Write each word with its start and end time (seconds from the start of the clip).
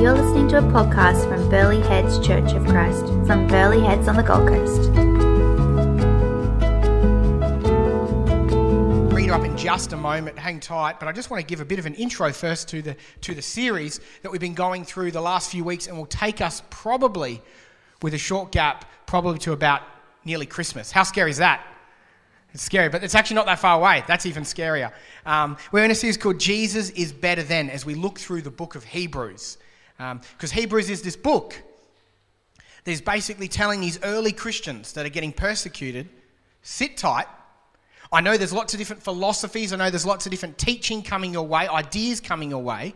You're 0.00 0.14
listening 0.14 0.46
to 0.50 0.58
a 0.58 0.62
podcast 0.62 1.28
from 1.28 1.48
Burleigh 1.50 1.80
Heads 1.80 2.24
Church 2.24 2.52
of 2.52 2.64
Christ 2.66 3.04
from 3.26 3.48
Burleigh 3.48 3.80
Heads 3.80 4.06
on 4.06 4.14
the 4.14 4.22
Gold 4.22 4.46
Coast. 4.46 4.90
Read 9.12 9.30
up 9.30 9.44
in 9.44 9.56
just 9.56 9.92
a 9.92 9.96
moment. 9.96 10.38
Hang 10.38 10.60
tight, 10.60 11.00
but 11.00 11.08
I 11.08 11.12
just 11.12 11.30
want 11.30 11.40
to 11.40 11.46
give 11.46 11.60
a 11.60 11.64
bit 11.64 11.80
of 11.80 11.86
an 11.86 11.94
intro 11.94 12.32
first 12.32 12.68
to 12.68 12.80
the 12.80 12.96
to 13.22 13.34
the 13.34 13.42
series 13.42 13.98
that 14.22 14.30
we've 14.30 14.40
been 14.40 14.54
going 14.54 14.84
through 14.84 15.10
the 15.10 15.20
last 15.20 15.50
few 15.50 15.64
weeks, 15.64 15.88
and 15.88 15.98
will 15.98 16.06
take 16.06 16.40
us 16.40 16.62
probably 16.70 17.42
with 18.00 18.14
a 18.14 18.18
short 18.18 18.52
gap, 18.52 18.84
probably 19.04 19.40
to 19.40 19.52
about 19.52 19.82
nearly 20.24 20.46
Christmas. 20.46 20.92
How 20.92 21.02
scary 21.02 21.32
is 21.32 21.38
that? 21.38 21.66
It's 22.54 22.62
scary, 22.62 22.88
but 22.88 23.02
it's 23.02 23.16
actually 23.16 23.34
not 23.34 23.46
that 23.46 23.58
far 23.58 23.76
away. 23.76 24.04
That's 24.06 24.26
even 24.26 24.44
scarier. 24.44 24.92
Um, 25.26 25.56
we're 25.72 25.84
in 25.84 25.90
a 25.90 25.96
series 25.96 26.16
called 26.16 26.38
Jesus 26.38 26.90
is 26.90 27.12
Better 27.12 27.42
Than 27.42 27.68
as 27.68 27.84
we 27.84 27.96
look 27.96 28.20
through 28.20 28.42
the 28.42 28.52
book 28.52 28.76
of 28.76 28.84
Hebrews. 28.84 29.58
Um, 29.98 30.20
because 30.36 30.52
Hebrews 30.52 30.90
is 30.90 31.02
this 31.02 31.16
book 31.16 31.60
that 32.84 32.90
is 32.90 33.00
basically 33.00 33.48
telling 33.48 33.80
these 33.80 34.02
early 34.02 34.32
Christians 34.32 34.92
that 34.92 35.04
are 35.04 35.10
getting 35.10 35.32
persecuted 35.32 36.08
sit 36.62 36.96
tight. 36.96 37.26
I 38.12 38.20
know 38.20 38.36
there's 38.36 38.52
lots 38.52 38.74
of 38.74 38.78
different 38.78 39.02
philosophies, 39.02 39.72
I 39.72 39.76
know 39.76 39.90
there's 39.90 40.06
lots 40.06 40.26
of 40.26 40.30
different 40.30 40.58
teaching 40.58 41.02
coming 41.02 41.32
your 41.32 41.46
way, 41.46 41.68
ideas 41.68 42.20
coming 42.20 42.50
your 42.50 42.62
way. 42.62 42.94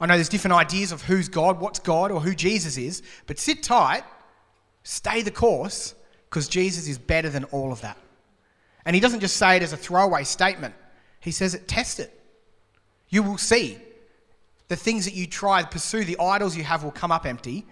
I 0.00 0.06
know 0.06 0.14
there's 0.14 0.28
different 0.28 0.54
ideas 0.54 0.92
of 0.92 1.02
who's 1.02 1.28
God, 1.28 1.60
what's 1.60 1.78
God, 1.78 2.10
or 2.10 2.20
who 2.20 2.34
Jesus 2.34 2.76
is, 2.76 3.02
but 3.26 3.38
sit 3.38 3.62
tight, 3.62 4.04
stay 4.82 5.22
the 5.22 5.30
course, 5.30 5.94
because 6.28 6.48
Jesus 6.48 6.88
is 6.88 6.98
better 6.98 7.28
than 7.28 7.44
all 7.44 7.72
of 7.72 7.80
that. 7.82 7.96
And 8.84 8.94
he 8.94 9.00
doesn't 9.00 9.20
just 9.20 9.36
say 9.36 9.56
it 9.56 9.62
as 9.62 9.72
a 9.72 9.76
throwaway 9.76 10.24
statement, 10.24 10.74
he 11.20 11.30
says 11.30 11.54
it, 11.54 11.68
test 11.68 12.00
it. 12.00 12.10
You 13.08 13.22
will 13.22 13.38
see. 13.38 13.78
The 14.68 14.76
things 14.76 15.04
that 15.04 15.14
you 15.14 15.26
try, 15.26 15.62
to 15.62 15.68
pursue, 15.68 16.04
the 16.04 16.18
idols 16.18 16.56
you 16.56 16.64
have 16.64 16.84
will 16.84 16.90
come 16.90 17.12
up 17.12 17.26
empty, 17.26 17.66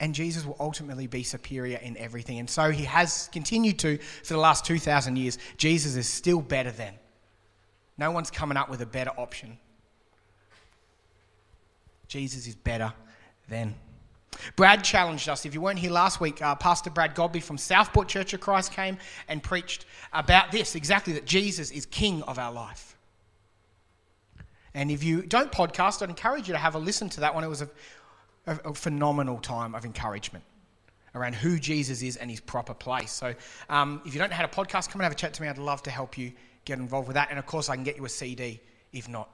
and 0.00 0.14
Jesus 0.14 0.44
will 0.44 0.56
ultimately 0.58 1.06
be 1.06 1.22
superior 1.22 1.78
in 1.78 1.96
everything. 1.98 2.38
And 2.38 2.48
so 2.48 2.70
he 2.70 2.84
has 2.84 3.28
continued 3.32 3.78
to 3.80 3.98
for 3.98 4.32
the 4.32 4.40
last 4.40 4.64
2,000 4.64 5.16
years. 5.16 5.38
Jesus 5.56 5.94
is 5.94 6.08
still 6.08 6.40
better 6.40 6.72
than. 6.72 6.94
No 7.98 8.10
one's 8.10 8.30
coming 8.30 8.56
up 8.56 8.70
with 8.70 8.80
a 8.80 8.86
better 8.86 9.10
option. 9.18 9.58
Jesus 12.08 12.46
is 12.46 12.56
better 12.56 12.92
than. 13.48 13.74
Brad 14.56 14.82
challenged 14.82 15.28
us. 15.28 15.44
If 15.44 15.54
you 15.54 15.60
weren't 15.60 15.78
here 15.78 15.90
last 15.90 16.20
week, 16.20 16.40
uh, 16.40 16.54
Pastor 16.54 16.88
Brad 16.88 17.14
Godby 17.14 17.40
from 17.40 17.58
Southport 17.58 18.08
Church 18.08 18.32
of 18.32 18.40
Christ 18.40 18.72
came 18.72 18.96
and 19.28 19.42
preached 19.42 19.84
about 20.12 20.50
this 20.50 20.74
exactly 20.74 21.12
that 21.12 21.26
Jesus 21.26 21.70
is 21.70 21.84
King 21.86 22.22
of 22.22 22.38
our 22.38 22.52
life. 22.52 22.96
And 24.74 24.90
if 24.90 25.02
you 25.02 25.22
don't 25.22 25.50
podcast, 25.50 26.02
I'd 26.02 26.10
encourage 26.10 26.48
you 26.48 26.54
to 26.54 26.58
have 26.58 26.74
a 26.74 26.78
listen 26.78 27.08
to 27.10 27.20
that 27.20 27.34
one. 27.34 27.44
It 27.44 27.48
was 27.48 27.62
a, 27.62 27.70
a, 28.46 28.58
a 28.66 28.74
phenomenal 28.74 29.38
time 29.38 29.74
of 29.74 29.84
encouragement 29.84 30.44
around 31.14 31.34
who 31.34 31.58
Jesus 31.58 32.02
is 32.02 32.16
and 32.16 32.30
his 32.30 32.40
proper 32.40 32.72
place. 32.72 33.10
So 33.10 33.34
um, 33.68 34.00
if 34.06 34.14
you 34.14 34.20
don't 34.20 34.30
know 34.30 34.36
how 34.36 34.46
to 34.46 34.56
podcast, 34.56 34.90
come 34.90 35.00
and 35.00 35.02
have 35.02 35.12
a 35.12 35.16
chat 35.16 35.34
to 35.34 35.42
me. 35.42 35.48
I'd 35.48 35.58
love 35.58 35.82
to 35.84 35.90
help 35.90 36.16
you 36.16 36.32
get 36.64 36.78
involved 36.78 37.08
with 37.08 37.14
that. 37.14 37.30
And 37.30 37.38
of 37.38 37.46
course, 37.46 37.68
I 37.68 37.74
can 37.74 37.82
get 37.84 37.96
you 37.96 38.04
a 38.04 38.08
CD 38.08 38.60
if 38.92 39.08
not. 39.08 39.28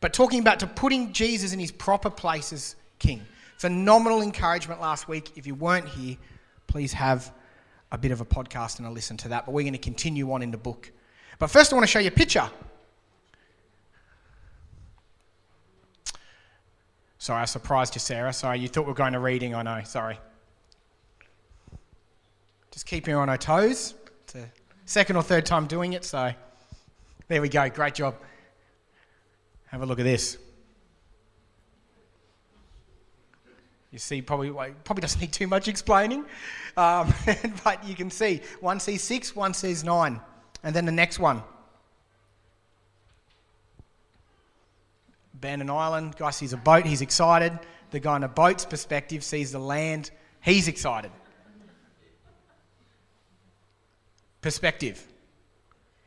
But 0.00 0.12
talking 0.12 0.40
about 0.40 0.60
to 0.60 0.66
putting 0.66 1.12
Jesus 1.12 1.52
in 1.52 1.58
his 1.58 1.70
proper 1.70 2.10
place 2.10 2.52
as 2.52 2.76
king. 2.98 3.22
Phenomenal 3.58 4.22
encouragement 4.22 4.80
last 4.80 5.08
week. 5.08 5.32
If 5.36 5.46
you 5.46 5.54
weren't 5.54 5.88
here, 5.88 6.16
please 6.66 6.92
have 6.92 7.32
a 7.92 7.98
bit 7.98 8.10
of 8.10 8.20
a 8.20 8.24
podcast 8.24 8.78
and 8.78 8.86
a 8.86 8.90
listen 8.90 9.16
to 9.18 9.28
that. 9.28 9.46
But 9.46 9.52
we're 9.52 9.62
going 9.62 9.72
to 9.72 9.78
continue 9.78 10.32
on 10.32 10.42
in 10.42 10.50
the 10.50 10.58
book. 10.58 10.90
But 11.38 11.48
first, 11.48 11.72
I 11.72 11.76
want 11.76 11.84
to 11.84 11.90
show 11.90 12.00
you 12.00 12.08
a 12.08 12.10
picture. 12.12 12.48
Sorry, 17.24 17.40
I 17.40 17.46
surprised 17.46 17.94
you, 17.94 18.00
Sarah. 18.00 18.34
Sorry, 18.34 18.58
you 18.58 18.68
thought 18.68 18.82
we 18.82 18.88
were 18.88 18.92
going 18.92 19.14
to 19.14 19.18
reading. 19.18 19.54
I 19.54 19.62
know. 19.62 19.80
Sorry. 19.84 20.18
Just 22.70 22.84
keeping 22.84 23.14
her 23.14 23.20
on 23.20 23.28
her 23.28 23.38
toes. 23.38 23.94
It's 24.24 24.34
a 24.34 24.50
second 24.84 25.16
or 25.16 25.22
third 25.22 25.46
time 25.46 25.66
doing 25.66 25.94
it, 25.94 26.04
so 26.04 26.34
there 27.28 27.40
we 27.40 27.48
go. 27.48 27.66
Great 27.70 27.94
job. 27.94 28.14
Have 29.68 29.80
a 29.80 29.86
look 29.86 29.98
at 29.98 30.02
this. 30.02 30.36
You 33.90 33.98
see, 33.98 34.20
probably 34.20 34.50
probably 34.84 35.00
doesn't 35.00 35.22
need 35.22 35.32
too 35.32 35.46
much 35.46 35.66
explaining, 35.66 36.26
um, 36.76 37.14
but 37.64 37.82
you 37.88 37.94
can 37.94 38.10
see 38.10 38.42
one 38.60 38.78
sees 38.78 39.00
six, 39.02 39.34
one 39.34 39.54
sees 39.54 39.82
nine, 39.82 40.20
and 40.62 40.76
then 40.76 40.84
the 40.84 40.92
next 40.92 41.18
one. 41.18 41.42
Abandoned 45.44 45.70
island. 45.70 46.16
Guy 46.16 46.30
sees 46.30 46.54
a 46.54 46.56
boat. 46.56 46.86
He's 46.86 47.02
excited. 47.02 47.52
The 47.90 48.00
guy 48.00 48.16
in 48.16 48.22
a 48.22 48.28
boat's 48.28 48.64
perspective 48.64 49.22
sees 49.22 49.52
the 49.52 49.58
land. 49.58 50.10
He's 50.40 50.68
excited. 50.68 51.10
Perspective. 54.40 55.06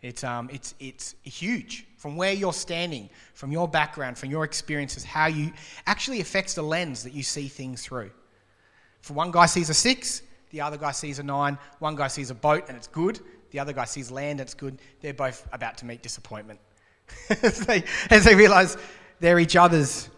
It's, 0.01 0.23
um, 0.23 0.49
it's, 0.51 0.73
it's 0.79 1.13
huge 1.21 1.85
from 1.97 2.15
where 2.15 2.33
you're 2.33 2.51
standing, 2.51 3.11
from 3.35 3.51
your 3.51 3.67
background, 3.67 4.17
from 4.17 4.31
your 4.31 4.43
experiences, 4.43 5.03
how 5.03 5.27
you 5.27 5.53
actually 5.85 6.19
affects 6.19 6.55
the 6.55 6.63
lens 6.63 7.03
that 7.03 7.13
you 7.13 7.21
see 7.21 7.47
things 7.47 7.83
through. 7.83 8.09
For 9.01 9.13
one 9.13 9.29
guy 9.29 9.45
sees 9.45 9.69
a 9.69 9.75
six, 9.75 10.23
the 10.49 10.61
other 10.61 10.77
guy 10.77 10.93
sees 10.93 11.19
a 11.19 11.23
nine. 11.23 11.59
One 11.77 11.95
guy 11.95 12.07
sees 12.07 12.31
a 12.31 12.35
boat 12.35 12.65
and 12.69 12.75
it's 12.75 12.87
good. 12.87 13.19
The 13.51 13.59
other 13.59 13.71
guy 13.71 13.85
sees 13.85 14.09
land 14.09 14.39
and 14.39 14.47
it's 14.47 14.55
good. 14.55 14.79
They're 15.01 15.13
both 15.13 15.47
about 15.51 15.77
to 15.77 15.85
meet 15.85 16.01
disappointment 16.01 16.59
as, 17.43 17.59
they, 17.59 17.83
as 18.09 18.25
they 18.25 18.33
realize 18.33 18.77
they're 19.19 19.39
each 19.39 19.55
other's, 19.55 20.09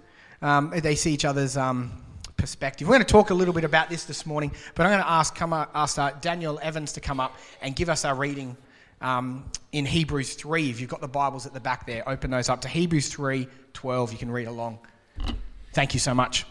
um, 0.42 0.74
they 0.82 0.96
see 0.96 1.14
each 1.14 1.26
other's 1.26 1.58
um, 1.58 1.92
perspective. 2.38 2.88
We're 2.88 2.96
going 2.96 3.06
to 3.06 3.12
talk 3.12 3.30
a 3.30 3.34
little 3.34 3.54
bit 3.54 3.64
about 3.64 3.90
this 3.90 4.06
this 4.06 4.26
morning, 4.26 4.52
but 4.76 4.86
I'm 4.86 4.92
going 4.92 5.04
to 5.04 5.10
ask, 5.10 5.36
come, 5.36 5.54
ask 5.54 5.98
uh, 5.98 6.12
Daniel 6.22 6.60
Evans 6.62 6.94
to 6.94 7.02
come 7.02 7.20
up 7.20 7.38
and 7.62 7.76
give 7.76 7.90
us 7.90 8.06
our 8.06 8.16
reading 8.16 8.56
um, 9.02 9.46
in 9.72 9.86
Hebrews 9.86 10.36
3. 10.36 10.70
If 10.70 10.80
you've 10.80 10.90
got 10.90 11.02
the 11.02 11.08
Bibles 11.08 11.46
at 11.46 11.54
the 11.54 11.60
back 11.60 11.86
there, 11.86 12.08
open 12.08 12.32
those 12.32 12.50
up 12.50 12.62
to 12.62 12.68
Hebrews 12.68 13.10
3 13.10 13.48
12. 13.74 14.12
You 14.12 14.18
can 14.18 14.32
read 14.32 14.48
along. 14.48 14.80
Thank 15.74 15.94
you 15.94 16.00
so 16.00 16.14
much. 16.14 16.46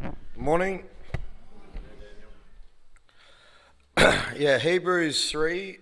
Good 0.00 0.14
morning. 0.36 0.84
yeah, 4.36 4.58
Hebrews 4.58 5.30
3, 5.30 5.78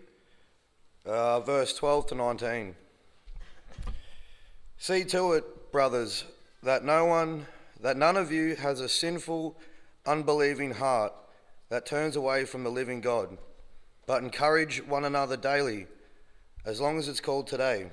uh, 1.06 1.40
verse 1.40 1.74
12 1.74 2.06
to 2.08 2.14
19. 2.14 2.74
See 4.80 5.04
to 5.04 5.34
it, 5.34 5.70
brothers, 5.70 6.24
that 6.64 6.84
no 6.84 7.04
one, 7.04 7.46
that 7.80 7.96
none 7.96 8.16
of 8.16 8.32
you 8.32 8.56
has 8.56 8.80
a 8.80 8.88
sinful, 8.88 9.56
unbelieving 10.04 10.72
heart 10.72 11.12
that 11.68 11.86
turns 11.86 12.16
away 12.16 12.44
from 12.44 12.64
the 12.64 12.70
living 12.70 13.00
God 13.00 13.38
but 14.10 14.24
encourage 14.24 14.84
one 14.84 15.04
another 15.04 15.36
daily, 15.36 15.86
as 16.66 16.80
long 16.80 16.98
as 16.98 17.06
it's 17.06 17.20
called 17.20 17.46
today, 17.46 17.86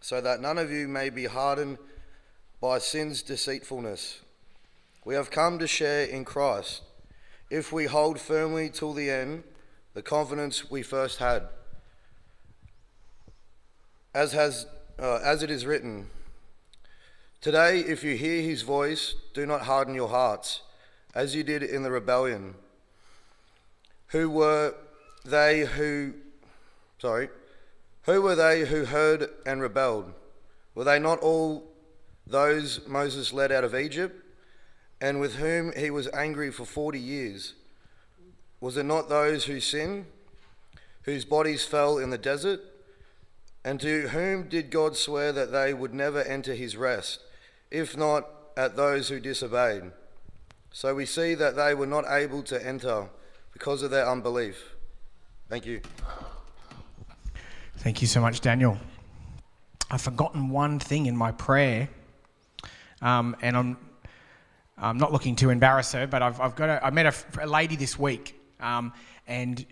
so 0.00 0.20
that 0.20 0.40
none 0.40 0.58
of 0.58 0.70
you 0.70 0.86
may 0.86 1.10
be 1.10 1.24
hardened 1.24 1.76
by 2.60 2.78
sin's 2.78 3.20
deceitfulness. 3.20 4.20
We 5.04 5.16
have 5.16 5.28
come 5.32 5.58
to 5.58 5.66
share 5.66 6.04
in 6.04 6.24
Christ, 6.24 6.82
if 7.50 7.72
we 7.72 7.86
hold 7.86 8.20
firmly 8.20 8.70
till 8.70 8.92
the 8.92 9.10
end 9.10 9.42
the 9.94 10.02
confidence 10.02 10.70
we 10.70 10.84
first 10.84 11.18
had. 11.18 11.48
As, 14.14 14.30
has, 14.34 14.66
uh, 15.00 15.16
as 15.16 15.42
it 15.42 15.50
is 15.50 15.66
written, 15.66 16.10
Today, 17.40 17.80
if 17.80 18.02
you 18.02 18.16
hear 18.16 18.42
his 18.42 18.62
voice, 18.62 19.14
do 19.34 19.46
not 19.46 19.62
harden 19.62 19.94
your 19.94 20.08
hearts, 20.08 20.62
as 21.14 21.34
you 21.34 21.44
did 21.44 21.62
in 21.62 21.82
the 21.82 21.90
rebellion, 21.90 22.54
who 24.08 24.28
were 24.28 24.74
they 25.24 25.60
who, 25.60 26.14
sorry, 26.98 27.28
who 28.02 28.22
were 28.22 28.34
they 28.34 28.60
who 28.60 28.84
heard 28.84 29.28
and 29.44 29.60
rebelled? 29.60 30.12
Were 30.74 30.84
they 30.84 30.98
not 30.98 31.20
all 31.20 31.64
those 32.26 32.80
Moses 32.86 33.32
led 33.32 33.52
out 33.52 33.64
of 33.64 33.74
Egypt, 33.74 34.24
and 35.00 35.20
with 35.20 35.36
whom 35.36 35.72
he 35.76 35.90
was 35.90 36.08
angry 36.12 36.50
for 36.50 36.64
forty 36.64 37.00
years? 37.00 37.54
Was 38.60 38.76
it 38.76 38.84
not 38.84 39.08
those 39.08 39.44
who 39.44 39.60
sinned, 39.60 40.06
whose 41.02 41.24
bodies 41.24 41.64
fell 41.64 41.98
in 41.98 42.10
the 42.10 42.18
desert? 42.18 42.60
And 43.66 43.80
to 43.80 44.06
whom 44.10 44.44
did 44.44 44.70
God 44.70 44.96
swear 44.96 45.32
that 45.32 45.50
they 45.50 45.74
would 45.74 45.92
never 45.92 46.22
enter 46.22 46.54
his 46.54 46.76
rest, 46.76 47.18
if 47.68 47.96
not 47.96 48.24
at 48.56 48.76
those 48.76 49.08
who 49.08 49.18
disobeyed? 49.18 49.90
So 50.70 50.94
we 50.94 51.04
see 51.04 51.34
that 51.34 51.56
they 51.56 51.74
were 51.74 51.88
not 51.88 52.04
able 52.08 52.44
to 52.44 52.64
enter 52.64 53.08
because 53.52 53.82
of 53.82 53.90
their 53.90 54.08
unbelief. 54.08 54.76
Thank 55.48 55.66
you. 55.66 55.80
Thank 57.78 58.00
you 58.00 58.06
so 58.06 58.20
much, 58.20 58.40
Daniel. 58.40 58.78
I've 59.90 60.00
forgotten 60.00 60.48
one 60.48 60.78
thing 60.78 61.06
in 61.06 61.16
my 61.16 61.32
prayer, 61.32 61.88
um, 63.02 63.34
and 63.42 63.56
I'm, 63.56 63.76
I'm 64.78 64.98
not 64.98 65.10
looking 65.10 65.34
to 65.36 65.50
embarrass 65.50 65.90
her, 65.90 66.06
but 66.06 66.22
I've, 66.22 66.40
I've 66.40 66.54
got 66.54 66.68
a, 66.68 66.86
I 66.86 66.90
met 66.90 67.06
a, 67.06 67.42
a 67.42 67.48
lady 67.48 67.74
this 67.74 67.98
week, 67.98 68.40
um, 68.60 68.92
and 69.26 69.66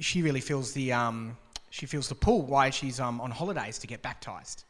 she 0.00 0.22
really 0.22 0.40
feels 0.40 0.72
the 0.72 0.94
um, 0.94 1.36
she 1.74 1.86
feels 1.86 2.08
the 2.08 2.14
pull 2.14 2.42
why 2.42 2.70
she's 2.70 3.00
um, 3.00 3.20
on 3.20 3.32
holidays 3.32 3.80
to 3.80 3.88
get 3.88 4.00
baptized. 4.00 4.62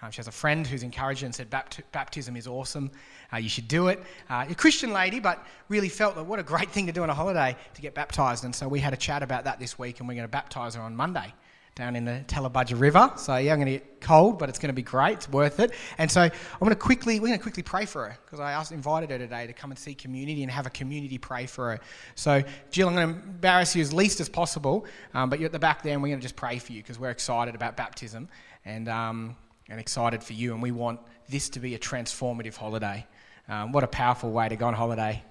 Um, 0.00 0.10
she 0.10 0.16
has 0.16 0.26
a 0.26 0.32
friend 0.32 0.66
who's 0.66 0.82
encouraged 0.82 1.20
her 1.20 1.26
and 1.26 1.34
said 1.34 1.50
Bapt- 1.50 1.82
baptism 1.92 2.34
is 2.34 2.46
awesome. 2.46 2.90
Uh, 3.30 3.36
you 3.36 3.50
should 3.50 3.68
do 3.68 3.88
it. 3.88 4.02
Uh, 4.30 4.46
a 4.48 4.54
Christian 4.54 4.90
lady, 4.90 5.20
but 5.20 5.46
really 5.68 5.90
felt 5.90 6.14
that 6.14 6.24
what 6.24 6.38
a 6.38 6.42
great 6.42 6.70
thing 6.70 6.86
to 6.86 6.92
do 6.92 7.02
on 7.02 7.10
a 7.10 7.14
holiday 7.14 7.54
to 7.74 7.82
get 7.82 7.92
baptized. 7.92 8.44
And 8.44 8.54
so 8.54 8.68
we 8.68 8.80
had 8.80 8.94
a 8.94 8.96
chat 8.96 9.22
about 9.22 9.44
that 9.44 9.60
this 9.60 9.78
week, 9.78 10.00
and 10.00 10.08
we're 10.08 10.14
going 10.14 10.24
to 10.24 10.32
baptize 10.32 10.74
her 10.76 10.80
on 10.80 10.96
Monday 10.96 11.34
down 11.76 11.94
in 11.94 12.06
the 12.06 12.24
Tallebudgera 12.26 12.80
River. 12.80 13.12
So 13.16 13.36
yeah, 13.36 13.52
I'm 13.52 13.58
going 13.58 13.66
to 13.66 13.78
get 13.78 14.00
cold, 14.00 14.38
but 14.38 14.48
it's 14.48 14.58
going 14.58 14.70
to 14.70 14.74
be 14.74 14.82
great. 14.82 15.18
It's 15.18 15.28
worth 15.28 15.60
it. 15.60 15.72
And 15.98 16.10
so 16.10 16.22
I'm 16.22 16.58
going 16.58 16.70
to 16.70 16.76
quickly, 16.76 17.20
we're 17.20 17.26
going 17.26 17.38
to 17.38 17.42
quickly 17.42 17.62
pray 17.62 17.84
for 17.84 18.08
her 18.08 18.18
because 18.24 18.40
I 18.40 18.52
asked, 18.52 18.72
invited 18.72 19.10
her 19.10 19.18
today 19.18 19.46
to 19.46 19.52
come 19.52 19.70
and 19.70 19.78
see 19.78 19.94
community 19.94 20.42
and 20.42 20.50
have 20.50 20.66
a 20.66 20.70
community 20.70 21.18
pray 21.18 21.44
for 21.44 21.72
her. 21.72 21.80
So 22.14 22.42
Jill, 22.70 22.88
I'm 22.88 22.94
going 22.94 23.08
to 23.08 23.14
embarrass 23.28 23.76
you 23.76 23.82
as 23.82 23.92
least 23.92 24.20
as 24.20 24.28
possible, 24.28 24.86
um, 25.12 25.28
but 25.28 25.38
you're 25.38 25.46
at 25.46 25.52
the 25.52 25.58
back 25.58 25.82
there, 25.82 25.92
and 25.92 26.02
we're 26.02 26.08
going 26.08 26.18
to 26.18 26.24
just 26.24 26.34
pray 26.34 26.58
for 26.58 26.72
you 26.72 26.82
because 26.82 26.98
we're 26.98 27.10
excited 27.10 27.54
about 27.54 27.76
baptism 27.76 28.28
and 28.64 28.88
um, 28.88 29.36
and 29.68 29.78
excited 29.78 30.22
for 30.22 30.32
you, 30.32 30.54
and 30.54 30.62
we 30.62 30.70
want 30.70 30.98
this 31.28 31.50
to 31.50 31.60
be 31.60 31.74
a 31.74 31.78
transformative 31.78 32.56
holiday. 32.56 33.06
Um, 33.48 33.72
what 33.72 33.84
a 33.84 33.88
powerful 33.88 34.30
way 34.30 34.48
to 34.48 34.56
go 34.56 34.66
on 34.66 34.74
holiday 34.74 35.22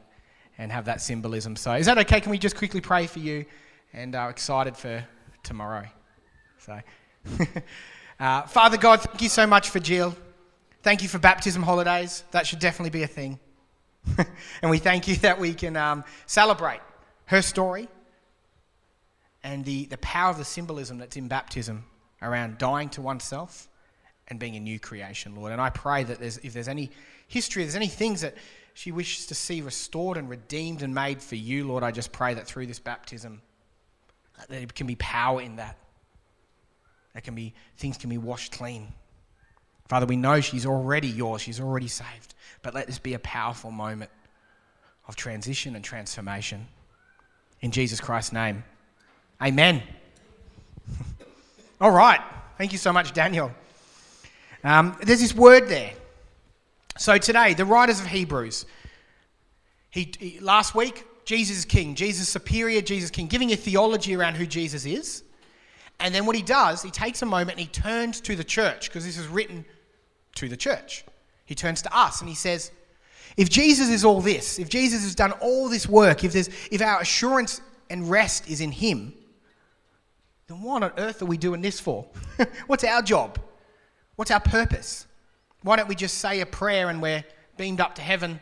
and 0.57 0.71
have 0.71 0.85
that 0.85 1.01
symbolism. 1.01 1.55
So 1.55 1.73
is 1.73 1.87
that 1.87 1.97
okay? 1.97 2.21
Can 2.21 2.31
we 2.31 2.37
just 2.37 2.55
quickly 2.55 2.81
pray 2.81 3.07
for 3.07 3.19
you? 3.19 3.45
And 3.93 4.13
uh, 4.13 4.27
excited 4.29 4.77
for 4.77 5.03
tomorrow. 5.43 5.85
So, 6.65 6.81
uh, 8.19 8.41
Father 8.43 8.77
God, 8.77 9.01
thank 9.01 9.21
you 9.21 9.29
so 9.29 9.45
much 9.45 9.69
for 9.69 9.79
Jill. 9.79 10.15
Thank 10.81 11.03
you 11.03 11.07
for 11.07 11.19
baptism 11.19 11.61
holidays. 11.61 12.23
That 12.31 12.47
should 12.47 12.57
definitely 12.57 12.89
be 12.89 13.03
a 13.03 13.07
thing. 13.07 13.37
and 14.63 14.71
we 14.71 14.79
thank 14.79 15.07
you 15.07 15.15
that 15.17 15.39
we 15.39 15.53
can 15.53 15.77
um, 15.77 16.03
celebrate 16.25 16.79
her 17.25 17.43
story 17.43 17.87
and 19.43 19.63
the, 19.63 19.85
the 19.85 19.97
power 19.99 20.31
of 20.31 20.39
the 20.39 20.45
symbolism 20.45 20.97
that's 20.97 21.15
in 21.15 21.27
baptism 21.27 21.85
around 22.19 22.57
dying 22.57 22.89
to 22.89 23.01
oneself 23.01 23.67
and 24.27 24.39
being 24.39 24.55
a 24.55 24.59
new 24.59 24.79
creation, 24.79 25.35
Lord. 25.35 25.51
And 25.51 25.61
I 25.61 25.69
pray 25.69 26.03
that 26.03 26.19
there's, 26.19 26.39
if 26.39 26.53
there's 26.53 26.67
any 26.67 26.89
history, 27.27 27.61
if 27.61 27.67
there's 27.67 27.75
any 27.75 27.87
things 27.87 28.21
that 28.21 28.33
she 28.73 28.91
wishes 28.91 29.27
to 29.27 29.35
see 29.35 29.61
restored 29.61 30.17
and 30.17 30.27
redeemed 30.27 30.81
and 30.81 30.95
made 30.95 31.21
for 31.21 31.35
you, 31.35 31.67
Lord, 31.67 31.83
I 31.83 31.91
just 31.91 32.11
pray 32.11 32.33
that 32.33 32.47
through 32.47 32.65
this 32.65 32.79
baptism, 32.79 33.43
that 34.39 34.49
there 34.49 34.65
can 34.65 34.87
be 34.87 34.95
power 34.95 35.41
in 35.41 35.57
that. 35.57 35.77
There 37.15 37.21
can 37.21 37.33
be 37.33 37.53
things 37.77 37.97
can 37.97 38.09
be 38.09 38.17
washed 38.17 38.51
clean. 38.51 38.89
Father, 39.87 40.05
we 40.05 40.17
know 40.17 40.41
she's 40.41 40.65
already 40.65 41.07
yours, 41.07 41.41
she's 41.41 41.61
already 41.61 41.87
saved. 41.87 42.35
But 42.61 42.73
let 42.73 42.87
this 42.87 42.99
be 42.99 43.13
a 43.13 43.19
powerful 43.19 43.71
moment 43.71 44.11
of 45.07 45.15
transition 45.15 45.75
and 45.75 45.83
transformation. 45.83 46.67
In 47.61 47.71
Jesus 47.71 48.01
Christ's 48.01 48.33
name. 48.33 48.65
Amen. 49.41 49.81
All 51.81 51.91
right. 51.91 52.19
Thank 52.57 52.73
you 52.73 52.77
so 52.77 52.91
much, 52.91 53.13
Daniel. 53.13 53.49
Um, 54.65 54.97
there's 55.01 55.21
this 55.21 55.33
word 55.33 55.69
there. 55.69 55.93
So 56.97 57.17
today, 57.17 57.53
the 57.53 57.65
writers 57.65 58.01
of 58.01 58.07
Hebrews, 58.07 58.65
he, 59.89 60.11
he, 60.19 60.39
last 60.41 60.75
week, 60.75 61.05
Jesus 61.23 61.59
is 61.59 61.65
king, 61.65 61.95
Jesus 61.95 62.27
superior, 62.27 62.81
Jesus 62.81 63.09
king, 63.09 63.27
giving 63.27 63.53
a 63.53 63.55
theology 63.55 64.15
around 64.17 64.35
who 64.35 64.45
Jesus 64.45 64.85
is. 64.85 65.23
And 65.99 66.13
then 66.13 66.25
what 66.25 66.35
he 66.35 66.41
does, 66.41 66.81
he 66.81 66.91
takes 66.91 67.21
a 67.21 67.25
moment 67.25 67.51
and 67.51 67.61
he 67.61 67.67
turns 67.67 68.21
to 68.21 68.35
the 68.35 68.43
church, 68.43 68.89
because 68.89 69.05
this 69.05 69.17
is 69.17 69.27
written 69.27 69.65
to 70.35 70.49
the 70.49 70.57
church. 70.57 71.05
He 71.45 71.55
turns 71.55 71.81
to 71.83 71.97
us 71.97 72.21
and 72.21 72.29
he 72.29 72.35
says, 72.35 72.71
if 73.37 73.49
Jesus 73.49 73.89
is 73.89 74.05
all 74.05 74.21
this, 74.21 74.59
if 74.59 74.69
Jesus 74.69 75.03
has 75.03 75.15
done 75.15 75.31
all 75.33 75.69
this 75.69 75.87
work, 75.87 76.23
if, 76.23 76.33
there's, 76.33 76.49
if 76.71 76.81
our 76.81 77.01
assurance 77.01 77.61
and 77.89 78.09
rest 78.09 78.49
is 78.49 78.61
in 78.61 78.71
him, 78.71 79.13
then 80.47 80.61
what 80.61 80.83
on 80.83 80.91
earth 80.97 81.21
are 81.21 81.25
we 81.25 81.37
doing 81.37 81.61
this 81.61 81.79
for? 81.79 82.07
What's 82.67 82.83
our 82.83 83.01
job? 83.01 83.39
What's 84.15 84.31
our 84.31 84.39
purpose? 84.39 85.07
Why 85.63 85.75
don't 85.75 85.89
we 85.89 85.95
just 85.95 86.19
say 86.19 86.41
a 86.41 86.45
prayer 86.45 86.89
and 86.89 87.01
we're 87.01 87.23
beamed 87.57 87.81
up 87.81 87.95
to 87.95 88.01
heaven? 88.01 88.39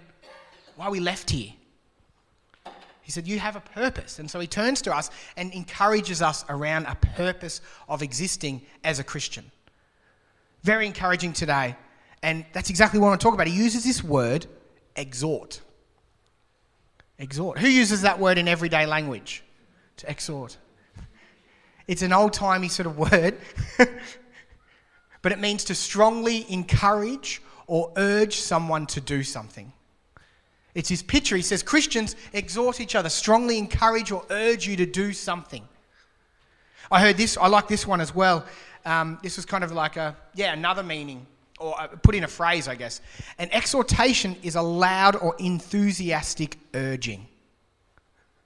Why 0.76 0.86
are 0.86 0.92
we 0.92 1.00
left 1.00 1.30
here? 1.30 1.54
He 3.04 3.12
said, 3.12 3.28
You 3.28 3.38
have 3.38 3.56
a 3.56 3.62
purpose. 3.62 4.18
And 4.20 4.32
so 4.32 4.40
he 4.40 4.48
turns 4.48 4.82
to 4.84 4.96
us 4.96 5.12
and 5.38 5.54
encourages 5.54 6.22
us 6.22 6.44
around 6.50 6.88
a 6.88 6.96
purpose 6.96 7.62
of 7.88 8.02
existing 8.02 8.62
as 8.84 8.98
a 9.00 9.04
Christian. 9.04 9.52
Very 10.64 10.88
encouraging 10.88 11.34
today. 11.34 11.76
And 12.24 12.46
that's 12.54 12.70
exactly 12.70 13.00
what 13.00 13.08
I 13.08 13.10
want 13.10 13.22
to 13.22 13.26
talk 13.26 13.34
about. 13.34 13.48
He 13.48 13.56
uses 13.56 13.84
this 13.84 14.02
word, 14.02 14.48
exhort. 14.96 15.60
Exhort. 17.20 17.60
Who 17.60 17.68
uses 17.68 18.02
that 18.02 18.20
word 18.20 18.38
in 18.38 18.48
everyday 18.48 18.86
language? 18.86 19.44
To 19.98 20.10
exhort. 20.10 20.58
It's 21.86 22.02
an 22.02 22.14
old 22.14 22.32
timey 22.32 22.70
sort 22.70 22.88
of 22.88 22.98
word, 22.98 23.38
but 25.22 25.34
it 25.34 25.40
means 25.40 25.66
to 25.66 25.76
strongly 25.76 26.50
encourage 26.50 27.42
or 27.68 27.92
urge 27.98 28.38
someone 28.38 28.86
to 28.88 29.02
do 29.02 29.22
something. 29.22 29.73
It's 30.76 30.90
his 30.90 31.04
picture. 31.04 31.36
He 31.36 31.42
says 31.42 31.62
Christians 31.62 32.16
exhort 32.34 32.80
each 32.80 32.96
other, 32.96 33.10
strongly 33.10 33.58
encourage 33.58 34.12
or 34.12 34.26
urge 34.30 34.68
you 34.68 34.76
to 34.78 34.86
do 34.86 35.14
something. 35.14 35.68
I 36.92 37.00
heard 37.00 37.18
this, 37.18 37.38
I 37.38 37.48
like 37.48 37.68
this 37.68 37.88
one 37.88 38.02
as 38.02 38.14
well. 38.14 38.46
Um, 38.86 39.20
this 39.24 39.38
was 39.38 39.46
kind 39.46 39.64
of 39.64 39.72
like 39.72 39.98
a, 39.98 40.16
yeah, 40.36 40.54
another 40.54 40.84
meaning, 40.84 41.26
or 41.60 41.80
uh, 41.80 41.88
put 41.88 42.16
in 42.16 42.24
a 42.24 42.28
phrase, 42.28 42.68
I 42.68 42.76
guess. 42.76 43.02
An 43.38 43.50
exhortation 43.52 44.36
is 44.44 44.56
a 44.56 44.62
loud 44.62 45.16
or 45.16 45.36
enthusiastic 45.40 46.58
urging. 46.74 47.28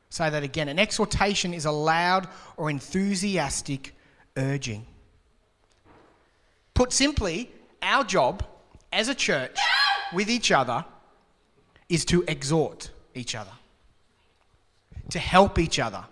Say 0.10 0.30
that 0.30 0.44
again. 0.44 0.70
An 0.70 0.80
exhortation 0.80 1.54
is 1.54 1.66
a 1.66 1.72
loud 1.72 2.28
or 2.56 2.70
enthusiastic 2.70 3.96
urging. 4.36 4.86
Put 6.74 6.94
simply, 6.94 7.52
our 7.82 8.04
job 8.04 8.44
as 8.94 9.08
a 9.08 9.16
church 9.16 9.58
with 10.14 10.30
each 10.30 10.52
other 10.52 10.86
is 11.90 12.06
to 12.06 12.24
exhort 12.28 12.92
each 13.16 13.36
other, 13.36 13.52
to 15.10 15.20
help 15.20 15.60
each 15.60 15.80
other, 15.80 16.04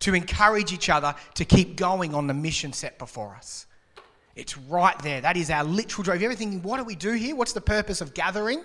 to 0.00 0.14
encourage 0.14 0.72
each 0.72 0.88
other 0.88 1.14
to 1.34 1.44
keep 1.44 1.76
going 1.76 2.14
on 2.14 2.26
the 2.26 2.34
mission 2.34 2.72
set 2.72 2.98
before 2.98 3.34
us. 3.34 3.66
It's 4.34 4.56
right 4.56 4.98
there. 5.00 5.20
That 5.20 5.36
is 5.36 5.50
our 5.50 5.64
literal 5.64 6.04
drive. 6.04 6.22
Everything, 6.22 6.62
what 6.62 6.78
do 6.78 6.84
we 6.84 6.94
do 6.94 7.12
here? 7.12 7.36
What's 7.36 7.52
the 7.52 7.60
purpose 7.60 8.00
of 8.00 8.14
gathering? 8.14 8.62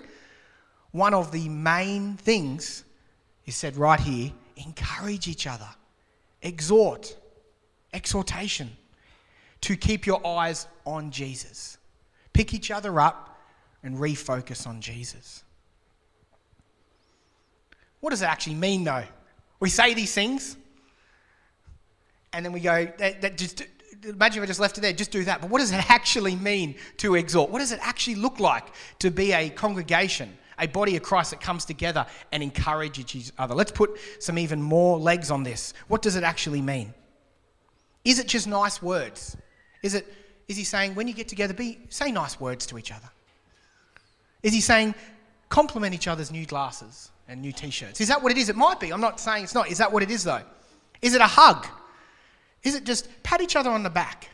One 0.92 1.12
of 1.12 1.32
the 1.32 1.48
main 1.48 2.16
things 2.16 2.84
is 3.44 3.56
said 3.56 3.76
right 3.76 4.00
here 4.00 4.32
encourage 4.56 5.28
each 5.28 5.46
other, 5.46 5.68
exhort, 6.40 7.14
exhortation, 7.92 8.70
to 9.60 9.76
keep 9.76 10.06
your 10.06 10.26
eyes 10.26 10.66
on 10.86 11.10
Jesus. 11.10 11.76
Pick 12.32 12.54
each 12.54 12.70
other 12.70 12.98
up 13.00 13.38
and 13.82 13.96
refocus 13.96 14.66
on 14.66 14.80
Jesus. 14.80 15.44
What 18.06 18.10
does 18.10 18.22
it 18.22 18.26
actually 18.26 18.54
mean, 18.54 18.84
though? 18.84 19.02
We 19.58 19.68
say 19.68 19.92
these 19.92 20.14
things, 20.14 20.56
and 22.32 22.46
then 22.46 22.52
we 22.52 22.60
go, 22.60 22.86
that, 22.98 23.20
that 23.20 23.36
just, 23.36 23.64
imagine 24.04 24.40
if 24.40 24.44
I 24.44 24.46
just 24.46 24.60
left 24.60 24.78
it 24.78 24.82
there, 24.82 24.92
just 24.92 25.10
do 25.10 25.24
that. 25.24 25.40
But 25.40 25.50
what 25.50 25.58
does 25.58 25.72
it 25.72 25.90
actually 25.90 26.36
mean 26.36 26.76
to 26.98 27.16
exhort? 27.16 27.50
What 27.50 27.58
does 27.58 27.72
it 27.72 27.80
actually 27.82 28.14
look 28.14 28.38
like 28.38 28.62
to 29.00 29.10
be 29.10 29.32
a 29.32 29.50
congregation, 29.50 30.38
a 30.56 30.68
body 30.68 30.94
of 30.94 31.02
Christ 31.02 31.32
that 31.32 31.40
comes 31.40 31.64
together 31.64 32.06
and 32.30 32.44
encourages 32.44 33.16
each 33.16 33.32
other? 33.38 33.56
Let's 33.56 33.72
put 33.72 33.98
some 34.20 34.38
even 34.38 34.62
more 34.62 35.00
legs 35.00 35.32
on 35.32 35.42
this. 35.42 35.74
What 35.88 36.00
does 36.00 36.14
it 36.14 36.22
actually 36.22 36.62
mean? 36.62 36.94
Is 38.04 38.20
it 38.20 38.28
just 38.28 38.46
nice 38.46 38.80
words? 38.80 39.36
Is 39.82 39.94
it 39.94 40.06
is 40.46 40.56
he 40.56 40.62
saying 40.62 40.94
when 40.94 41.08
you 41.08 41.12
get 41.12 41.26
together, 41.26 41.54
be 41.54 41.80
say 41.88 42.12
nice 42.12 42.38
words 42.38 42.66
to 42.66 42.78
each 42.78 42.92
other? 42.92 43.10
Is 44.44 44.52
he 44.52 44.60
saying 44.60 44.94
compliment 45.48 45.94
each 45.94 46.08
other's 46.08 46.30
new 46.30 46.46
glasses? 46.46 47.10
and 47.28 47.40
new 47.40 47.52
t 47.52 47.70
shirts. 47.70 48.00
Is 48.00 48.08
that 48.08 48.22
what 48.22 48.32
it 48.32 48.38
is? 48.38 48.48
It 48.48 48.56
might 48.56 48.80
be. 48.80 48.92
I'm 48.92 49.00
not 49.00 49.20
saying 49.20 49.44
it's 49.44 49.54
not. 49.54 49.70
Is 49.70 49.78
that 49.78 49.92
what 49.92 50.02
it 50.02 50.10
is, 50.10 50.24
though? 50.24 50.42
Is 51.02 51.14
it 51.14 51.20
a 51.20 51.26
hug? 51.26 51.66
Is 52.62 52.74
it 52.74 52.84
just 52.84 53.08
pat 53.22 53.40
each 53.40 53.56
other 53.56 53.70
on 53.70 53.82
the 53.82 53.90
back? 53.90 54.30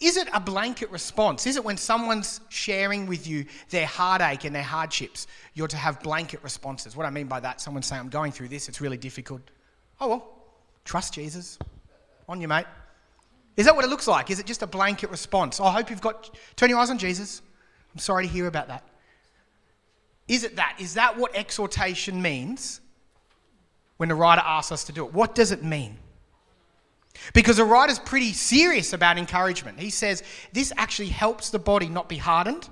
Is 0.00 0.18
it 0.18 0.28
a 0.34 0.40
blanket 0.40 0.90
response? 0.90 1.46
Is 1.46 1.56
it 1.56 1.64
when 1.64 1.78
someone's 1.78 2.40
sharing 2.50 3.06
with 3.06 3.26
you 3.26 3.46
their 3.70 3.86
heartache 3.86 4.44
and 4.44 4.54
their 4.54 4.62
hardships, 4.62 5.26
you're 5.54 5.68
to 5.68 5.76
have 5.76 6.02
blanket 6.02 6.40
responses? 6.42 6.94
What 6.94 7.06
I 7.06 7.10
mean 7.10 7.26
by 7.26 7.40
that, 7.40 7.60
someone 7.60 7.82
saying, 7.82 8.00
I'm 8.00 8.10
going 8.10 8.32
through 8.32 8.48
this, 8.48 8.68
it's 8.68 8.82
really 8.82 8.98
difficult. 8.98 9.40
Oh, 9.98 10.08
well, 10.08 10.44
trust 10.84 11.14
Jesus. 11.14 11.58
On 12.28 12.40
you, 12.40 12.48
mate. 12.48 12.66
Is 13.56 13.64
that 13.66 13.74
what 13.74 13.84
it 13.84 13.88
looks 13.88 14.06
like? 14.06 14.30
Is 14.30 14.38
it 14.38 14.46
just 14.46 14.62
a 14.62 14.66
blanket 14.66 15.10
response? 15.10 15.58
Oh, 15.58 15.64
I 15.64 15.72
hope 15.72 15.88
you've 15.88 16.00
got, 16.00 16.36
turn 16.56 16.68
your 16.68 16.78
eyes 16.78 16.90
on 16.90 16.98
Jesus. 16.98 17.40
I'm 17.94 17.98
sorry 17.98 18.26
to 18.26 18.32
hear 18.32 18.46
about 18.46 18.68
that. 18.68 18.84
Is 20.28 20.44
it 20.44 20.56
that? 20.56 20.76
Is 20.78 20.94
that 20.94 21.16
what 21.16 21.34
exhortation 21.34 22.22
means 22.22 22.80
when 23.96 24.08
the 24.08 24.14
writer 24.14 24.42
asks 24.44 24.72
us 24.72 24.84
to 24.84 24.92
do 24.92 25.04
it? 25.04 25.12
What 25.12 25.34
does 25.34 25.52
it 25.52 25.62
mean? 25.62 25.98
Because 27.34 27.58
the 27.58 27.64
writer's 27.64 27.98
pretty 27.98 28.32
serious 28.32 28.92
about 28.92 29.18
encouragement. 29.18 29.78
He 29.78 29.90
says 29.90 30.22
this 30.52 30.72
actually 30.76 31.08
helps 31.08 31.50
the 31.50 31.58
body 31.58 31.88
not 31.88 32.08
be 32.08 32.16
hardened 32.16 32.68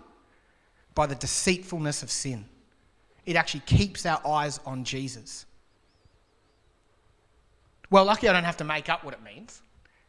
by 0.94 1.06
the 1.06 1.14
deceitfulness 1.14 2.02
of 2.02 2.10
sin. 2.10 2.46
It 3.26 3.36
actually 3.36 3.60
keeps 3.60 4.06
our 4.06 4.20
eyes 4.26 4.60
on 4.64 4.84
Jesus. 4.84 5.46
Well, 7.90 8.04
lucky 8.04 8.28
I 8.28 8.32
don't 8.32 8.44
have 8.44 8.56
to 8.58 8.64
make 8.64 8.88
up 8.88 9.04
what 9.04 9.14
it 9.14 9.22
means 9.22 9.60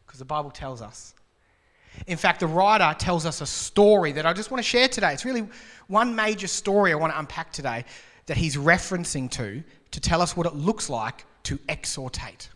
because 0.06 0.18
the 0.18 0.24
Bible 0.24 0.50
tells 0.50 0.80
us. 0.80 1.14
In 2.06 2.16
fact, 2.16 2.40
the 2.40 2.46
writer 2.46 2.94
tells 2.98 3.26
us 3.26 3.40
a 3.40 3.46
story 3.46 4.12
that 4.12 4.26
I 4.26 4.32
just 4.32 4.50
want 4.50 4.62
to 4.62 4.68
share 4.68 4.88
today. 4.88 5.12
It's 5.12 5.24
really 5.24 5.48
one 5.88 6.14
major 6.14 6.46
story 6.46 6.92
I 6.92 6.96
want 6.96 7.12
to 7.12 7.18
unpack 7.18 7.52
today 7.52 7.84
that 8.26 8.36
he's 8.36 8.56
referencing 8.56 9.30
to 9.32 9.62
to 9.90 10.00
tell 10.00 10.22
us 10.22 10.36
what 10.36 10.46
it 10.46 10.54
looks 10.54 10.88
like 10.88 11.24
to 11.44 11.58
exhortate. 11.68 12.48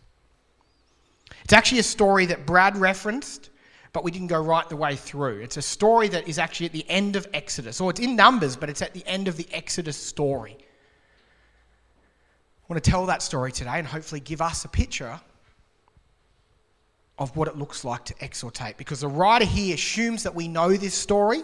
It's 1.43 1.53
actually 1.53 1.79
a 1.79 1.83
story 1.83 2.25
that 2.27 2.45
Brad 2.45 2.77
referenced, 2.77 3.49
but 3.93 4.03
we 4.03 4.11
didn't 4.11 4.27
go 4.27 4.41
right 4.41 4.67
the 4.67 4.75
way 4.75 4.95
through. 4.95 5.39
It's 5.39 5.57
a 5.57 5.61
story 5.61 6.07
that 6.09 6.27
is 6.27 6.39
actually 6.39 6.67
at 6.67 6.73
the 6.73 6.89
end 6.89 7.15
of 7.15 7.27
Exodus, 7.33 7.79
or 7.79 7.89
it's 7.89 7.99
in 7.99 8.15
Numbers, 8.15 8.55
but 8.55 8.69
it's 8.69 8.81
at 8.81 8.93
the 8.93 9.05
end 9.07 9.27
of 9.27 9.37
the 9.37 9.47
Exodus 9.51 9.97
story. 9.97 10.57
I 10.59 12.73
want 12.73 12.83
to 12.83 12.89
tell 12.89 13.05
that 13.05 13.21
story 13.21 13.51
today 13.51 13.75
and 13.75 13.87
hopefully 13.87 14.19
give 14.19 14.41
us 14.41 14.65
a 14.65 14.67
picture 14.67 15.19
of 17.19 17.35
what 17.35 17.47
it 17.47 17.57
looks 17.57 17.83
like 17.83 18.05
to 18.05 18.15
exhortate. 18.21 18.77
Because 18.77 19.01
the 19.01 19.07
writer 19.07 19.45
here 19.45 19.75
assumes 19.75 20.23
that 20.23 20.35
we 20.35 20.47
know 20.47 20.73
this 20.73 20.93
story 20.93 21.41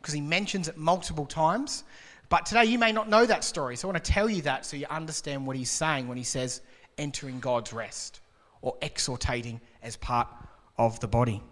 because 0.00 0.12
he 0.14 0.20
mentions 0.20 0.68
it 0.68 0.76
multiple 0.76 1.26
times. 1.26 1.84
But 2.28 2.46
today 2.46 2.64
you 2.64 2.78
may 2.78 2.92
not 2.92 3.08
know 3.08 3.24
that 3.26 3.44
story. 3.44 3.76
So 3.76 3.88
I 3.88 3.92
want 3.92 4.04
to 4.04 4.12
tell 4.12 4.28
you 4.28 4.42
that 4.42 4.66
so 4.66 4.76
you 4.76 4.86
understand 4.90 5.46
what 5.46 5.56
he's 5.56 5.70
saying 5.70 6.08
when 6.08 6.16
he 6.16 6.24
says 6.24 6.60
entering 6.98 7.40
God's 7.40 7.72
rest 7.72 8.20
or 8.60 8.76
exhortating 8.80 9.60
as 9.82 9.96
part 9.96 10.28
of 10.78 10.98
the 11.00 11.08
body. 11.08 11.42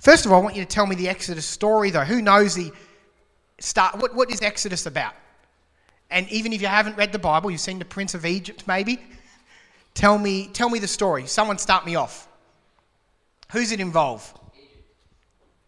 First 0.00 0.26
of 0.26 0.32
all, 0.32 0.40
I 0.40 0.44
want 0.44 0.56
you 0.56 0.62
to 0.62 0.68
tell 0.68 0.86
me 0.86 0.96
the 0.96 1.08
Exodus 1.08 1.46
story, 1.46 1.90
though. 1.90 2.04
Who 2.04 2.20
knows 2.20 2.54
the 2.54 2.72
start? 3.58 3.98
What, 3.98 4.14
what 4.14 4.30
is 4.30 4.42
Exodus 4.42 4.86
about? 4.86 5.14
And 6.10 6.28
even 6.30 6.52
if 6.52 6.60
you 6.60 6.68
haven't 6.68 6.96
read 6.96 7.10
the 7.12 7.18
Bible, 7.18 7.50
you've 7.50 7.60
seen 7.60 7.78
the 7.78 7.84
Prince 7.84 8.14
of 8.14 8.26
Egypt, 8.26 8.64
maybe. 8.66 9.00
Tell 9.94 10.16
me, 10.16 10.48
tell 10.54 10.70
me 10.70 10.78
the 10.78 10.88
story. 10.88 11.26
Someone 11.26 11.58
start 11.58 11.84
me 11.84 11.96
off. 11.96 12.26
Who's 13.52 13.70
it 13.70 13.80
involve? 13.80 14.32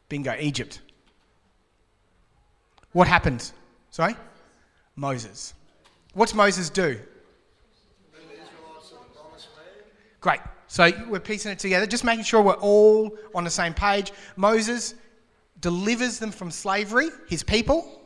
Bingo, 0.09 0.35
Egypt. 0.41 0.81
What 2.93 3.07
happens? 3.07 3.53
Sorry? 3.91 4.17
Moses. 4.97 5.53
What's 6.15 6.35
Moses 6.35 6.71
do? 6.71 6.99
Great. 10.21 10.41
So 10.67 10.91
we're 11.09 11.21
piecing 11.21 11.53
it 11.53 11.59
together, 11.59 11.87
just 11.87 12.05
making 12.05 12.25
sure 12.25 12.41
we're 12.41 12.55
all 12.55 13.15
on 13.35 13.45
the 13.45 13.51
same 13.51 13.75
page. 13.75 14.13
Moses 14.37 14.95
delivers 15.61 16.19
them 16.19 16.31
from 16.31 16.51
slavery, 16.51 17.11
his 17.29 17.43
people. 17.43 18.01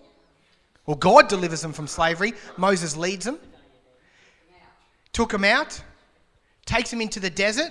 Well, 0.86 0.96
God 0.96 1.28
delivers 1.28 1.62
them 1.62 1.72
from 1.72 1.86
slavery. 1.86 2.32
Moses 2.56 2.96
leads 2.96 3.24
them. 3.24 3.38
Took 5.12 5.30
them 5.30 5.44
out, 5.44 5.80
takes 6.66 6.90
them 6.90 7.00
into 7.00 7.20
the 7.20 7.30
desert, 7.30 7.70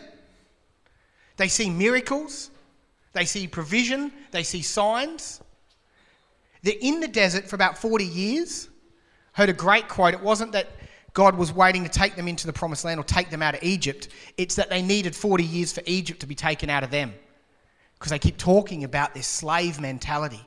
they 1.38 1.48
see 1.48 1.70
miracles, 1.70 2.52
they 3.14 3.26
see 3.26 3.48
provision, 3.48 4.12
they 4.32 4.44
see 4.44 4.62
signs. 4.62 5.42
They're 6.64 6.74
in 6.82 7.00
the 7.00 7.08
desert 7.08 7.48
for 7.48 7.56
about 7.56 7.78
40 7.78 8.06
years. 8.06 8.70
Heard 9.34 9.50
a 9.50 9.54
great 9.54 9.88
quote. 9.88 10.14
It 10.14 10.20
wasn't 10.20 10.52
that 10.54 10.68
God 11.14 11.36
was 11.36 11.52
waiting 11.52 11.84
to 11.84 11.90
take 11.90 12.16
them 12.16 12.28
into 12.28 12.46
the 12.46 12.54
promised 12.54 12.86
land 12.86 13.00
or 13.00 13.04
take 13.04 13.30
them 13.30 13.42
out 13.42 13.56
of 13.56 13.64
Egypt, 13.64 14.10
it's 14.38 14.54
that 14.54 14.70
they 14.70 14.84
needed 14.84 15.16
40 15.16 15.44
years 15.44 15.72
for 15.72 15.82
Egypt 15.88 16.20
to 16.20 16.28
be 16.28 16.36
taken 16.36 16.70
out 16.70 16.84
of 16.84 16.92
them. 16.92 17.14
Because 17.98 18.12
they 18.12 18.20
keep 18.20 18.38
talking 18.38 18.84
about 18.84 19.16
this 19.16 19.26
slave 19.26 19.80
mentality. 19.80 20.46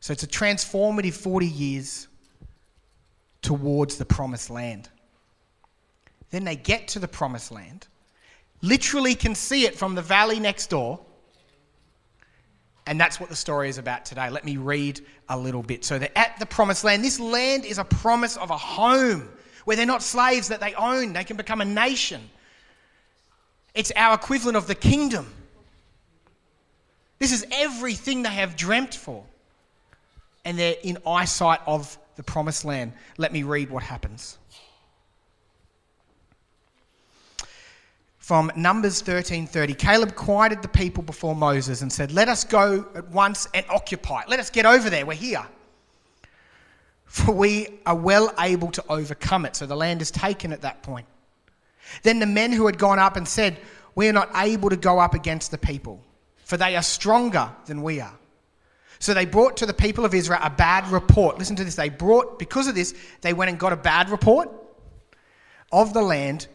So 0.00 0.12
it's 0.12 0.22
a 0.22 0.26
transformative 0.26 1.14
40 1.14 1.46
years 1.46 2.08
towards 3.40 3.96
the 3.96 4.04
promised 4.04 4.50
land. 4.50 4.90
Then 6.28 6.44
they 6.44 6.56
get 6.56 6.88
to 6.88 6.98
the 6.98 7.08
promised 7.08 7.52
land 7.52 7.86
literally 8.62 9.14
can 9.14 9.34
see 9.34 9.66
it 9.66 9.76
from 9.76 9.94
the 9.94 10.02
valley 10.02 10.40
next 10.40 10.70
door. 10.70 11.00
And 12.86 13.00
that's 13.00 13.20
what 13.20 13.28
the 13.28 13.36
story 13.36 13.68
is 13.68 13.78
about 13.78 14.04
today. 14.04 14.28
Let 14.30 14.44
me 14.44 14.56
read 14.56 15.00
a 15.28 15.38
little 15.38 15.62
bit. 15.62 15.84
So 15.84 15.98
they're 15.98 16.16
at 16.16 16.38
the 16.38 16.46
promised 16.46 16.82
land. 16.82 17.04
This 17.04 17.20
land 17.20 17.64
is 17.64 17.78
a 17.78 17.84
promise 17.84 18.36
of 18.36 18.50
a 18.50 18.56
home 18.56 19.28
where 19.64 19.76
they're 19.76 19.86
not 19.86 20.02
slaves 20.02 20.48
that 20.48 20.60
they 20.60 20.74
own, 20.74 21.12
they 21.12 21.24
can 21.24 21.36
become 21.36 21.60
a 21.60 21.64
nation. 21.64 22.28
It's 23.74 23.92
our 23.94 24.14
equivalent 24.14 24.56
of 24.56 24.66
the 24.66 24.74
kingdom. 24.74 25.32
This 27.18 27.32
is 27.32 27.46
everything 27.52 28.22
they 28.22 28.30
have 28.30 28.56
dreamt 28.56 28.94
for. 28.94 29.24
And 30.44 30.58
they're 30.58 30.74
in 30.82 30.98
eyesight 31.06 31.60
of 31.66 31.96
the 32.16 32.24
promised 32.24 32.64
land. 32.64 32.92
Let 33.16 33.32
me 33.32 33.44
read 33.44 33.70
what 33.70 33.84
happens. 33.84 34.38
From 38.22 38.52
Numbers 38.54 39.02
13:30. 39.02 39.74
Caleb 39.74 40.14
quieted 40.14 40.62
the 40.62 40.68
people 40.68 41.02
before 41.02 41.34
Moses 41.34 41.82
and 41.82 41.92
said, 41.92 42.12
"Let 42.12 42.28
us 42.28 42.44
go 42.44 42.86
at 42.94 43.08
once 43.08 43.48
and 43.52 43.66
occupy. 43.68 44.22
Let 44.28 44.38
us 44.38 44.48
get 44.48 44.64
over 44.64 44.88
there. 44.88 45.04
We're 45.04 45.14
here. 45.14 45.44
For 47.04 47.32
we 47.32 47.80
are 47.84 47.96
well 47.96 48.32
able 48.38 48.70
to 48.70 48.84
overcome 48.88 49.44
it." 49.44 49.56
So 49.56 49.66
the 49.66 49.74
land 49.74 50.00
is 50.00 50.12
taken 50.12 50.52
at 50.52 50.62
that 50.62 50.84
point. 50.84 51.06
Then 52.04 52.20
the 52.20 52.26
men 52.26 52.52
who 52.52 52.66
had 52.66 52.78
gone 52.78 53.00
up 53.00 53.16
and 53.16 53.26
said, 53.26 53.58
"We 53.96 54.08
are 54.08 54.12
not 54.12 54.30
able 54.36 54.70
to 54.70 54.76
go 54.76 55.00
up 55.00 55.14
against 55.14 55.50
the 55.50 55.58
people, 55.58 56.00
for 56.44 56.56
they 56.56 56.76
are 56.76 56.82
stronger 56.82 57.50
than 57.66 57.82
we 57.82 58.00
are." 58.00 58.14
So 59.00 59.14
they 59.14 59.24
brought 59.24 59.56
to 59.56 59.66
the 59.66 59.74
people 59.74 60.04
of 60.04 60.14
Israel 60.14 60.38
a 60.40 60.48
bad 60.48 60.86
report. 60.92 61.38
Listen 61.38 61.56
to 61.56 61.64
this. 61.64 61.74
They 61.74 61.88
brought 61.88 62.38
because 62.38 62.68
of 62.68 62.76
this, 62.76 62.94
they 63.20 63.32
went 63.32 63.48
and 63.50 63.58
got 63.58 63.72
a 63.72 63.76
bad 63.76 64.10
report 64.10 64.48
of 65.72 65.92
the 65.92 66.02
land 66.02 66.46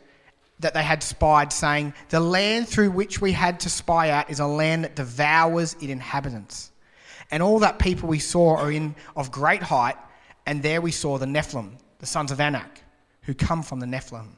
that 0.59 0.73
they 0.73 0.83
had 0.83 1.03
spied, 1.03 1.53
saying, 1.53 1.93
The 2.09 2.19
land 2.19 2.67
through 2.67 2.91
which 2.91 3.21
we 3.21 3.31
had 3.31 3.59
to 3.61 3.69
spy 3.69 4.09
out 4.09 4.29
is 4.29 4.39
a 4.39 4.47
land 4.47 4.83
that 4.83 4.95
devours 4.95 5.73
its 5.75 5.83
inhabitants. 5.83 6.71
And 7.29 7.43
all 7.43 7.59
that 7.59 7.79
people 7.79 8.07
we 8.09 8.19
saw 8.19 8.57
are 8.57 8.71
in 8.71 8.95
of 9.15 9.31
great 9.31 9.61
height, 9.61 9.97
and 10.45 10.63
there 10.63 10.81
we 10.81 10.91
saw 10.91 11.17
the 11.17 11.25
Nephilim, 11.25 11.77
the 11.99 12.05
sons 12.05 12.31
of 12.31 12.39
Anak, 12.39 12.81
who 13.23 13.33
come 13.33 13.61
from 13.61 13.79
the 13.79 13.85
Nephilim. 13.85 14.29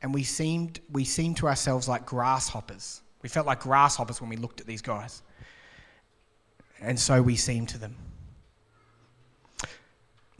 And 0.00 0.12
we 0.12 0.24
seemed, 0.24 0.80
we 0.90 1.04
seemed 1.04 1.36
to 1.38 1.46
ourselves 1.46 1.88
like 1.88 2.06
grasshoppers. 2.06 3.02
We 3.22 3.28
felt 3.28 3.46
like 3.46 3.60
grasshoppers 3.60 4.20
when 4.20 4.30
we 4.30 4.36
looked 4.36 4.60
at 4.60 4.66
these 4.66 4.82
guys. 4.82 5.22
And 6.80 6.98
so 6.98 7.22
we 7.22 7.36
seemed 7.36 7.68
to 7.70 7.78
them. 7.78 7.94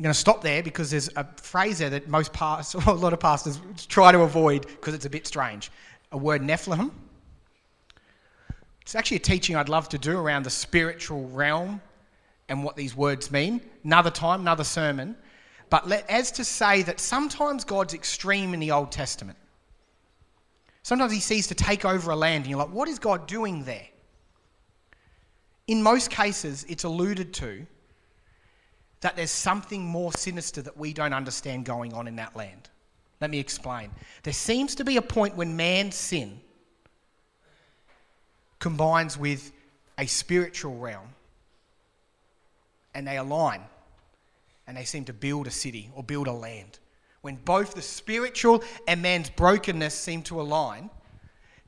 I'm 0.03 0.07
going 0.07 0.15
to 0.15 0.19
stop 0.19 0.43
there 0.43 0.65
because 0.65 0.91
there's 0.91 1.09
a 1.15 1.25
phrase 1.37 1.79
there 1.79 1.91
that 1.91 2.09
most 2.09 2.33
pastors, 2.33 2.85
or 2.89 2.91
a 2.91 2.97
lot 2.97 3.13
of 3.13 3.21
pastors 3.21 3.61
try 3.87 4.11
to 4.11 4.23
avoid 4.23 4.67
because 4.67 4.95
it's 4.95 5.05
a 5.05 5.11
bit 5.11 5.29
strange. 5.29 5.71
A 6.11 6.19
word 6.19 6.43
Nephilim. 6.43 6.91
It's 8.81 8.97
actually 8.97 9.19
a 9.19 9.21
teaching 9.21 9.55
I'd 9.55 9.69
love 9.69 9.89
to 9.91 9.99
do 9.99 10.19
around 10.19 10.43
the 10.43 10.51
spiritual 10.51 11.29
realm 11.29 11.81
and 12.49 12.65
what 12.65 12.75
these 12.75 12.97
words 12.97 13.31
mean. 13.31 13.61
Another 13.85 14.11
time, 14.11 14.41
another 14.41 14.65
sermon. 14.65 15.15
But 15.71 15.87
let, 15.89 16.11
as 16.11 16.33
to 16.33 16.45
say 16.45 16.83
that 16.83 16.99
sometimes 16.99 17.63
God's 17.63 17.95
extreme 17.95 18.55
in 18.55 18.59
the 18.59 18.73
Old 18.73 18.91
Testament. 18.91 19.39
Sometimes 20.83 21.13
he 21.13 21.21
sees 21.21 21.47
to 21.47 21.55
take 21.55 21.85
over 21.85 22.11
a 22.11 22.17
land, 22.17 22.43
and 22.43 22.51
you're 22.51 22.59
like, 22.59 22.73
what 22.73 22.89
is 22.89 22.99
God 22.99 23.29
doing 23.29 23.63
there? 23.63 23.87
In 25.69 25.81
most 25.81 26.11
cases, 26.11 26.67
it's 26.69 26.83
alluded 26.83 27.33
to 27.35 27.69
that 29.03 29.17
there's 29.17 29.31
something 29.31 29.85
more 29.85 30.13
sinister 30.13 30.63
that 30.63 30.77
we 30.77 30.93
don't 30.93 31.13
understand 31.13 31.65
going 31.65 31.93
on 31.93 32.09
in 32.09 32.17
that 32.17 32.35
land. 32.35 32.71
Let 33.21 33.31
me 33.31 33.39
explain. 33.39 33.91
There 34.23 34.33
seems 34.33 34.75
to 34.77 34.85
be 34.85 34.97
a 34.97 35.03
point 35.03 35.37
when 35.37 35.57
man's 35.57 35.95
sin 35.95 36.41
combines 38.59 39.19
with 39.19 39.53
a 39.99 40.07
spiritual 40.07 40.79
realm 40.79 41.09
and 42.95 43.07
they 43.07 43.17
align 43.17 43.61
and 44.67 44.77
they 44.77 44.85
seem 44.85 45.05
to 45.05 45.13
build 45.13 45.47
a 45.47 45.51
city 45.51 45.91
or 45.95 46.03
build 46.03 46.29
a 46.29 46.33
land. 46.33 46.79
When 47.23 47.37
both 47.37 47.75
the 47.75 47.83
spiritual 47.83 48.63
and 48.87 49.03
man's 49.03 49.31
brokenness 49.31 49.95
seem 49.95 50.23
to 50.23 50.41
align, 50.41 50.91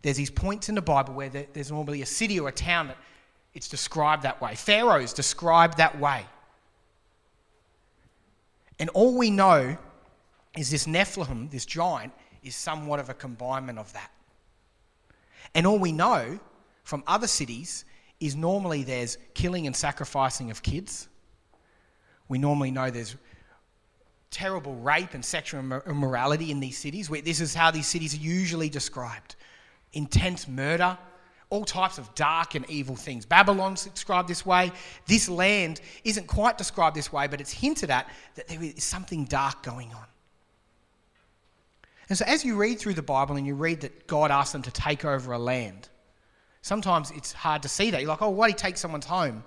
there's 0.03 0.17
these 0.17 0.31
points 0.31 0.69
in 0.69 0.75
the 0.77 0.83
Bible 0.83 1.15
where 1.15 1.29
there's 1.29 1.71
normally 1.71 2.03
a 2.03 2.07
city 2.07 2.39
or 2.39 2.49
a 2.49 2.53
town 2.53 2.89
that 2.89 2.97
it's 3.55 3.69
described 3.69 4.23
that 4.23 4.41
way. 4.41 4.55
Pharaoh's 4.55 5.13
described 5.13 5.79
that 5.79 5.99
way. 5.99 6.27
And 8.79 8.91
all 8.91 9.17
we 9.17 9.31
know 9.31 9.77
is 10.57 10.71
this 10.71 10.87
Nephilim, 10.87 11.51
this 11.51 11.67
giant, 11.67 12.13
is 12.43 12.55
somewhat 12.57 13.01
of 13.01 13.09
a 13.09 13.15
combination 13.15 13.79
of 13.79 13.93
that. 13.93 14.11
And 15.55 15.67
all 15.67 15.79
we 15.79 15.93
know 15.93 16.39
from 16.83 17.03
other 17.07 17.27
cities 17.27 17.85
is 18.21 18.37
normally 18.37 18.83
there's 18.83 19.19
killing 19.35 19.67
and 19.67 19.75
sacrificing 19.75 20.51
of 20.51 20.63
kids. 20.63 21.09
We 22.29 22.39
normally 22.39 22.71
know 22.71 22.91
there's 22.91 23.17
terrible 24.31 24.75
rape 24.75 25.15
and 25.15 25.25
sexual 25.25 25.61
immorality 25.87 26.51
in 26.51 26.59
these 26.61 26.77
cities. 26.77 27.09
This 27.09 27.41
is 27.41 27.55
how 27.55 27.71
these 27.71 27.87
cities 27.87 28.15
are 28.15 28.23
usually 28.23 28.69
described 28.69 29.37
intense 29.93 30.49
murder, 30.49 30.99
all 31.55 31.65
types 31.65 31.99
of 31.99 32.15
dark 32.15 32.55
and 32.55 32.69
evil 32.69 32.97
things. 32.97 33.25
Babylon's 33.25 33.85
described 33.87 34.29
this 34.29 34.45
way. 34.45 34.73
This 35.07 35.29
land 35.29 35.81
isn't 36.05 36.27
quite 36.27 36.59
described 36.59 36.97
this 36.97 37.13
way, 37.13 37.27
but 37.27 37.41
it's 37.41 37.53
hinted 37.53 37.91
at 37.91 38.09
that 38.35 38.49
there 38.49 38.63
is 38.63 38.85
something 38.85 39.25
dark 39.25 39.63
going 39.63 39.93
on. 39.93 40.05
And 42.09 42.19
so, 42.19 42.25
as 42.27 42.45
you 42.45 42.57
read 42.57 42.79
through 42.79 42.95
the 42.95 43.03
Bible 43.03 43.37
and 43.37 43.47
you 43.47 43.55
read 43.55 43.81
that 43.81 44.07
God 44.07 44.31
asked 44.31 44.53
them 44.53 44.63
to 44.63 44.71
take 44.71 45.05
over 45.05 45.33
a 45.33 45.39
land, 45.39 45.89
Sometimes 46.65 47.11
it's 47.11 47.31
hard 47.31 47.61
to 47.61 47.69
see 47.69 47.91
that. 47.91 48.01
You're 48.01 48.09
like, 48.09 48.23
oh, 48.23 48.31
why 48.31 48.49
did 48.49 48.59
he 48.59 48.59
take 48.59 48.79
someone's 48.79 49.05
home? 49.05 49.45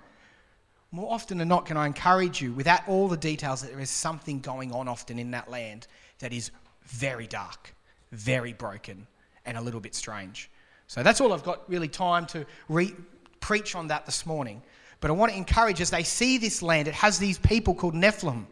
More 0.92 1.12
often 1.12 1.40
than 1.40 1.48
not, 1.48 1.66
can 1.66 1.76
I 1.76 1.88
encourage 1.88 2.44
you, 2.44 2.54
without 2.54 2.88
all 2.88 3.08
the 3.08 3.18
details, 3.18 3.64
that 3.64 3.72
there 3.72 3.80
is 3.80 3.90
something 3.90 4.40
going 4.40 4.72
on 4.72 4.88
often 4.88 5.18
in 5.18 5.32
that 5.32 5.50
land 5.50 5.88
that 6.20 6.32
is 6.32 6.52
very 6.84 7.26
dark, 7.26 7.74
very 8.12 8.54
broken, 8.54 9.08
and 9.48 9.58
a 9.58 9.62
little 9.62 9.80
bit 9.80 9.96
strange. 9.96 10.52
So 10.88 11.04
that's 11.04 11.22
all 11.22 11.34
I've 11.34 11.44
got 11.44 11.70
really 11.70 11.90
time 11.90 12.26
to 12.28 12.46
re- 12.70 12.96
preach 13.40 13.76
on 13.76 13.88
that 13.88 14.06
this 14.06 14.26
morning. 14.26 14.62
But 15.00 15.12
I 15.12 15.14
want 15.14 15.32
to 15.32 15.38
encourage 15.38 15.82
as 15.82 15.90
they 15.90 16.04
see 16.04 16.38
this 16.38 16.62
land, 16.62 16.88
it 16.88 16.94
has 16.96 17.20
these 17.20 17.38
people 17.38 17.76
called 17.76 17.94
Nephilim. 17.94 18.46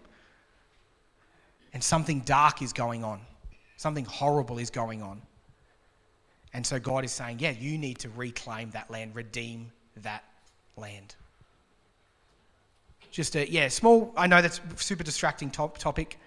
And 1.74 1.84
something 1.84 2.22
dark 2.22 2.62
is 2.62 2.72
going 2.72 3.04
on, 3.04 3.20
something 3.78 4.06
horrible 4.06 4.60
is 4.60 4.70
going 4.70 5.02
on. 5.02 5.22
And 6.54 6.66
so 6.66 6.80
God 6.80 7.04
is 7.04 7.12
saying, 7.12 7.40
yeah, 7.40 7.52
you 7.52 7.78
need 7.78 8.00
to 8.00 8.10
reclaim 8.10 8.70
that 8.72 8.90
land, 8.90 9.14
redeem 9.14 9.72
that 9.98 10.24
land. 10.78 11.16
Just 13.12 13.36
a, 13.36 13.50
yeah, 13.50 13.68
small, 13.68 14.14
I 14.16 14.28
know 14.28 14.42
that's 14.42 14.62
super 14.78 15.04
distracting 15.04 15.52
top, 15.52 15.78
topic, 15.78 16.18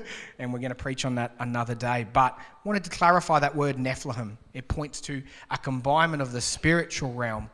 and 0.38 0.52
we're 0.52 0.58
going 0.58 0.70
to 0.70 0.74
preach 0.74 1.04
on 1.04 1.14
that 1.16 1.34
another 1.38 1.74
day. 1.74 2.06
But 2.12 2.38
wanted 2.64 2.84
to 2.84 2.90
clarify 2.90 3.38
that 3.40 3.54
word 3.54 3.76
Nephilim. 3.76 4.36
It 4.54 4.68
points 4.68 5.00
to 5.02 5.22
a 5.50 5.58
combination 5.58 6.20
of 6.20 6.32
the 6.32 6.40
spiritual 6.40 7.12
realm 7.14 7.50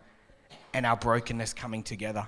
and 0.75 0.87
our 0.87 0.97
brokenness 0.97 1.55
coming 1.55 1.83
together. 1.83 2.27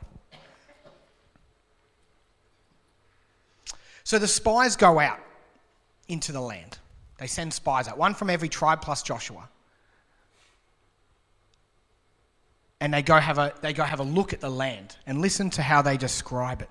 So 4.04 4.18
the 4.18 4.28
spies 4.28 4.76
go 4.76 4.98
out 4.98 5.20
into 6.08 6.32
the 6.32 6.40
land. 6.40 6.78
They 7.18 7.26
send 7.26 7.52
spies 7.52 7.86
out, 7.86 7.98
one 7.98 8.14
from 8.14 8.30
every 8.30 8.48
tribe 8.48 8.80
plus 8.80 9.02
Joshua. 9.02 9.48
and 12.80 12.92
they 12.94 13.02
go 13.02 13.16
have 13.16 13.38
a, 13.38 13.52
they 13.60 13.72
go 13.72 13.84
have 13.84 14.00
a 14.00 14.04
look 14.04 14.32
at 14.32 14.40
the 14.40 14.50
land 14.50 14.96
and 15.06 15.20
listen 15.20 15.50
to 15.50 15.62
how 15.62 15.82
they 15.82 15.96
describe 15.96 16.62
it. 16.62 16.70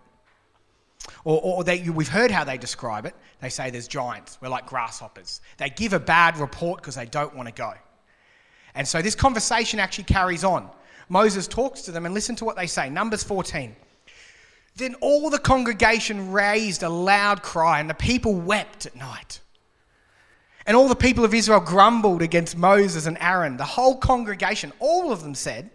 Or, 1.23 1.41
or 1.41 1.63
they, 1.63 1.89
we've 1.89 2.07
heard 2.07 2.31
how 2.31 2.43
they 2.43 2.57
describe 2.57 3.05
it. 3.05 3.15
They 3.41 3.49
say 3.49 3.69
there's 3.69 3.87
giants. 3.87 4.37
We're 4.41 4.49
like 4.49 4.65
grasshoppers. 4.65 5.41
They 5.57 5.69
give 5.69 5.93
a 5.93 5.99
bad 5.99 6.37
report 6.37 6.81
because 6.81 6.95
they 6.95 7.05
don't 7.05 7.35
want 7.35 7.47
to 7.47 7.53
go. 7.53 7.73
And 8.75 8.87
so 8.87 9.01
this 9.01 9.15
conversation 9.15 9.79
actually 9.79 10.03
carries 10.05 10.43
on. 10.43 10.69
Moses 11.09 11.47
talks 11.47 11.81
to 11.83 11.91
them 11.91 12.05
and 12.05 12.13
listen 12.13 12.35
to 12.37 12.45
what 12.45 12.55
they 12.55 12.67
say. 12.67 12.89
Numbers 12.89 13.23
14. 13.23 13.75
Then 14.75 14.95
all 15.01 15.29
the 15.29 15.39
congregation 15.39 16.31
raised 16.31 16.83
a 16.83 16.89
loud 16.89 17.41
cry, 17.41 17.79
and 17.79 17.89
the 17.89 17.95
people 17.95 18.35
wept 18.35 18.85
at 18.85 18.95
night. 18.95 19.41
And 20.65 20.77
all 20.77 20.87
the 20.87 20.95
people 20.95 21.25
of 21.25 21.33
Israel 21.33 21.59
grumbled 21.59 22.21
against 22.21 22.55
Moses 22.55 23.07
and 23.07 23.17
Aaron. 23.19 23.57
The 23.57 23.65
whole 23.65 23.97
congregation, 23.97 24.71
all 24.79 25.11
of 25.11 25.23
them 25.23 25.33
said, 25.33 25.71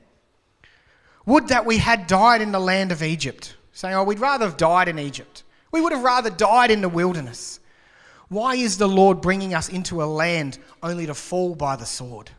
would 1.27 1.49
that 1.49 1.67
we 1.67 1.79
had 1.79 2.07
died 2.07 2.41
in 2.41 2.53
the 2.53 2.61
land 2.61 2.93
of 2.93 3.03
Egypt. 3.03 3.57
Saying, 3.75 3.95
oh, 3.95 4.05
we'd 4.05 4.21
rather 4.21 4.47
have 4.47 4.57
died 4.57 4.89
in 4.89 4.99
Egypt. 4.99 5.43
We 5.73 5.81
would 5.81 5.93
have 5.93 6.03
rather 6.03 6.31
died 6.31 6.71
in 6.71 6.81
the 6.81 6.89
wilderness. 6.89 7.61
Why 8.29 8.55
is 8.55 8.79
the 8.79 8.89
Lord 8.89 9.21
bringing 9.21 9.53
us 9.53 9.69
into 9.69 10.03
a 10.03 10.07
land 10.07 10.59
only 10.83 11.07
to 11.07 11.15
fall 11.15 11.55
by 11.55 11.77
the 11.77 11.85
sword? 11.85 12.31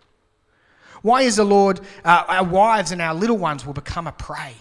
Why 1.01 1.22
is 1.22 1.36
the 1.36 1.44
Lord, 1.44 1.82
uh, 2.04 2.24
our 2.27 2.46
wives 2.46 2.92
and 2.92 3.01
our 3.01 3.13
little 3.13 3.38
ones 3.38 3.65
will 3.65 3.74
become 3.74 4.08
a 4.08 4.12
prey? 4.13 4.56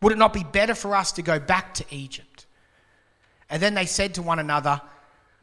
Would 0.00 0.12
it 0.12 0.18
not 0.18 0.32
be 0.32 0.42
better 0.42 0.74
for 0.74 0.96
us 0.96 1.12
to 1.12 1.22
go 1.22 1.38
back 1.38 1.74
to 1.74 1.84
Egypt? 1.90 2.46
And 3.50 3.62
then 3.62 3.74
they 3.74 3.86
said 3.86 4.14
to 4.14 4.22
one 4.22 4.38
another, 4.38 4.80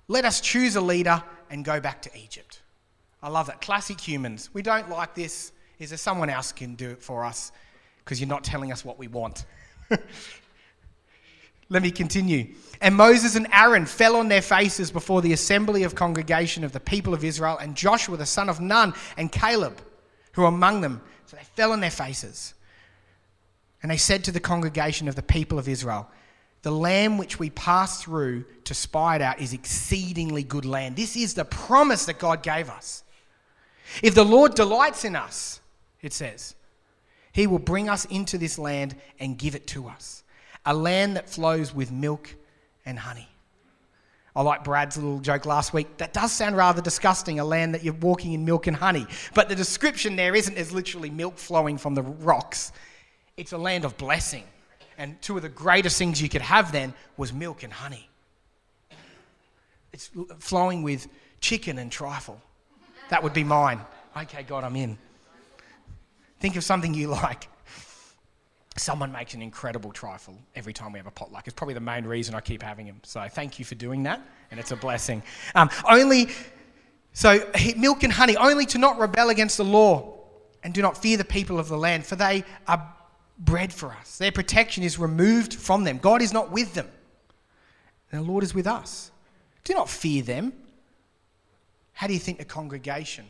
Let 0.08 0.26
us 0.26 0.42
choose 0.42 0.76
a 0.76 0.82
leader 0.82 1.24
and 1.50 1.64
go 1.64 1.80
back 1.80 2.02
to 2.02 2.18
Egypt. 2.18 2.62
I 3.22 3.30
love 3.30 3.48
that. 3.48 3.62
Classic 3.62 4.00
humans. 4.00 4.50
We 4.52 4.64
don't 4.64 4.90
like 4.90 5.14
this. 5.14 5.54
Is 5.78 5.90
there 5.90 5.98
someone 5.98 6.30
else 6.30 6.52
can 6.52 6.76
do 6.76 6.90
it 6.90 7.02
for 7.02 7.24
us? 7.24 7.52
because 8.10 8.20
you're 8.20 8.28
not 8.28 8.44
telling 8.44 8.72
us 8.72 8.84
what 8.84 8.98
we 8.98 9.08
want. 9.08 9.46
Let 11.70 11.84
me 11.84 11.92
continue. 11.92 12.54
And 12.82 12.96
Moses 12.96 13.36
and 13.36 13.48
Aaron 13.52 13.86
fell 13.86 14.16
on 14.16 14.28
their 14.30 14.42
faces 14.42 14.90
before 14.92 15.22
the 15.22 15.34
assembly 15.34 15.84
of 15.84 15.96
congregation 15.96 16.64
of 16.64 16.72
the 16.72 16.80
people 16.80 17.14
of 17.14 17.24
Israel, 17.24 17.58
and 17.58 17.76
Joshua 17.76 18.18
the 18.18 18.26
son 18.26 18.50
of 18.50 18.60
Nun 18.60 18.94
and 19.18 19.32
Caleb, 19.32 19.80
who 20.34 20.44
were 20.44 20.48
among 20.48 20.82
them. 20.82 21.02
So 21.26 21.38
they 21.38 21.44
fell 21.44 21.74
on 21.74 21.80
their 21.80 21.92
faces. 21.92 22.54
And 23.82 23.92
they 23.92 23.98
said 23.98 24.24
to 24.26 24.32
the 24.32 24.40
congregation 24.40 25.08
of 25.08 25.16
the 25.16 25.22
people 25.22 25.60
of 25.60 25.68
Israel, 25.68 26.10
The 26.64 26.72
land 26.72 27.20
which 27.20 27.38
we 27.38 27.50
passed 27.50 28.04
through 28.04 28.46
to 28.66 28.74
spy 28.74 29.18
it 29.18 29.22
out 29.22 29.40
is 29.40 29.54
exceedingly 29.54 30.44
good 30.44 30.66
land. 30.66 30.96
This 30.96 31.16
is 31.16 31.34
the 31.34 31.46
promise 31.46 32.06
that 32.06 32.20
God 32.20 32.44
gave 32.44 32.70
us. 32.70 33.04
If 34.02 34.16
the 34.16 34.26
Lord 34.26 34.56
delights 34.56 35.06
in 35.06 35.16
us, 35.16 35.62
it 36.02 36.14
says, 36.14 36.56
he 37.32 37.48
will 37.48 37.60
bring 37.60 37.90
us 37.90 38.06
into 38.06 38.38
this 38.38 38.58
land 38.58 38.96
and 39.20 39.38
give 39.38 39.56
it 39.56 39.68
to 39.68 39.88
us. 39.88 40.24
A 40.66 40.74
land 40.74 41.16
that 41.16 41.30
flows 41.30 41.74
with 41.74 41.92
milk 41.92 42.36
and 42.86 42.98
honey. 43.00 43.30
I 44.36 44.42
like 44.42 44.64
Brad's 44.64 44.96
little 44.96 45.20
joke 45.20 45.46
last 45.46 45.74
week. 45.74 45.98
That 45.98 46.14
does 46.14 46.32
sound 46.32 46.56
rather 46.56 46.82
disgusting, 46.82 47.40
a 47.40 47.46
land 47.46 47.74
that 47.74 47.84
you're 47.84 47.94
walking 47.96 48.34
in 48.34 48.46
milk 48.46 48.68
and 48.68 48.76
honey. 48.76 49.06
But 49.34 49.50
the 49.50 49.56
description 49.56 50.16
there 50.16 50.36
isn't 50.36 50.58
as 50.58 50.72
literally 50.72 51.10
milk 51.10 51.38
flowing 51.38 51.78
from 51.78 51.96
the 51.96 52.04
rocks. 52.04 52.72
It's 53.38 53.52
a 53.52 53.58
land 53.58 53.86
of 53.86 53.98
blessing. 53.98 54.44
And 54.98 55.20
two 55.22 55.36
of 55.38 55.42
the 55.42 55.50
greatest 55.50 55.98
things 55.98 56.22
you 56.22 56.30
could 56.30 56.42
have 56.42 56.72
then 56.72 56.94
was 57.18 57.34
milk 57.34 57.64
and 57.64 57.74
honey. 57.74 58.10
It's 59.92 60.10
flowing 60.40 60.84
with 60.84 61.08
chicken 61.42 61.78
and 61.78 61.92
trifle. 61.92 62.42
That 63.10 63.24
would 63.24 63.34
be 63.34 63.44
mine. 63.44 63.82
Okay, 64.16 64.44
God, 64.44 64.64
I'm 64.64 64.76
in. 64.76 64.98
Think 66.40 66.56
of 66.56 66.64
something 66.64 66.94
you 66.94 67.08
like. 67.24 67.48
Someone 68.78 69.12
makes 69.12 69.34
an 69.34 69.42
incredible 69.42 69.92
trifle 69.92 70.38
every 70.56 70.72
time 70.72 70.94
we 70.94 71.00
have 71.00 71.08
a 71.08 71.12
potluck. 71.12 71.48
It's 71.48 71.56
probably 71.56 71.74
the 71.74 71.82
main 71.82 72.06
reason 72.06 72.34
I 72.34 72.40
keep 72.40 72.64
having 72.64 72.86
them. 72.86 73.02
So 73.04 73.28
thank 73.30 73.60
you 73.60 73.66
for 73.66 73.76
doing 73.76 74.04
that, 74.04 74.22
and 74.52 74.60
it's 74.60 74.72
a 74.72 74.76
blessing. 74.78 75.22
Um, 75.54 75.70
only, 75.90 76.30
so 77.12 77.46
milk 77.76 78.04
and 78.04 78.14
honey, 78.14 78.38
only 78.38 78.66
to 78.68 78.78
not 78.78 78.98
rebel 78.98 79.30
against 79.30 79.58
the 79.58 79.66
law 79.66 80.20
and 80.64 80.74
do 80.74 80.82
not 80.82 80.98
fear 80.98 81.18
the 81.18 81.26
people 81.26 81.60
of 81.60 81.68
the 81.68 81.78
land, 81.78 82.06
for 82.06 82.16
they 82.16 82.44
are 82.68 82.94
bread 83.38 83.74
for 83.74 83.92
us. 83.92 84.18
Their 84.18 84.32
protection 84.32 84.84
is 84.84 85.00
removed 85.00 85.54
from 85.54 85.84
them. 85.84 85.98
God 85.98 86.22
is 86.22 86.32
not 86.32 86.52
with 86.52 86.74
them, 86.74 86.88
and 88.12 88.22
the 88.22 88.32
Lord 88.32 88.44
is 88.44 88.54
with 88.54 88.68
us. 88.68 89.12
Do 89.64 89.74
not 89.74 89.90
fear 89.90 90.24
them. 90.24 90.54
How 91.94 92.08
do 92.08 92.14
you 92.14 92.20
think 92.20 92.38
the 92.38 92.46
congregation 92.46 93.26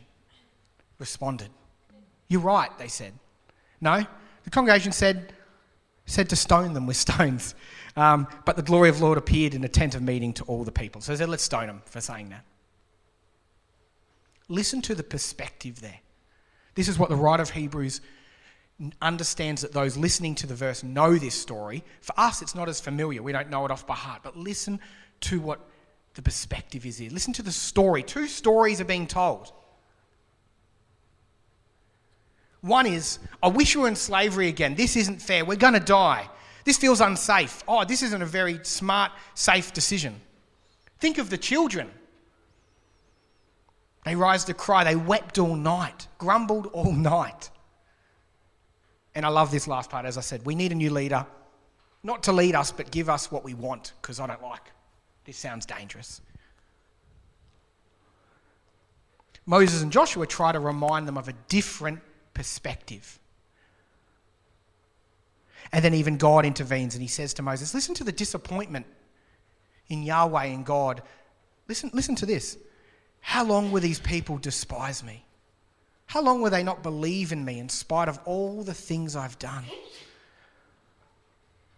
responded? 0.98 1.50
You're 2.30 2.40
right, 2.40 2.70
they 2.78 2.88
said. 2.88 3.12
No, 3.80 4.06
the 4.44 4.50
congregation 4.50 4.92
said, 4.92 5.34
said 6.06 6.30
to 6.30 6.36
stone 6.36 6.72
them 6.72 6.86
with 6.86 6.96
stones. 7.08 7.54
Um, 7.96 8.28
but 8.46 8.56
the 8.56 8.62
glory 8.62 8.88
of 8.88 9.00
the 9.00 9.04
Lord 9.04 9.18
appeared 9.18 9.52
in 9.52 9.64
a 9.64 9.68
tent 9.68 9.94
of 9.94 10.00
meeting 10.00 10.32
to 10.34 10.44
all 10.44 10.64
the 10.64 10.72
people. 10.72 11.02
So 11.02 11.12
they 11.12 11.18
said, 11.18 11.28
let's 11.28 11.42
stone 11.42 11.66
them 11.66 11.82
for 11.84 12.00
saying 12.00 12.30
that. 12.30 12.44
Listen 14.48 14.80
to 14.82 14.94
the 14.94 15.02
perspective 15.02 15.80
there. 15.80 16.00
This 16.76 16.88
is 16.88 16.98
what 16.98 17.08
the 17.08 17.16
writer 17.16 17.42
of 17.42 17.50
Hebrews 17.50 18.00
understands 19.02 19.62
that 19.62 19.72
those 19.72 19.96
listening 19.96 20.36
to 20.36 20.46
the 20.46 20.54
verse 20.54 20.84
know 20.84 21.16
this 21.16 21.34
story. 21.34 21.82
For 22.00 22.14
us, 22.16 22.42
it's 22.42 22.54
not 22.54 22.68
as 22.68 22.80
familiar. 22.80 23.22
We 23.22 23.32
don't 23.32 23.50
know 23.50 23.64
it 23.64 23.72
off 23.72 23.86
by 23.86 23.94
heart. 23.94 24.22
But 24.22 24.36
listen 24.36 24.80
to 25.22 25.40
what 25.40 25.60
the 26.14 26.22
perspective 26.22 26.86
is 26.86 26.98
here. 26.98 27.10
Listen 27.10 27.32
to 27.34 27.42
the 27.42 27.52
story. 27.52 28.04
Two 28.04 28.26
stories 28.26 28.80
are 28.80 28.84
being 28.84 29.06
told. 29.06 29.52
One 32.60 32.86
is, 32.86 33.18
I 33.42 33.48
wish 33.48 33.74
we 33.74 33.82
were 33.82 33.88
in 33.88 33.96
slavery 33.96 34.48
again. 34.48 34.74
This 34.74 34.96
isn't 34.96 35.22
fair. 35.22 35.44
We're 35.44 35.56
going 35.56 35.74
to 35.74 35.80
die. 35.80 36.28
This 36.64 36.76
feels 36.76 37.00
unsafe. 37.00 37.62
Oh, 37.66 37.84
this 37.84 38.02
isn't 38.02 38.20
a 38.20 38.26
very 38.26 38.60
smart, 38.64 39.12
safe 39.34 39.72
decision. 39.72 40.20
Think 40.98 41.18
of 41.18 41.30
the 41.30 41.38
children. 41.38 41.90
They 44.04 44.14
rise 44.14 44.44
to 44.44 44.54
cry. 44.54 44.84
They 44.84 44.96
wept 44.96 45.38
all 45.38 45.56
night, 45.56 46.06
grumbled 46.18 46.66
all 46.66 46.92
night. 46.92 47.50
And 49.14 49.24
I 49.24 49.30
love 49.30 49.50
this 49.50 49.66
last 49.66 49.90
part, 49.90 50.04
as 50.04 50.18
I 50.18 50.20
said. 50.20 50.44
We 50.44 50.54
need 50.54 50.72
a 50.72 50.74
new 50.74 50.90
leader, 50.90 51.26
not 52.02 52.22
to 52.24 52.32
lead 52.32 52.54
us, 52.54 52.72
but 52.72 52.90
give 52.90 53.08
us 53.08 53.32
what 53.32 53.42
we 53.42 53.54
want, 53.54 53.94
because 54.00 54.20
I 54.20 54.26
don't 54.26 54.42
like. 54.42 54.70
This 55.24 55.36
sounds 55.36 55.66
dangerous. 55.66 56.20
Moses 59.46 59.82
and 59.82 59.90
Joshua 59.90 60.26
try 60.26 60.52
to 60.52 60.60
remind 60.60 61.08
them 61.08 61.18
of 61.18 61.28
a 61.28 61.32
different 61.48 62.00
perspective. 62.40 63.18
And 65.72 65.84
then 65.84 65.92
even 65.92 66.16
God 66.16 66.46
intervenes 66.46 66.94
and 66.94 67.02
he 67.02 67.06
says 67.06 67.34
to 67.34 67.42
Moses, 67.42 67.74
Listen 67.74 67.94
to 67.96 68.02
the 68.02 68.12
disappointment 68.12 68.86
in 69.90 70.02
Yahweh 70.02 70.44
and 70.44 70.64
God. 70.64 71.02
Listen, 71.68 71.90
listen 71.92 72.14
to 72.16 72.24
this. 72.24 72.56
How 73.20 73.44
long 73.44 73.72
will 73.72 73.82
these 73.82 74.00
people 74.00 74.38
despise 74.38 75.04
me? 75.04 75.22
How 76.06 76.22
long 76.22 76.40
will 76.40 76.48
they 76.48 76.62
not 76.62 76.82
believe 76.82 77.30
in 77.30 77.44
me 77.44 77.58
in 77.58 77.68
spite 77.68 78.08
of 78.08 78.18
all 78.24 78.62
the 78.62 78.72
things 78.72 79.16
I've 79.16 79.38
done? 79.38 79.64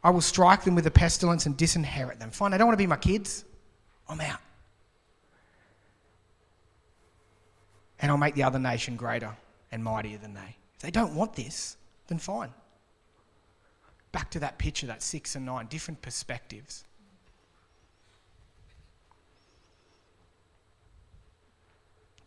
I 0.05 0.11
will 0.11 0.21
strike 0.21 0.63
them 0.63 0.77
with 0.77 0.87
a 0.87 0.93
pestilence 0.93 1.45
and 1.47 1.57
disinherit 1.57 2.21
them. 2.21 2.31
Fine, 2.31 2.55
I 2.55 2.59
don't 2.59 2.69
want 2.69 2.79
to 2.79 2.85
be 2.85 2.87
my 2.87 2.97
kids. 2.97 3.45
I'm 4.09 4.21
out. 4.21 4.39
And 7.99 8.13
I'll 8.13 8.17
make 8.17 8.37
the 8.37 8.45
other 8.45 8.61
nation 8.61 8.95
greater 8.95 9.37
and 9.73 9.83
mightier 9.83 10.19
than 10.19 10.35
they. 10.35 10.57
If 10.77 10.83
they 10.83 10.91
don't 10.91 11.15
want 11.15 11.35
this, 11.35 11.77
then 12.07 12.19
fine. 12.19 12.51
Back 14.13 14.31
to 14.33 14.41
that 14.41 14.59
picture, 14.59 14.87
that 14.87 15.03
six 15.03 15.35
and 15.35 15.47
nine, 15.47 15.67
different 15.67 16.03
perspectives. 16.03 16.85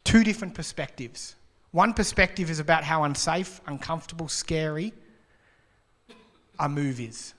Two 0.04 0.24
different 0.24 0.56
perspectives. 0.56 1.36
One 1.72 1.94
perspective 1.94 2.50
is 2.50 2.60
about 2.60 2.84
how 2.84 3.04
unsafe, 3.04 3.62
uncomfortable, 3.68 4.28
scary 4.28 4.94
a 6.58 6.70
move 6.70 7.00
is. 7.00 7.34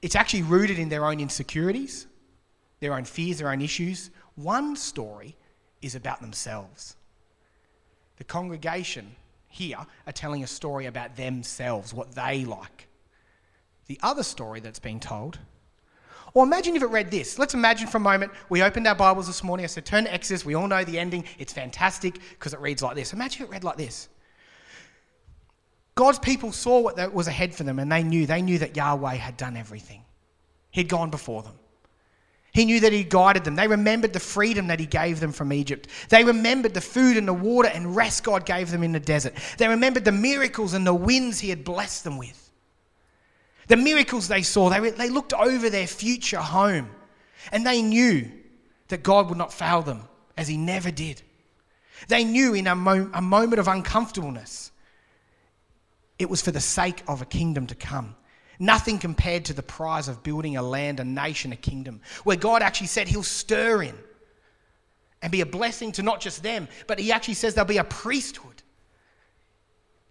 It's 0.00 0.14
actually 0.14 0.42
rooted 0.42 0.78
in 0.78 0.88
their 0.88 1.04
own 1.04 1.18
insecurities, 1.18 2.06
their 2.80 2.94
own 2.94 3.04
fears, 3.04 3.38
their 3.38 3.50
own 3.50 3.60
issues. 3.60 4.10
One 4.36 4.76
story 4.76 5.34
is 5.82 5.94
about 5.94 6.20
themselves. 6.20 6.96
The 8.16 8.24
congregation 8.24 9.16
here 9.48 9.78
are 10.06 10.12
telling 10.12 10.42
a 10.42 10.46
story 10.46 10.86
about 10.86 11.16
themselves, 11.16 11.92
what 11.92 12.14
they 12.14 12.44
like. 12.44 12.88
The 13.86 13.98
other 14.02 14.22
story 14.22 14.60
that's 14.60 14.78
being 14.78 15.00
told, 15.00 15.38
or 16.34 16.42
imagine 16.42 16.74
if 16.74 16.82
it 16.82 16.86
read 16.86 17.12
this. 17.12 17.38
Let's 17.38 17.54
imagine 17.54 17.86
for 17.86 17.98
a 17.98 18.00
moment 18.00 18.32
we 18.48 18.62
opened 18.62 18.88
our 18.88 18.94
Bibles 18.94 19.28
this 19.28 19.44
morning. 19.44 19.62
I 19.62 19.68
said, 19.68 19.86
turn 19.86 20.04
to 20.04 20.12
Exodus. 20.12 20.44
We 20.44 20.54
all 20.54 20.66
know 20.66 20.82
the 20.82 20.98
ending. 20.98 21.24
It's 21.38 21.52
fantastic 21.52 22.18
because 22.30 22.52
it 22.52 22.60
reads 22.60 22.82
like 22.82 22.96
this. 22.96 23.12
Imagine 23.12 23.42
if 23.42 23.48
it 23.48 23.52
read 23.52 23.62
like 23.62 23.76
this. 23.76 24.08
God's 25.94 26.18
people 26.18 26.50
saw 26.50 26.80
what 26.80 27.14
was 27.14 27.28
ahead 27.28 27.54
for 27.54 27.62
them 27.62 27.78
and 27.78 27.90
they 27.90 28.02
knew. 28.02 28.26
They 28.26 28.42
knew 28.42 28.58
that 28.58 28.76
Yahweh 28.76 29.14
had 29.14 29.36
done 29.36 29.56
everything, 29.56 30.02
He'd 30.72 30.88
gone 30.88 31.10
before 31.10 31.44
them. 31.44 31.54
He 32.54 32.64
knew 32.64 32.80
that 32.80 32.92
He 32.92 33.02
guided 33.02 33.42
them. 33.42 33.56
They 33.56 33.66
remembered 33.66 34.12
the 34.12 34.20
freedom 34.20 34.68
that 34.68 34.78
He 34.78 34.86
gave 34.86 35.18
them 35.18 35.32
from 35.32 35.52
Egypt. 35.52 35.88
They 36.08 36.24
remembered 36.24 36.72
the 36.72 36.80
food 36.80 37.16
and 37.16 37.26
the 37.26 37.34
water 37.34 37.68
and 37.68 37.96
rest 37.96 38.22
God 38.22 38.46
gave 38.46 38.70
them 38.70 38.84
in 38.84 38.92
the 38.92 39.00
desert. 39.00 39.34
They 39.58 39.66
remembered 39.66 40.04
the 40.04 40.12
miracles 40.12 40.72
and 40.72 40.86
the 40.86 40.94
winds 40.94 41.40
He 41.40 41.50
had 41.50 41.64
blessed 41.64 42.04
them 42.04 42.16
with. 42.16 42.40
The 43.66 43.76
miracles 43.76 44.28
they 44.28 44.42
saw, 44.42 44.70
they, 44.70 44.90
they 44.90 45.10
looked 45.10 45.32
over 45.32 45.68
their 45.68 45.88
future 45.88 46.38
home 46.38 46.90
and 47.50 47.66
they 47.66 47.82
knew 47.82 48.30
that 48.88 49.02
God 49.02 49.28
would 49.28 49.38
not 49.38 49.52
fail 49.52 49.82
them 49.82 50.02
as 50.36 50.46
He 50.46 50.56
never 50.56 50.92
did. 50.92 51.22
They 52.06 52.22
knew 52.22 52.54
in 52.54 52.68
a, 52.68 52.76
mo- 52.76 53.10
a 53.12 53.22
moment 53.22 53.58
of 53.58 53.66
uncomfortableness, 53.66 54.70
it 56.20 56.30
was 56.30 56.40
for 56.40 56.52
the 56.52 56.60
sake 56.60 57.02
of 57.08 57.20
a 57.20 57.26
kingdom 57.26 57.66
to 57.66 57.74
come. 57.74 58.14
Nothing 58.58 58.98
compared 58.98 59.44
to 59.46 59.52
the 59.52 59.62
prize 59.62 60.08
of 60.08 60.22
building 60.22 60.56
a 60.56 60.62
land, 60.62 61.00
a 61.00 61.04
nation, 61.04 61.52
a 61.52 61.56
kingdom, 61.56 62.00
where 62.22 62.36
God 62.36 62.62
actually 62.62 62.86
said 62.86 63.08
He'll 63.08 63.22
stir 63.22 63.82
in 63.82 63.94
and 65.22 65.32
be 65.32 65.40
a 65.40 65.46
blessing 65.46 65.92
to 65.92 66.02
not 66.02 66.20
just 66.20 66.42
them, 66.42 66.68
but 66.86 66.98
He 66.98 67.10
actually 67.10 67.34
says 67.34 67.54
there'll 67.54 67.66
be 67.66 67.78
a 67.78 67.84
priesthood 67.84 68.62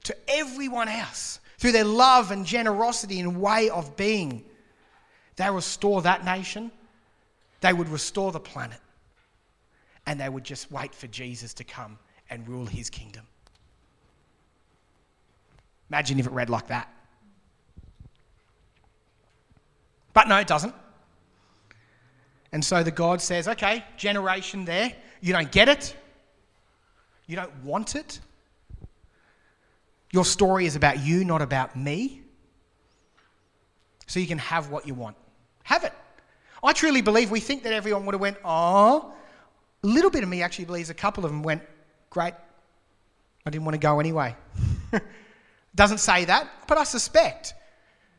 to 0.04 0.16
everyone 0.28 0.88
else 0.88 1.40
through 1.58 1.72
their 1.72 1.86
love 1.86 2.32
and 2.32 2.46
generosity 2.46 3.20
and 3.20 3.40
way 3.40 3.70
of 3.70 3.96
being. 3.96 4.44
They 5.36 5.50
restore 5.50 6.02
that 6.02 6.26
nation, 6.26 6.72
they 7.62 7.74
would 7.74 7.90
restore 7.90 8.32
the 8.32 8.40
planet, 8.40 8.80
and 10.06 10.20
they 10.20 10.30
would 10.30 10.44
just 10.44 10.72
wait 10.72 10.94
for 10.94 11.08
Jesus 11.08 11.54
to 11.56 11.64
come 11.64 11.98
and 12.30 12.48
rule 12.48 12.66
His 12.66 12.90
kingdom. 12.90 13.26
Imagine 15.90 16.20
if 16.20 16.26
it 16.26 16.32
read 16.32 16.50
like 16.50 16.68
that. 16.68 16.92
But 20.14 20.28
no, 20.28 20.38
it 20.38 20.48
doesn't. 20.48 20.74
And 22.52 22.64
so 22.64 22.84
the 22.84 22.92
God 22.92 23.22
says, 23.22 23.48
okay, 23.48 23.84
generation 23.98 24.64
there, 24.64 24.94
you 25.22 25.34
don't 25.34 25.52
get 25.52 25.70
it, 25.70 25.96
you 27.26 27.36
don't 27.36 27.64
want 27.64 27.96
it. 27.96 28.20
Your 30.12 30.24
story 30.24 30.68
is 30.68 30.76
about 30.76 31.00
you, 31.00 31.26
not 31.26 31.42
about 31.42 31.76
me. 31.76 32.22
So 34.06 34.20
you 34.20 34.28
can 34.28 34.38
have 34.38 34.70
what 34.70 34.86
you 34.86 34.94
want. 34.94 35.18
Have 35.64 35.84
it. 35.84 35.94
I 36.64 36.74
truly 36.74 37.02
believe 37.02 37.32
we 37.32 37.40
think 37.40 37.64
that 37.64 37.74
everyone 37.74 38.06
would 38.06 38.14
have 38.14 38.22
went, 38.22 38.38
oh. 38.46 39.14
A 39.84 39.88
little 39.88 40.12
bit 40.12 40.22
of 40.24 40.30
me 40.30 40.44
actually 40.44 40.66
believes 40.66 40.92
a 40.92 40.94
couple 40.94 41.26
of 41.26 41.32
them 41.32 41.42
went, 41.42 41.64
great. 42.12 42.34
I 43.46 43.50
didn't 43.50 43.66
want 43.66 43.74
to 43.74 43.80
go 43.80 44.00
anyway. 44.00 44.36
Doesn't 45.76 45.98
say 45.98 46.26
that, 46.26 46.48
but 46.68 46.78
I 46.78 46.84
suspect 46.84 47.56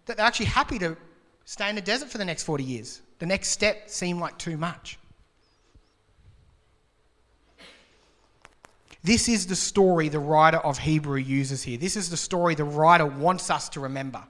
that 0.07 0.17
they're 0.17 0.27
actually 0.27 0.47
happy 0.47 0.79
to 0.81 0.97
stay 1.45 1.69
in 1.69 1.75
the 1.75 1.83
desert 1.83 2.11
for 2.11 2.19
the 2.19 2.25
next 2.25 2.45
40 2.45 2.65
years. 2.65 3.01
The 3.19 3.27
next 3.27 3.49
step 3.49 3.89
seemed 3.91 4.21
like 4.21 4.39
too 4.39 4.57
much. 4.57 4.99
This 9.03 9.29
is 9.29 9.47
the 9.47 9.57
story 9.57 10.09
the 10.09 10.19
writer 10.19 10.57
of 10.57 10.79
Hebrew 10.79 11.19
uses 11.19 11.63
here. 11.63 11.77
This 11.77 11.95
is 11.95 12.09
the 12.09 12.17
story 12.17 12.55
the 12.55 12.65
writer 12.65 13.05
wants 13.05 13.51
us 13.51 13.69
to 13.71 13.81
remember. 13.81 14.25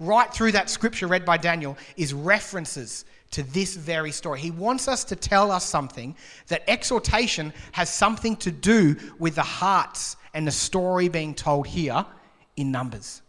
Right 0.00 0.32
through 0.32 0.52
that 0.52 0.70
scripture 0.70 1.06
read 1.06 1.24
by 1.24 1.36
Daniel 1.36 1.76
is 1.96 2.14
references 2.14 3.04
to 3.32 3.42
this 3.42 3.76
very 3.76 4.12
story. 4.12 4.40
He 4.40 4.50
wants 4.50 4.88
us 4.88 5.04
to 5.04 5.16
tell 5.16 5.50
us 5.50 5.64
something 5.64 6.16
that 6.48 6.62
exhortation 6.68 7.52
has 7.72 7.90
something 7.90 8.36
to 8.36 8.50
do 8.50 8.96
with 9.18 9.34
the 9.34 9.42
hearts 9.42 10.16
and 10.32 10.46
the 10.46 10.52
story 10.52 11.08
being 11.08 11.34
told 11.34 11.66
here 11.66 12.04
in 12.56 12.70
Numbers. 12.70 13.20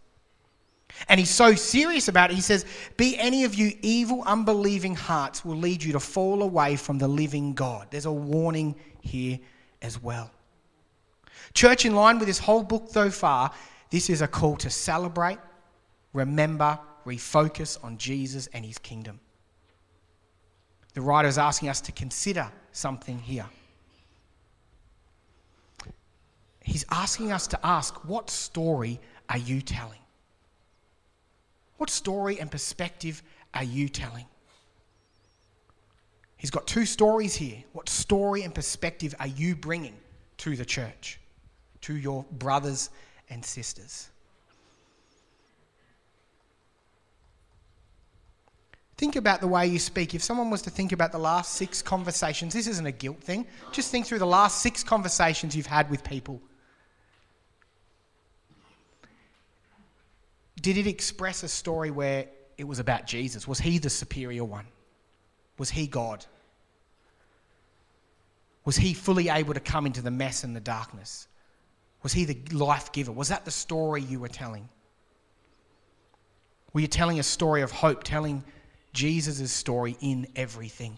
And 1.08 1.20
he's 1.20 1.30
so 1.30 1.54
serious 1.54 2.08
about 2.08 2.32
it, 2.32 2.36
he 2.36 2.42
says, 2.42 2.66
Be 2.98 3.18
any 3.18 3.44
of 3.44 3.56
you 3.56 3.78
evil, 3.82 4.24
unbelieving 4.26 4.96
hearts 4.96 5.46
will 5.46 5.56
lead 5.56 5.84
you 5.84 5.94
to 5.94 6.00
fall 6.00 6.42
away 6.42 6.76
from 6.76 6.98
the 6.98 7.08
living 7.08 7.54
God. 7.54 7.88
There's 7.92 8.06
a 8.06 8.12
warning 8.12 8.76
here 9.02 9.40
as 9.82 10.02
well. 10.02 10.32
Church, 11.54 11.86
in 11.86 11.96
line 11.96 12.20
with 12.20 12.28
this 12.28 12.40
whole 12.40 12.64
book 12.64 12.88
so 12.90 13.10
far, 13.10 13.52
this 13.90 14.10
is 14.10 14.22
a 14.22 14.28
call 14.28 14.58
to 14.58 14.70
celebrate, 14.70 15.40
remember, 16.14 16.78
refocus 17.06 17.82
on 17.84 17.98
Jesus 17.98 18.48
and 18.54 18.66
his 18.66 18.78
kingdom. 18.78 19.20
The 20.94 21.02
writer 21.02 21.28
is 21.28 21.38
asking 21.38 21.70
us 21.70 21.80
to 21.82 21.92
consider 21.92 22.52
something 22.72 23.20
here. 23.20 23.46
He's 26.64 26.86
asking 26.92 27.32
us 27.32 27.48
to 27.48 27.60
ask, 27.66 28.04
What 28.04 28.30
story 28.30 29.00
are 29.30 29.38
you 29.38 29.62
telling? 29.62 30.00
What 31.78 31.90
story 31.90 32.40
and 32.40 32.50
perspective 32.50 33.22
are 33.54 33.64
you 33.64 33.88
telling? 33.88 34.26
He's 36.38 36.52
got 36.52 36.68
two 36.68 36.86
stories 36.86 37.36
here. 37.36 37.64
What 37.74 37.90
story 37.90 38.44
and 38.44 38.54
perspective 38.54 39.16
are 39.20 39.28
you 39.28 39.56
bringing 39.56 39.96
to 40.38 40.56
the 40.56 40.66
church, 40.66 41.20
to 41.82 41.96
your 41.96 42.26
brothers 42.32 42.90
and 43.30 43.44
sisters? 43.44 44.10
Think 48.98 49.16
about 49.16 49.42
the 49.42 49.48
way 49.48 49.68
you 49.68 49.78
speak. 49.78 50.16
If 50.16 50.24
someone 50.24 50.50
was 50.50 50.64
to 50.64 50.72
think 50.72 50.92
about 50.92 51.12
the 51.12 51.20
last 51.20 51.54
six 51.54 51.84
conversations, 51.84 52.54
this 52.54 52.66
isn't 52.66 52.86
a 52.86 52.92
guilt 52.92 53.22
thing. 53.22 53.46
Just 53.72 53.92
think 53.92 54.08
through 54.08 54.20
the 54.20 54.26
last 54.26 54.62
six 54.62 54.84
conversations 54.84 55.56
you've 55.56 55.68
had 55.68 55.90
with 55.92 56.04
people 56.04 56.42
did 60.62 60.78
it 60.78 60.88
express 60.88 61.44
a 61.44 61.48
story 61.48 61.92
where 61.92 62.26
it 62.58 62.66
was 62.66 62.80
about 62.80 63.06
Jesus? 63.06 63.48
Was 63.48 63.60
he 63.60 63.78
the 63.78 63.90
superior 63.90 64.44
one? 64.44 64.66
Was 65.58 65.70
he 65.70 65.88
God? 65.88 66.26
Was 68.66 68.76
he 68.76 68.94
fully 68.94 69.30
able 69.30 69.54
to 69.54 69.60
come 69.60 69.86
into 69.86 70.02
the 70.02 70.12
mess 70.12 70.44
and 70.44 70.56
the 70.56 70.60
darkness? 70.60 71.28
Was 72.04 72.14
he 72.14 72.26
the 72.26 72.56
life 72.56 72.92
giver? 72.92 73.12
Was 73.12 73.30
that 73.30 73.46
the 73.46 73.52
story 73.52 74.02
you 74.02 74.20
were 74.20 74.28
telling? 74.28 74.68
Were 76.74 76.82
you 76.82 76.88
telling 76.88 77.20
a 77.20 77.24
story 77.24 77.62
of 77.62 77.72
hope, 77.72 78.04
telling 78.04 78.44
Jesus' 78.94 79.52
story 79.52 79.96
in 80.02 80.28
everything? 80.36 80.98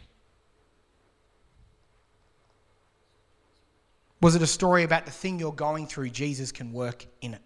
Was 4.22 4.36
it 4.36 4.41
a 4.41 4.48
story 4.48 4.84
about 4.84 5.06
the 5.06 5.12
thing 5.12 5.39
you're 5.39 5.54
going 5.54 5.88
through, 5.88 6.10
Jesus 6.10 6.52
can 6.52 6.74
work 6.74 7.06
in 7.22 7.34
it? 7.36 7.41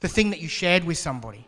The 0.00 0.08
thing 0.08 0.30
that 0.30 0.40
you 0.40 0.48
shared 0.48 0.84
with 0.84 0.98
somebody. 0.98 1.46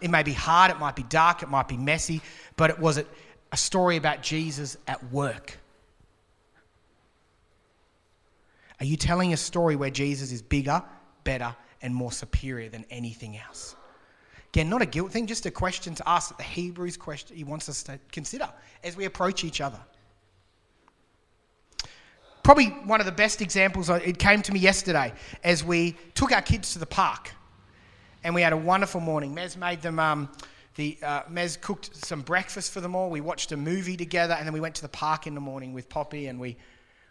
It 0.00 0.10
may 0.10 0.22
be 0.22 0.32
hard, 0.32 0.70
it 0.70 0.78
might 0.78 0.96
be 0.96 1.02
dark, 1.04 1.42
it 1.42 1.48
might 1.48 1.68
be 1.68 1.76
messy, 1.76 2.20
but 2.56 2.70
it 2.70 2.78
was 2.78 2.98
a 2.98 3.56
story 3.56 3.96
about 3.96 4.22
Jesus 4.22 4.76
at 4.86 5.02
work. 5.10 5.58
Are 8.80 8.84
you 8.84 8.96
telling 8.96 9.32
a 9.32 9.36
story 9.36 9.74
where 9.74 9.90
Jesus 9.90 10.30
is 10.30 10.40
bigger, 10.40 10.82
better, 11.24 11.54
and 11.82 11.94
more 11.94 12.12
superior 12.12 12.68
than 12.68 12.84
anything 12.90 13.36
else? 13.36 13.74
Again, 14.52 14.68
not 14.70 14.82
a 14.82 14.86
guilt 14.86 15.10
thing, 15.10 15.26
just 15.26 15.46
a 15.46 15.50
question 15.50 15.94
to 15.96 16.08
ask 16.08 16.28
that 16.28 16.38
the 16.38 16.44
Hebrews 16.44 16.96
question 16.96 17.36
he 17.36 17.44
wants 17.44 17.68
us 17.68 17.82
to 17.84 17.98
consider 18.12 18.48
as 18.84 18.96
we 18.96 19.04
approach 19.04 19.44
each 19.44 19.60
other. 19.60 19.78
Probably 22.44 22.66
one 22.66 23.00
of 23.00 23.06
the 23.06 23.12
best 23.12 23.42
examples, 23.42 23.90
uh, 23.90 23.94
it 23.94 24.18
came 24.18 24.40
to 24.42 24.52
me 24.52 24.60
yesterday 24.60 25.12
as 25.44 25.62
we 25.62 25.96
took 26.14 26.32
our 26.32 26.40
kids 26.40 26.72
to 26.72 26.78
the 26.78 26.86
park 26.86 27.32
and 28.24 28.34
we 28.34 28.42
had 28.42 28.52
a 28.52 28.56
wonderful 28.56 29.00
morning. 29.00 29.34
Mez 29.34 29.56
made 29.56 29.82
them, 29.82 29.98
um, 29.98 30.28
the, 30.76 30.98
uh, 31.02 31.22
Mez 31.24 31.60
cooked 31.60 31.94
some 31.96 32.22
breakfast 32.22 32.72
for 32.72 32.80
them 32.80 32.94
all. 32.94 33.10
We 33.10 33.20
watched 33.20 33.52
a 33.52 33.56
movie 33.56 33.96
together, 33.96 34.34
and 34.34 34.46
then 34.46 34.52
we 34.52 34.60
went 34.60 34.74
to 34.76 34.82
the 34.82 34.88
park 34.88 35.26
in 35.26 35.34
the 35.34 35.40
morning 35.40 35.72
with 35.72 35.88
Poppy, 35.88 36.26
and 36.26 36.38
we, 36.38 36.56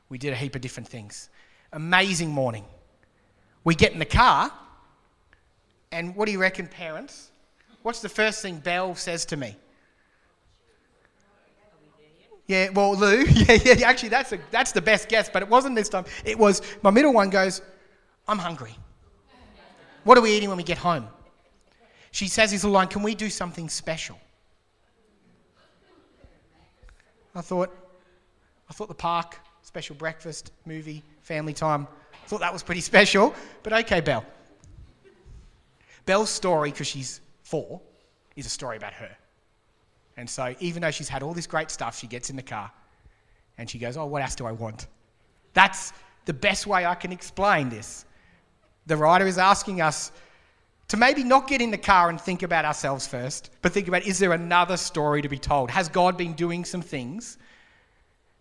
we 0.10 0.18
did 0.18 0.34
a 0.34 0.36
heap 0.36 0.56
of 0.56 0.62
different 0.62 0.88
things. 0.88 1.30
Amazing 1.74 2.32
morning. 2.32 2.66
We 3.64 3.76
get 3.76 3.94
in 3.94 4.00
the 4.00 4.06
car, 4.06 4.52
and 5.92 6.16
what 6.16 6.26
do 6.26 6.32
you 6.32 6.40
reckon, 6.40 6.68
parents? 6.68 7.32
What's 7.82 8.02
the 8.02 8.10
first 8.10 8.42
thing 8.42 8.60
Belle 8.60 8.96
says 8.96 9.26
to 9.26 9.38
me? 9.38 9.56
Yeah, 12.48 12.70
well, 12.70 12.96
Lou, 12.96 13.24
yeah, 13.26 13.58
yeah, 13.64 13.88
actually, 13.88 14.10
that's, 14.10 14.32
a, 14.32 14.40
that's 14.52 14.72
the 14.72 14.82
best 14.82 15.10
guess, 15.10 15.30
but 15.30 15.42
it 15.42 15.50
wasn't 15.50 15.76
this 15.76 15.90
time. 15.90 16.06
It 16.24 16.40
was 16.40 16.62
my 16.82 16.92
middle 16.92 17.14
one 17.14 17.30
goes, 17.30 17.62
I'm 18.28 18.38
hungry. 18.38 18.76
What 20.08 20.18
are 20.18 20.22
we 20.22 20.32
eating 20.32 20.48
when 20.48 20.58
we 20.58 20.64
get 20.64 20.78
home? 20.78 21.06
She 22.12 22.30
says 22.30 22.52
this 22.52 22.64
line, 22.64 22.88
Can 22.88 23.04
we 23.04 23.14
do 23.14 23.30
something 23.30 23.68
special? 23.68 24.18
I 27.36 27.42
thought, 27.42 27.76
I 28.70 28.74
thought 28.74 28.88
the 28.88 28.96
park, 28.96 29.38
special 29.64 29.98
breakfast, 29.98 30.54
movie, 30.66 31.04
family 31.24 31.52
time, 31.52 31.90
I 32.14 32.28
thought 32.28 32.40
that 32.40 32.54
was 32.54 32.64
pretty 32.64 32.80
special, 32.94 33.36
but 33.64 33.74
okay, 33.74 34.00
Belle. 34.00 34.26
Belle's 36.06 36.30
story, 36.30 36.72
because 36.72 36.88
she's 36.88 37.20
four, 37.44 37.82
is 38.38 38.46
a 38.46 38.50
story 38.50 38.78
about 38.78 38.94
her. 38.94 39.12
And 40.16 40.30
so, 40.30 40.56
even 40.62 40.84
though 40.84 40.92
she's 40.92 41.10
had 41.10 41.22
all 41.22 41.34
this 41.34 41.48
great 41.48 41.70
stuff, 41.70 42.00
she 42.00 42.08
gets 42.08 42.30
in 42.30 42.38
the 42.38 42.42
car 42.42 42.72
and 43.58 43.70
she 43.70 43.78
goes, 43.78 43.98
Oh, 43.98 44.06
what 44.06 44.22
else 44.22 44.36
do 44.36 44.46
I 44.46 44.54
want? 44.54 44.88
That's 45.54 45.92
the 46.24 46.34
best 46.34 46.66
way 46.66 46.86
I 46.86 46.96
can 46.96 47.12
explain 47.12 47.68
this. 47.68 48.06
The 48.88 48.98
writer 48.98 49.28
is 49.28 49.38
asking 49.38 49.82
us 49.82 50.12
to 50.88 50.98
maybe 50.98 51.24
not 51.24 51.48
get 51.48 51.62
in 51.62 51.72
the 51.72 51.78
car 51.78 52.10
and 52.10 52.20
think 52.20 52.44
about 52.44 52.66
ourselves 52.66 53.06
first, 53.06 53.50
but 53.62 53.74
think 53.74 53.88
about 53.88 54.04
is 54.04 54.20
there 54.20 54.32
another 54.32 54.78
story 54.78 55.22
to 55.22 55.30
be 55.30 55.38
told? 55.38 55.70
Has 55.70 55.90
God 55.90 56.18
been 56.18 56.34
doing 56.34 56.64
some 56.64 56.82
things 56.82 57.38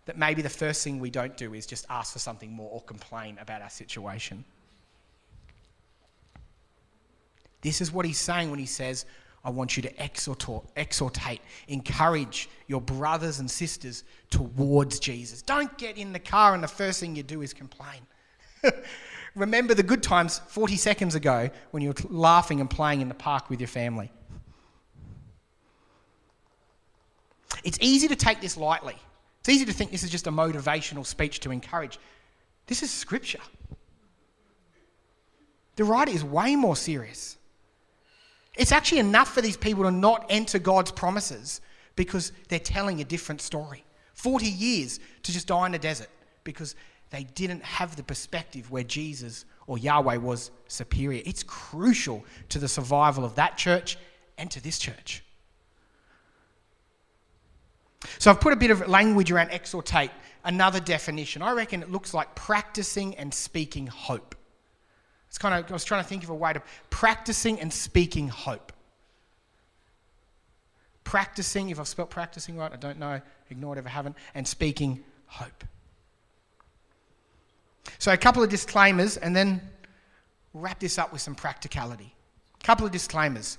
that 0.05 0.17
maybe 0.17 0.41
the 0.41 0.49
first 0.49 0.83
thing 0.83 0.99
we 0.99 1.09
don't 1.09 1.35
do 1.35 1.53
is 1.53 1.65
just 1.65 1.85
ask 1.89 2.13
for 2.13 2.19
something 2.19 2.51
more 2.51 2.69
or 2.71 2.81
complain 2.81 3.37
about 3.41 3.61
our 3.61 3.69
situation? 3.69 4.45
This 7.61 7.81
is 7.81 7.91
what 7.91 8.05
he's 8.05 8.19
saying 8.19 8.49
when 8.49 8.59
he 8.59 8.65
says, 8.65 9.05
I 9.43 9.49
want 9.49 9.75
you 9.75 9.83
to 9.83 10.03
exhortate, 10.03 11.41
encourage 11.67 12.49
your 12.67 12.81
brothers 12.81 13.39
and 13.39 13.49
sisters 13.51 14.05
towards 14.29 14.99
Jesus. 14.99 15.41
Don't 15.41 15.77
get 15.77 15.97
in 15.97 16.13
the 16.13 16.19
car 16.19 16.53
and 16.53 16.63
the 16.63 16.67
first 16.67 16.99
thing 17.01 17.15
you 17.15 17.23
do 17.23 17.41
is 17.41 17.53
complain. 17.53 18.01
Remember 19.37 19.75
the 19.75 19.83
good 19.83 20.01
times 20.01 20.39
40 20.47 20.75
seconds 20.77 21.13
ago 21.13 21.51
when 21.69 21.83
you 21.83 21.89
were 21.89 21.95
laughing 22.09 22.59
and 22.59 22.67
playing 22.67 23.01
in 23.01 23.07
the 23.07 23.13
park 23.13 23.51
with 23.51 23.59
your 23.61 23.67
family. 23.67 24.11
It's 27.63 27.77
easy 27.79 28.07
to 28.07 28.15
take 28.15 28.41
this 28.41 28.57
lightly. 28.57 28.95
It's 29.41 29.49
easy 29.49 29.65
to 29.65 29.73
think 29.73 29.91
this 29.91 30.03
is 30.03 30.09
just 30.09 30.25
a 30.25 30.31
motivational 30.31 31.05
speech 31.05 31.39
to 31.41 31.51
encourage. 31.51 31.99
This 32.65 32.81
is 32.81 32.89
scripture. 32.89 33.39
The 35.75 35.83
writer 35.83 36.11
is 36.11 36.23
way 36.23 36.55
more 36.55 36.75
serious. 36.75 37.37
It's 38.55 38.71
actually 38.71 38.99
enough 38.99 39.31
for 39.35 39.41
these 39.41 39.55
people 39.55 39.83
to 39.83 39.91
not 39.91 40.25
enter 40.29 40.57
God's 40.57 40.91
promises 40.91 41.61
because 41.95 42.31
they're 42.49 42.57
telling 42.57 43.01
a 43.01 43.05
different 43.05 43.41
story. 43.41 43.85
40 44.15 44.47
years 44.47 44.99
to 45.21 45.31
just 45.31 45.45
die 45.45 45.67
in 45.67 45.73
the 45.73 45.79
desert 45.79 46.09
because 46.43 46.75
they 47.09 47.23
didn't 47.23 47.63
have 47.63 47.95
the 47.95 48.03
perspective 48.03 48.69
where 48.69 48.83
Jesus 48.83 49.45
or 49.65 49.77
Yahweh 49.77 50.17
was 50.17 50.51
superior. 50.67 51.21
It's 51.25 51.43
crucial 51.43 52.25
to 52.49 52.59
the 52.59 52.67
survival 52.67 53.23
of 53.23 53.35
that 53.35 53.57
church 53.57 53.97
and 54.37 54.51
to 54.51 54.61
this 54.61 54.77
church. 54.77 55.23
So 58.19 58.29
I've 58.31 58.39
put 58.39 58.53
a 58.53 58.57
bit 58.57 58.71
of 58.71 58.87
language 58.87 59.31
around 59.31 59.51
exhortate, 59.51 60.11
another 60.43 60.79
definition. 60.79 61.41
I 61.41 61.53
reckon 61.53 61.81
it 61.81 61.91
looks 61.91 62.13
like 62.13 62.35
practicing 62.35 63.15
and 63.15 63.33
speaking 63.33 63.87
hope. 63.87 64.35
It's 65.29 65.37
kind 65.37 65.55
of, 65.55 65.69
I 65.69 65.73
was 65.73 65.83
trying 65.83 66.03
to 66.03 66.07
think 66.07 66.23
of 66.23 66.29
a 66.29 66.35
way 66.35 66.53
to 66.53 66.61
practicing 66.89 67.59
and 67.59 67.71
speaking 67.71 68.27
hope. 68.27 68.71
Practicing, 71.03 71.69
if 71.69 71.79
I've 71.79 71.87
spelt 71.87 72.09
practicing 72.09 72.57
right, 72.57 72.71
I 72.71 72.75
don't 72.75 72.99
know, 72.99 73.21
ignore 73.49 73.75
it 73.75 73.79
if 73.79 73.85
I 73.85 73.89
haven't, 73.89 74.15
and 74.35 74.47
speaking 74.47 75.03
hope. 75.25 75.63
So, 77.99 78.11
a 78.11 78.17
couple 78.17 78.43
of 78.43 78.49
disclaimers, 78.49 79.17
and 79.17 79.35
then 79.35 79.61
wrap 80.53 80.79
this 80.79 80.97
up 80.97 81.11
with 81.11 81.21
some 81.21 81.35
practicality. 81.35 82.13
A 82.61 82.63
couple 82.63 82.85
of 82.85 82.91
disclaimers. 82.91 83.57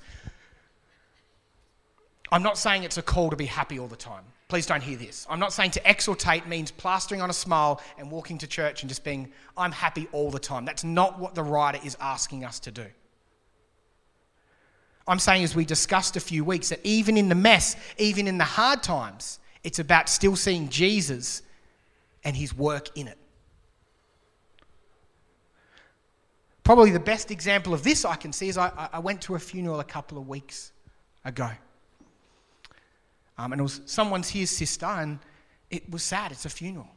I'm 2.31 2.43
not 2.43 2.59
saying 2.59 2.83
it's 2.83 2.99
a 2.99 3.03
call 3.03 3.31
to 3.31 3.37
be 3.37 3.47
happy 3.47 3.79
all 3.79 3.89
the 3.89 3.97
time. 3.97 4.25
Please 4.49 4.67
don't 4.67 4.83
hear 4.83 4.97
this. 4.97 5.27
I'm 5.29 5.39
not 5.39 5.53
saying 5.53 5.73
to 5.73 5.91
exhortate 5.91 6.47
means 6.47 6.71
plastering 6.71 7.21
on 7.21 7.29
a 7.29 7.35
smile 7.35 7.83
and 7.99 8.11
walking 8.11 8.39
to 8.39 8.47
church 8.47 8.83
and 8.83 8.89
just 8.89 9.05
being, 9.05 9.31
I'm 9.57 9.73
happy 9.73 10.09
all 10.13 10.31
the 10.31 10.39
time. 10.39 10.65
That's 10.65 10.85
not 10.85 11.19
what 11.19 11.35
the 11.35 11.43
writer 11.43 11.79
is 11.85 11.97
asking 12.01 12.45
us 12.45 12.59
to 12.61 12.71
do. 12.71 12.87
I'm 15.07 15.19
saying, 15.19 15.45
as 15.45 15.55
we 15.55 15.65
discussed 15.65 16.17
a 16.17 16.21
few 16.21 16.45
weeks, 16.45 16.69
that 16.71 16.81
even 16.85 17.17
in 17.17 17.29
the 17.29 17.35
mess, 17.35 17.77
even 17.97 18.27
in 18.27 18.39
the 18.39 18.45
hard 18.45 18.83
times, 18.83 19.39
it's 19.65 19.79
about 19.79 20.09
still 20.09 20.37
seeing 20.37 20.69
Jesus 20.69 21.43
and 22.25 22.37
his 22.37 22.55
work 22.55 22.97
in 22.97 23.09
it. 23.09 23.18
Probably 26.69 26.91
the 26.91 27.01
best 27.01 27.31
example 27.31 27.73
of 27.73 27.83
this 27.83 28.05
I 28.05 28.15
can 28.15 28.31
see 28.31 28.51
is 28.51 28.59
I, 28.59 28.91
I 28.93 28.99
went 28.99 29.23
to 29.23 29.37
a 29.37 29.39
funeral 29.39 29.81
a 29.81 29.85
couple 29.85 30.19
of 30.19 30.29
weeks 30.29 30.73
ago. 31.25 31.49
Um, 33.39 33.53
and 33.53 33.61
it 33.61 33.63
was 33.63 33.81
someone's 33.87 34.29
his 34.29 34.51
sister, 34.51 34.85
and 34.85 35.19
it 35.71 35.89
was 35.89 36.03
sad. 36.03 36.31
It's 36.31 36.45
a 36.45 36.51
funeral. 36.51 36.91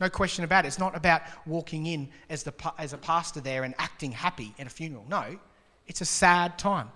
No 0.00 0.10
question 0.10 0.42
about 0.42 0.64
it. 0.64 0.66
It's 0.66 0.80
not 0.80 0.96
about 0.96 1.22
walking 1.46 1.86
in 1.86 2.08
as, 2.28 2.42
the, 2.42 2.52
as 2.76 2.92
a 2.92 2.98
pastor 2.98 3.40
there 3.40 3.62
and 3.62 3.72
acting 3.78 4.10
happy 4.10 4.52
at 4.58 4.66
a 4.66 4.70
funeral. 4.70 5.04
No, 5.08 5.38
it's 5.86 6.00
a 6.00 6.04
sad 6.04 6.58
time. 6.58 6.90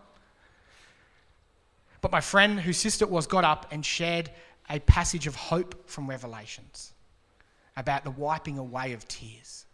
But 2.01 2.11
my 2.11 2.21
friend, 2.21 2.59
whose 2.59 2.79
sister 2.79 3.05
it 3.05 3.13
was, 3.13 3.29
got 3.29 3.45
up 3.45 3.67
and 3.71 3.87
shared 3.87 4.29
a 4.69 4.81
passage 4.81 5.29
of 5.29 5.37
hope 5.37 5.89
from 5.89 6.11
Revelations 6.11 6.95
about 7.77 8.03
the 8.03 8.11
wiping 8.11 8.59
away 8.59 8.93
of 8.93 9.07
tears. 9.07 9.67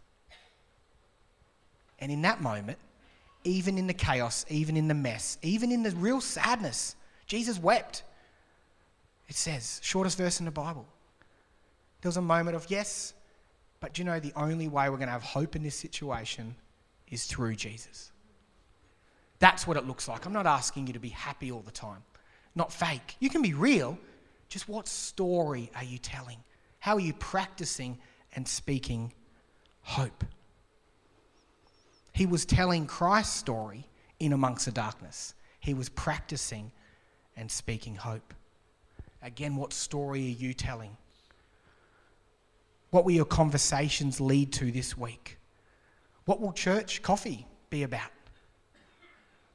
And 1.99 2.13
in 2.13 2.23
that 2.23 2.41
moment, 2.41 2.79
even 3.45 3.79
in 3.79 3.87
the 3.87 3.95
chaos, 3.95 4.45
even 4.51 4.77
in 4.77 4.89
the 4.89 4.95
mess, 4.95 5.39
even 5.43 5.71
in 5.73 5.83
the 5.83 5.91
real 5.93 6.21
sadness, 6.21 6.97
Jesus 7.27 7.59
wept. 7.59 8.03
It 9.29 9.37
says, 9.37 9.81
shortest 9.83 10.19
verse 10.19 10.41
in 10.41 10.45
the 10.45 10.53
Bible. 10.53 10.87
There 12.01 12.09
was 12.09 12.17
a 12.17 12.23
moment 12.23 12.57
of, 12.57 12.67
yes, 12.69 13.15
but 13.81 13.99
you 13.99 14.05
know 14.05 14.21
the 14.21 14.33
only 14.37 14.69
way 14.69 14.89
we're 14.89 14.97
going 14.97 15.09
to 15.09 15.13
have 15.13 15.23
hope 15.23 15.57
in 15.57 15.63
this 15.63 15.75
situation 15.75 16.55
is 17.11 17.25
through 17.27 17.57
Jesus? 17.57 18.13
That's 19.39 19.67
what 19.67 19.77
it 19.77 19.87
looks 19.87 20.09
like. 20.09 20.27
I'm 20.27 20.33
not 20.33 20.47
asking 20.47 20.87
you 20.87 20.93
to 20.93 20.99
be 20.99 21.09
happy 21.11 21.51
all 21.53 21.61
the 21.61 21.71
time, 21.71 22.03
not 22.55 22.73
fake. 22.73 23.17
You 23.21 23.31
can 23.31 23.43
be 23.43 23.55
real. 23.55 23.99
Just 24.49 24.69
what 24.69 24.87
story 24.89 25.71
are 25.75 25.85
you 25.85 25.99
telling? 25.99 26.39
How 26.79 26.95
are 26.95 27.01
you 27.01 27.13
practicing 27.15 27.99
and 28.35 28.47
speaking 28.47 29.13
hope? 29.83 30.25
He 32.17 32.25
was 32.25 32.47
telling 32.47 32.87
Christ's 32.87 33.37
story 33.37 33.87
in 34.21 34.33
amongst 34.33 34.65
the 34.65 34.73
darkness. 34.73 35.35
He 35.61 35.75
was 35.75 35.91
practicing 35.91 36.73
and 37.37 37.51
speaking 37.51 37.95
hope. 37.95 38.33
Again, 39.23 39.55
what 39.55 39.75
story 39.75 40.25
are 40.25 40.39
you 40.43 40.55
telling? 40.55 40.97
What 42.89 43.05
will 43.05 43.13
your 43.13 43.27
conversations 43.27 44.19
lead 44.19 44.51
to 44.55 44.73
this 44.73 44.97
week? 44.97 45.37
What 46.25 46.41
will 46.41 46.55
church 46.55 47.03
coffee 47.03 47.47
be 47.69 47.83
about? 47.83 48.11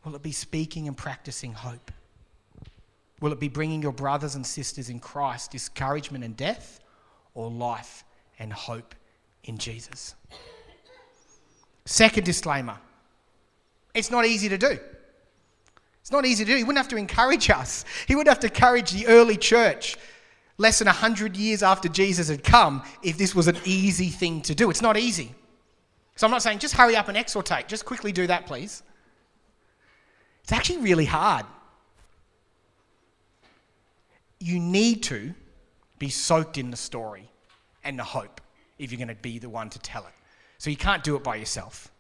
Will 0.06 0.16
it 0.16 0.22
be 0.22 0.32
speaking 0.32 0.88
and 0.88 0.96
practicing 0.96 1.54
hope? 1.54 1.92
Will 3.22 3.32
it 3.32 3.40
be 3.40 3.50
bringing 3.50 3.82
your 3.82 3.92
brothers 3.92 4.36
and 4.36 4.46
sisters 4.46 4.88
in 4.92 5.00
Christ 5.00 5.50
discouragement 5.50 6.24
and 6.24 6.38
death 6.38 6.80
or 7.34 7.50
life 7.50 8.04
and 8.38 8.54
hope 8.54 8.94
in 9.46 9.58
Jesus? 9.58 10.14
Second 11.86 12.24
disclaimer 12.24 12.78
it's 13.94 14.10
not 14.10 14.26
easy 14.26 14.48
to 14.50 14.58
do. 14.58 14.80
It's 16.00 16.12
not 16.12 16.26
easy 16.26 16.46
to 16.46 16.52
do. 16.52 16.58
He 16.58 16.64
wouldn't 16.64 16.78
have 16.78 16.88
to 16.90 16.98
encourage 16.98 17.50
us, 17.50 17.86
he 18.08 18.16
wouldn't 18.16 18.30
have 18.30 18.40
to 18.42 18.48
encourage 18.48 18.92
the 18.92 19.08
early 19.08 19.38
church 19.38 19.98
less 20.58 20.80
than 20.80 20.86
100 20.86 21.36
years 21.36 21.64
after 21.64 21.90
Jesus 21.90 22.30
had 22.30 22.44
come 22.44 22.84
if 23.02 23.18
this 23.18 23.34
was 23.34 23.48
an 23.48 23.58
easy 23.66 24.10
thing 24.10 24.42
to 24.44 24.54
do. 24.54 24.70
It's 24.70 24.82
not 24.82 24.96
easy. 24.96 25.34
So 26.16 26.28
I'm 26.28 26.32
not 26.32 26.44
saying 26.44 26.60
just 26.60 26.76
hurry 26.76 26.96
up 26.96 27.08
and 27.08 27.18
exhortate. 27.18 27.68
Just 27.68 27.84
quickly 27.84 28.12
do 28.12 28.28
that, 28.28 28.46
please. 28.46 28.84
It's 30.44 30.52
actually 30.52 30.80
really 30.80 31.06
hard. 31.06 31.46
You 34.40 34.60
need 34.60 35.04
to 35.04 35.34
be 35.98 36.10
soaked 36.10 36.58
in 36.58 36.72
the 36.72 36.78
story 36.78 37.30
and 37.84 37.98
the 37.98 38.04
hope 38.04 38.42
if 38.78 38.92
you're 38.92 38.98
going 38.98 39.08
to 39.08 39.16
be 39.16 39.40
the 39.40 39.50
one 39.50 39.70
to 39.72 39.80
tell 39.80 40.04
it. 40.04 40.21
So 40.62 40.70
you 40.70 40.78
can't 40.78 41.04
do 41.04 41.16
it 41.16 41.24
by 41.24 41.38
yourself. 41.38 41.92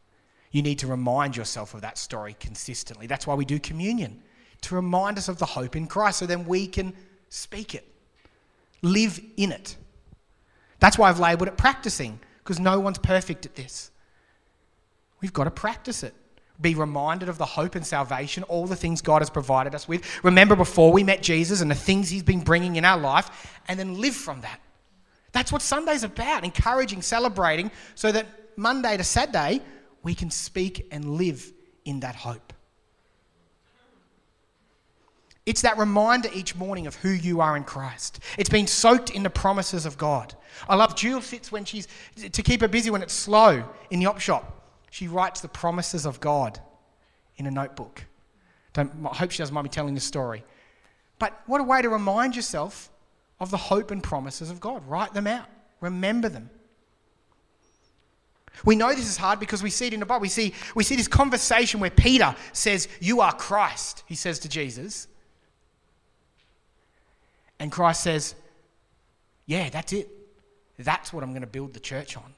You 0.51 0.61
need 0.61 0.77
to 0.79 0.87
remind 0.87 1.35
yourself 1.35 1.73
of 1.73 1.81
that 1.81 1.97
story 1.97 2.35
consistently. 2.39 3.07
That's 3.07 3.25
why 3.25 3.33
we 3.33 3.43
do 3.43 3.59
communion, 3.59 4.21
to 4.61 4.75
remind 4.75 5.17
us 5.17 5.27
of 5.27 5.39
the 5.39 5.47
hope 5.47 5.75
in 5.75 5.87
Christ 5.87 6.19
so 6.19 6.27
then 6.27 6.45
we 6.45 6.67
can 6.67 6.93
speak 7.29 7.73
it, 7.73 7.91
live 8.83 9.19
in 9.35 9.51
it. 9.51 9.77
That's 10.77 10.95
why 10.95 11.09
I've 11.09 11.19
labeled 11.19 11.47
it 11.47 11.57
practicing, 11.57 12.19
because 12.43 12.59
no 12.59 12.79
one's 12.79 12.99
perfect 12.99 13.47
at 13.47 13.55
this. 13.55 13.89
We've 15.21 15.33
got 15.33 15.45
to 15.45 15.51
practice 15.51 16.03
it. 16.03 16.13
Be 16.61 16.75
reminded 16.75 17.29
of 17.29 17.39
the 17.39 17.45
hope 17.45 17.73
and 17.73 17.83
salvation, 17.83 18.43
all 18.43 18.67
the 18.67 18.75
things 18.75 19.01
God 19.01 19.23
has 19.23 19.31
provided 19.31 19.73
us 19.73 19.87
with. 19.87 20.23
Remember 20.23 20.55
before 20.55 20.93
we 20.93 21.01
met 21.01 21.23
Jesus 21.23 21.61
and 21.61 21.71
the 21.71 21.73
things 21.73 22.11
He's 22.11 22.21
been 22.21 22.41
bringing 22.41 22.75
in 22.75 22.85
our 22.85 22.99
life, 22.99 23.59
and 23.67 23.79
then 23.79 23.99
live 23.99 24.13
from 24.13 24.41
that. 24.41 24.59
That's 25.31 25.51
what 25.51 25.63
Sunday's 25.63 26.03
about 26.03 26.43
encouraging, 26.43 27.01
celebrating, 27.01 27.71
so 27.95 28.11
that 28.11 28.27
Monday 28.55 28.97
to 28.97 29.03
Saturday, 29.03 29.61
we 30.03 30.15
can 30.15 30.29
speak 30.29 30.87
and 30.91 31.17
live 31.17 31.51
in 31.85 32.01
that 32.01 32.15
hope. 32.15 32.53
It's 35.45 35.63
that 35.63 35.77
reminder 35.77 36.29
each 36.33 36.55
morning 36.55 36.85
of 36.85 36.95
who 36.95 37.09
you 37.09 37.41
are 37.41 37.57
in 37.57 37.63
Christ. 37.63 38.19
It's 38.37 38.49
been 38.49 38.67
soaked 38.67 39.09
in 39.09 39.23
the 39.23 39.29
promises 39.29 39.85
of 39.85 39.97
God. 39.97 40.35
I 40.69 40.75
love 40.75 40.95
Jules 40.95 41.25
sits 41.25 41.51
when 41.51 41.65
she's 41.65 41.87
to 42.15 42.43
keep 42.43 42.61
her 42.61 42.67
busy 42.67 42.91
when 42.91 43.01
it's 43.01 43.13
slow 43.13 43.63
in 43.89 43.99
the 43.99 44.05
op 44.05 44.19
shop. 44.19 44.69
She 44.91 45.07
writes 45.07 45.41
the 45.41 45.47
promises 45.47 46.05
of 46.05 46.19
God 46.19 46.59
in 47.37 47.47
a 47.47 47.51
notebook. 47.51 48.03
Don't, 48.73 48.91
I 49.05 49.15
hope 49.15 49.31
she 49.31 49.39
doesn't 49.39 49.53
mind 49.53 49.65
me 49.65 49.69
telling 49.69 49.95
the 49.95 50.01
story. 50.01 50.43
But 51.17 51.41
what 51.47 51.59
a 51.59 51.63
way 51.63 51.81
to 51.81 51.89
remind 51.89 52.35
yourself 52.35 52.91
of 53.39 53.49
the 53.49 53.57
hope 53.57 53.89
and 53.89 54.03
promises 54.03 54.51
of 54.51 54.59
God. 54.59 54.87
Write 54.87 55.13
them 55.13 55.27
out. 55.27 55.47
Remember 55.79 56.29
them. 56.29 56.49
We 58.65 58.75
know 58.75 58.89
this 58.93 59.09
is 59.09 59.17
hard 59.17 59.39
because 59.39 59.63
we 59.63 59.69
see 59.69 59.87
it 59.87 59.93
in 59.93 59.99
the 59.99 60.05
Bible. 60.05 60.21
We 60.21 60.29
see, 60.29 60.53
we 60.75 60.83
see 60.83 60.95
this 60.95 61.07
conversation 61.07 61.79
where 61.79 61.89
Peter 61.89 62.35
says, 62.53 62.87
You 62.99 63.21
are 63.21 63.33
Christ, 63.33 64.03
he 64.05 64.15
says 64.15 64.39
to 64.39 64.49
Jesus. 64.49 65.07
And 67.59 67.71
Christ 67.71 68.01
says, 68.03 68.35
Yeah, 69.45 69.69
that's 69.69 69.93
it. 69.93 70.09
That's 70.79 71.13
what 71.13 71.23
I'm 71.23 71.31
going 71.31 71.41
to 71.41 71.47
build 71.47 71.73
the 71.73 71.79
church 71.79 72.17
on. 72.17 72.33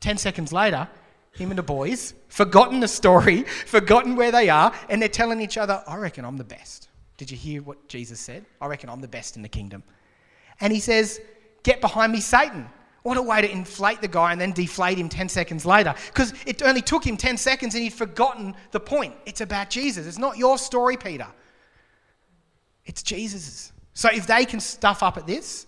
Ten 0.00 0.16
seconds 0.16 0.52
later, 0.52 0.88
him 1.32 1.50
and 1.50 1.58
the 1.58 1.62
boys, 1.62 2.14
forgotten 2.28 2.80
the 2.80 2.88
story, 2.88 3.42
forgotten 3.66 4.16
where 4.16 4.32
they 4.32 4.48
are, 4.48 4.72
and 4.88 5.00
they're 5.00 5.08
telling 5.08 5.40
each 5.40 5.58
other, 5.58 5.82
I 5.86 5.96
reckon 5.96 6.24
I'm 6.24 6.36
the 6.36 6.44
best. 6.44 6.88
Did 7.16 7.30
you 7.30 7.36
hear 7.36 7.62
what 7.62 7.88
Jesus 7.88 8.20
said? 8.20 8.44
I 8.60 8.66
reckon 8.66 8.88
I'm 8.88 9.00
the 9.00 9.08
best 9.08 9.36
in 9.36 9.42
the 9.42 9.48
kingdom. 9.48 9.82
And 10.60 10.72
he 10.72 10.80
says, 10.80 11.20
Get 11.64 11.80
behind 11.80 12.12
me, 12.12 12.20
Satan. 12.20 12.68
What 13.08 13.16
a 13.16 13.22
way 13.22 13.40
to 13.40 13.50
inflate 13.50 14.02
the 14.02 14.08
guy 14.08 14.32
and 14.32 14.40
then 14.40 14.52
deflate 14.52 14.98
him 14.98 15.08
10 15.08 15.30
seconds 15.30 15.64
later. 15.64 15.94
Because 16.08 16.34
it 16.46 16.62
only 16.62 16.82
took 16.82 17.06
him 17.06 17.16
10 17.16 17.38
seconds 17.38 17.74
and 17.74 17.82
he'd 17.82 17.94
forgotten 17.94 18.54
the 18.70 18.80
point. 18.80 19.14
It's 19.24 19.40
about 19.40 19.70
Jesus. 19.70 20.06
It's 20.06 20.18
not 20.18 20.36
your 20.36 20.58
story, 20.58 20.98
Peter. 20.98 21.26
It's 22.84 23.02
Jesus's. 23.02 23.72
So 23.94 24.10
if 24.12 24.26
they 24.26 24.44
can 24.44 24.60
stuff 24.60 25.02
up 25.02 25.16
at 25.16 25.26
this, 25.26 25.66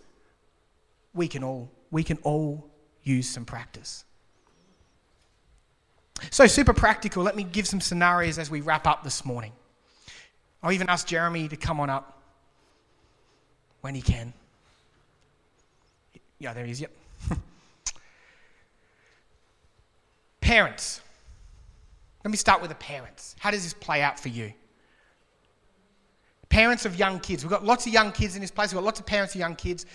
we 1.14 1.28
can 1.28 1.42
all, 1.42 1.70
we 1.90 2.04
can 2.04 2.18
all 2.24 2.68
use 3.04 3.26
some 3.26 3.46
practice. 3.46 4.04
So, 6.28 6.46
super 6.46 6.74
practical. 6.74 7.22
Let 7.22 7.36
me 7.36 7.44
give 7.44 7.66
some 7.66 7.80
scenarios 7.80 8.38
as 8.38 8.50
we 8.50 8.60
wrap 8.60 8.86
up 8.86 9.02
this 9.02 9.24
morning. 9.24 9.52
I'll 10.62 10.72
even 10.72 10.90
ask 10.90 11.06
Jeremy 11.06 11.48
to 11.48 11.56
come 11.56 11.80
on 11.80 11.88
up 11.88 12.20
when 13.80 13.94
he 13.94 14.02
can. 14.02 14.34
Yeah, 16.38 16.52
there 16.52 16.66
he 16.66 16.72
is. 16.72 16.82
Yep. 16.82 16.90
parents. 20.40 21.00
Let 22.24 22.30
me 22.30 22.36
start 22.36 22.60
with 22.60 22.70
the 22.70 22.76
parents. 22.76 23.34
How 23.38 23.50
does 23.50 23.62
this 23.62 23.74
play 23.74 24.02
out 24.02 24.20
for 24.20 24.28
you? 24.28 24.52
Parents 26.48 26.84
of 26.84 26.96
young 26.96 27.20
kids. 27.20 27.44
We've 27.44 27.50
got 27.50 27.64
lots 27.64 27.86
of 27.86 27.92
young 27.92 28.12
kids 28.12 28.34
in 28.34 28.40
this 28.40 28.50
place. 28.50 28.72
We've 28.72 28.78
got 28.78 28.84
lots 28.84 29.00
of 29.00 29.06
parents 29.06 29.34
of 29.34 29.40
young 29.40 29.56
kids. 29.56 29.86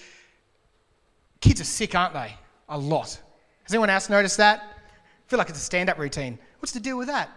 Kids 1.42 1.62
are 1.62 1.66
sick, 1.66 1.94
aren't 1.94 2.14
they? 2.14 2.34
A 2.70 2.78
lot. 2.78 3.22
Has 3.64 3.74
anyone 3.74 3.90
else 3.90 4.10
noticed 4.10 4.38
that? 4.38 4.62
I 4.62 5.30
feel 5.30 5.38
like 5.38 5.50
it's 5.50 5.60
a 5.60 5.62
stand 5.62 5.90
up 5.90 6.00
routine. 6.00 6.40
What's 6.60 6.72
the 6.72 6.80
deal 6.80 6.98
with 6.98 7.08
that? 7.08 7.30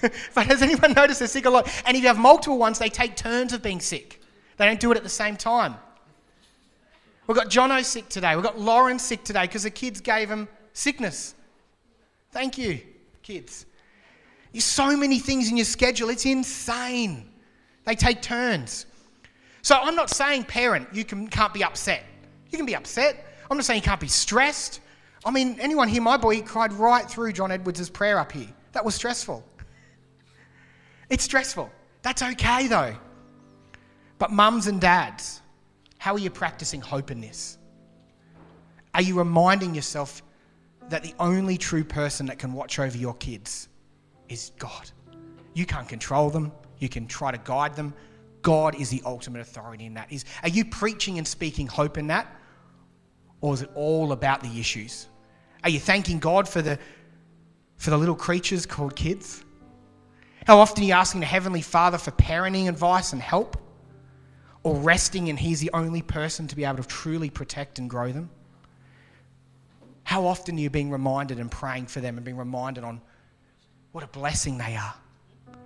but 0.34 0.46
has 0.46 0.62
anyone 0.62 0.92
noticed 0.94 1.18
they're 1.18 1.28
sick 1.28 1.44
a 1.44 1.50
lot? 1.50 1.68
And 1.86 1.96
if 1.96 2.02
you 2.02 2.08
have 2.08 2.18
multiple 2.18 2.58
ones, 2.58 2.78
they 2.78 2.88
take 2.88 3.14
turns 3.14 3.52
of 3.52 3.62
being 3.62 3.80
sick. 3.80 4.20
They 4.56 4.66
don't 4.66 4.80
do 4.80 4.90
it 4.90 4.96
at 4.96 5.02
the 5.02 5.08
same 5.08 5.36
time. 5.36 5.76
We've 7.32 7.40
got 7.40 7.48
Jono 7.48 7.82
sick 7.82 8.10
today. 8.10 8.34
We've 8.36 8.44
got 8.44 8.60
Lauren 8.60 8.98
sick 8.98 9.24
today 9.24 9.44
because 9.44 9.62
the 9.62 9.70
kids 9.70 10.02
gave 10.02 10.28
him 10.28 10.46
sickness. 10.74 11.34
Thank 12.30 12.58
you, 12.58 12.78
kids. 13.22 13.64
There's 14.52 14.64
so 14.64 14.94
many 14.98 15.18
things 15.18 15.48
in 15.48 15.56
your 15.56 15.64
schedule, 15.64 16.10
it's 16.10 16.26
insane. 16.26 17.32
They 17.86 17.94
take 17.94 18.20
turns. 18.20 18.84
So 19.62 19.78
I'm 19.80 19.94
not 19.94 20.10
saying, 20.10 20.44
parent, 20.44 20.88
you 20.92 21.06
can, 21.06 21.26
can't 21.26 21.54
be 21.54 21.64
upset. 21.64 22.04
You 22.50 22.58
can 22.58 22.66
be 22.66 22.76
upset. 22.76 23.24
I'm 23.50 23.56
not 23.56 23.64
saying 23.64 23.78
you 23.78 23.84
can't 23.84 23.98
be 23.98 24.08
stressed. 24.08 24.80
I 25.24 25.30
mean, 25.30 25.56
anyone 25.58 25.88
here, 25.88 26.02
my 26.02 26.18
boy, 26.18 26.34
he 26.34 26.42
cried 26.42 26.74
right 26.74 27.10
through 27.10 27.32
John 27.32 27.50
Edwards' 27.50 27.88
prayer 27.88 28.18
up 28.18 28.32
here. 28.32 28.50
That 28.72 28.84
was 28.84 28.94
stressful. 28.94 29.42
It's 31.08 31.24
stressful. 31.24 31.72
That's 32.02 32.22
okay, 32.22 32.66
though. 32.66 32.94
But 34.18 34.32
mums 34.32 34.66
and 34.66 34.78
dads, 34.78 35.41
how 36.02 36.12
are 36.14 36.18
you 36.18 36.30
practicing 36.30 36.80
hope 36.80 37.12
in 37.12 37.20
this? 37.20 37.58
Are 38.92 39.02
you 39.02 39.16
reminding 39.16 39.72
yourself 39.72 40.20
that 40.88 41.04
the 41.04 41.14
only 41.20 41.56
true 41.56 41.84
person 41.84 42.26
that 42.26 42.40
can 42.40 42.52
watch 42.52 42.80
over 42.80 42.98
your 42.98 43.14
kids 43.14 43.68
is 44.28 44.50
God? 44.58 44.90
You 45.54 45.64
can't 45.64 45.88
control 45.88 46.28
them, 46.28 46.50
you 46.80 46.88
can 46.88 47.06
try 47.06 47.30
to 47.30 47.38
guide 47.44 47.76
them. 47.76 47.94
God 48.42 48.74
is 48.74 48.90
the 48.90 49.00
ultimate 49.06 49.42
authority 49.42 49.86
in 49.86 49.94
that. 49.94 50.10
Is, 50.12 50.24
are 50.42 50.48
you 50.48 50.64
preaching 50.64 51.18
and 51.18 51.28
speaking 51.28 51.68
hope 51.68 51.96
in 51.96 52.08
that? 52.08 52.26
Or 53.40 53.54
is 53.54 53.62
it 53.62 53.70
all 53.76 54.10
about 54.10 54.42
the 54.42 54.58
issues? 54.58 55.06
Are 55.62 55.70
you 55.70 55.78
thanking 55.78 56.18
God 56.18 56.48
for 56.48 56.62
the, 56.62 56.80
for 57.76 57.90
the 57.90 57.96
little 57.96 58.16
creatures 58.16 58.66
called 58.66 58.96
kids? 58.96 59.44
How 60.48 60.58
often 60.58 60.82
are 60.82 60.86
you 60.88 60.94
asking 60.94 61.20
the 61.20 61.26
Heavenly 61.26 61.62
Father 61.62 61.96
for 61.96 62.10
parenting 62.10 62.68
advice 62.68 63.12
and 63.12 63.22
help? 63.22 63.56
Or 64.62 64.76
resting 64.76 65.28
in 65.28 65.36
He's 65.36 65.60
the 65.60 65.70
only 65.74 66.02
person 66.02 66.46
to 66.48 66.56
be 66.56 66.64
able 66.64 66.78
to 66.78 66.88
truly 66.88 67.30
protect 67.30 67.78
and 67.78 67.90
grow 67.90 68.12
them? 68.12 68.30
How 70.04 70.26
often 70.26 70.56
are 70.56 70.60
you 70.60 70.70
being 70.70 70.90
reminded 70.90 71.38
and 71.38 71.50
praying 71.50 71.86
for 71.86 72.00
them 72.00 72.16
and 72.16 72.24
being 72.24 72.36
reminded 72.36 72.84
on 72.84 73.00
what 73.92 74.04
a 74.04 74.08
blessing 74.08 74.58
they 74.58 74.76
are 74.76 74.94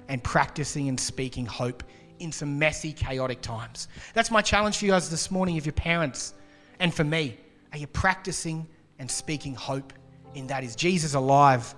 and 0.09 0.23
practicing 0.23 0.89
and 0.89 0.99
speaking 0.99 1.47
hope 1.47 1.83
in 2.19 2.33
some 2.33 2.59
messy, 2.59 2.93
chaotic 2.93 3.41
times? 3.41 3.89
That's 4.15 4.31
my 4.31 4.43
challenge 4.43 4.79
for 4.79 4.85
you 4.85 4.93
guys 4.93 5.11
this 5.11 5.31
morning, 5.31 5.57
if 5.57 5.67
you're 5.67 5.73
parents 5.73 6.35
and 6.79 6.93
for 6.95 7.05
me. 7.05 7.37
Are 7.73 7.79
you 7.79 7.87
practicing 7.87 8.67
and 8.99 9.11
speaking 9.11 9.55
hope 9.55 9.93
in 10.35 10.47
that? 10.47 10.65
Is 10.65 10.77
Jesus 10.77 11.15
alive 11.15 11.75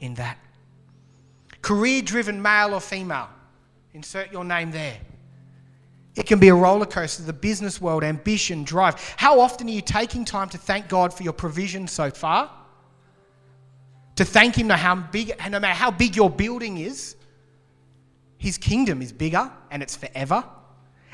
in 0.00 0.14
that? 0.14 0.38
Career 1.60 2.02
driven 2.02 2.40
male 2.40 2.74
or 2.74 2.80
female. 2.80 3.28
Insert 3.94 4.32
your 4.32 4.44
name 4.44 4.70
there. 4.70 4.98
It 6.14 6.26
can 6.26 6.38
be 6.38 6.48
a 6.48 6.54
roller 6.54 6.84
coaster, 6.84 7.22
the 7.22 7.32
business 7.32 7.80
world, 7.80 8.04
ambition, 8.04 8.64
drive. 8.64 9.14
How 9.16 9.40
often 9.40 9.66
are 9.68 9.70
you 9.70 9.80
taking 9.80 10.24
time 10.24 10.48
to 10.50 10.58
thank 10.58 10.88
God 10.88 11.14
for 11.14 11.22
your 11.22 11.32
provision 11.32 11.88
so 11.88 12.10
far? 12.10 12.50
To 14.16 14.24
thank 14.24 14.56
Him 14.56 14.66
no, 14.66 14.74
how 14.74 14.94
big, 14.94 15.34
no 15.50 15.58
matter 15.58 15.74
how 15.74 15.90
big 15.90 16.14
your 16.14 16.28
building 16.28 16.76
is, 16.78 17.16
His 18.36 18.58
kingdom 18.58 19.00
is 19.00 19.10
bigger 19.10 19.50
and 19.70 19.82
it's 19.82 19.96
forever. 19.96 20.44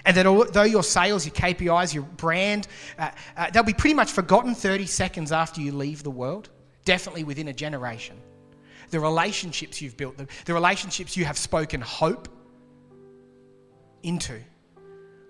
And 0.05 0.17
that 0.17 0.27
although 0.27 0.63
your 0.63 0.83
sales, 0.83 1.27
your 1.27 1.35
KPIs, 1.35 1.95
your 1.95 2.03
brand, 2.03 2.67
uh, 2.99 3.11
uh, 3.37 3.51
they'll 3.51 3.63
be 3.63 3.75
pretty 3.75 3.95
much 3.95 4.11
forgotten 4.11 4.55
30 4.55 4.87
seconds 4.87 5.31
after 5.31 5.61
you 5.61 5.71
leave 5.71 6.03
the 6.03 6.11
world, 6.11 6.49
definitely 6.85 7.23
within 7.23 7.49
a 7.49 7.53
generation. 7.53 8.17
The 8.91 8.99
relationships 8.99 9.81
you've 9.81 9.97
built, 9.97 10.17
the, 10.17 10.27
the 10.45 10.55
relationships 10.55 11.17
you 11.17 11.25
have 11.25 11.39
spoken 11.39 11.81
hope 11.81 12.29
into 14.03 14.41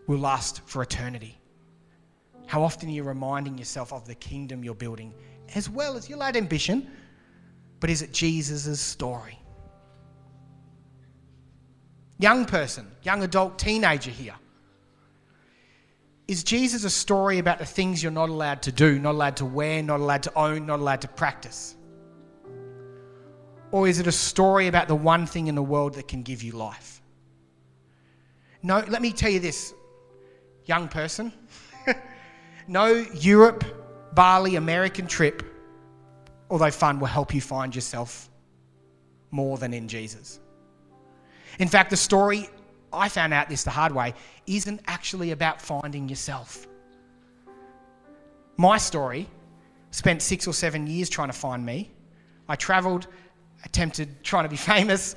will 0.09 0.19
last 0.19 0.63
for 0.67 0.83
eternity. 0.83 1.39
How 2.47 2.63
often 2.63 2.89
are 2.89 2.93
you 2.93 3.05
reminding 3.05 3.59
yourself 3.59 3.93
of 3.93 4.07
the 4.07 4.15
kingdom 4.15 4.65
you're 4.65 4.75
building, 4.75 5.15
as 5.55 5.69
well 5.69 5.97
as 5.97 6.09
your 6.09 6.19
lad 6.19 6.37
ambition, 6.37 6.91
but 7.79 7.91
is 7.91 8.03
it 8.03 8.13
Jesus' 8.13 8.81
story? 8.81 9.39
Young 12.19 12.47
person, 12.47 12.91
young 13.03 13.23
adult, 13.23 13.59
teenager 13.59 14.11
here. 14.11 14.35
Is 16.27 16.43
Jesus 16.43 16.85
a 16.85 16.91
story 16.91 17.39
about 17.39 17.59
the 17.59 17.67
things 17.67 18.03
you're 18.03 18.11
not 18.11 18.29
allowed 18.29 18.63
to 18.63 18.73
do, 18.73 18.99
not 18.99 19.13
allowed 19.13 19.37
to 19.37 19.45
wear, 19.45 19.83
not 19.83 20.01
allowed 20.01 20.23
to 20.25 20.35
own, 20.35 20.67
not 20.67 20.81
allowed 20.81 21.03
to 21.03 21.09
practice? 21.09 21.77
Or 23.71 23.87
is 23.87 24.01
it 24.01 24.07
a 24.07 24.13
story 24.13 24.69
about 24.69 24.89
the 24.89 24.95
one 24.95 25.27
thing 25.27 25.47
in 25.47 25.55
the 25.55 25.63
world 25.63 25.95
that 25.95 26.09
can 26.09 26.23
give 26.23 26.43
you 26.43 26.53
life? 26.53 27.03
No, 28.63 28.83
let 28.89 29.03
me 29.03 29.13
tell 29.13 29.31
you 29.31 29.41
this 29.41 29.75
young 30.69 30.87
person, 30.87 31.33
no 32.69 32.87
Europe, 33.15 33.65
Bali, 34.15 34.57
American 34.57 35.07
trip, 35.07 35.43
although 36.51 36.71
fun, 36.71 37.01
will 37.01 37.07
help 37.07 37.35
you 37.35 37.41
find 37.41 37.75
yourself 37.75 38.29
more 39.31 39.57
than 39.59 39.73
in 39.73 39.89
Jesus. 39.89 40.41
In 41.59 41.69
fact, 41.69 41.91
the 41.91 41.97
story, 41.97 42.49
I 42.93 43.09
found 43.09 43.33
out 43.35 43.49
this 43.49 43.65
the 43.65 43.71
hard 43.71 43.93
way, 43.93 44.15
isn't 44.47 44.81
actually 44.87 45.33
about 45.33 45.61
finding 45.61 46.09
yourself. 46.09 46.67
My 48.57 48.77
story 48.77 49.27
spent 49.91 50.21
six 50.21 50.47
or 50.47 50.53
seven 50.53 50.87
years 50.87 51.09
trying 51.09 51.29
to 51.29 51.37
find 51.37 51.65
me. 51.65 51.91
I 52.49 52.57
traveled 52.57 53.07
attempted 53.65 54.23
trying 54.23 54.45
to 54.45 54.51
be 54.51 54.57
famous, 54.75 55.17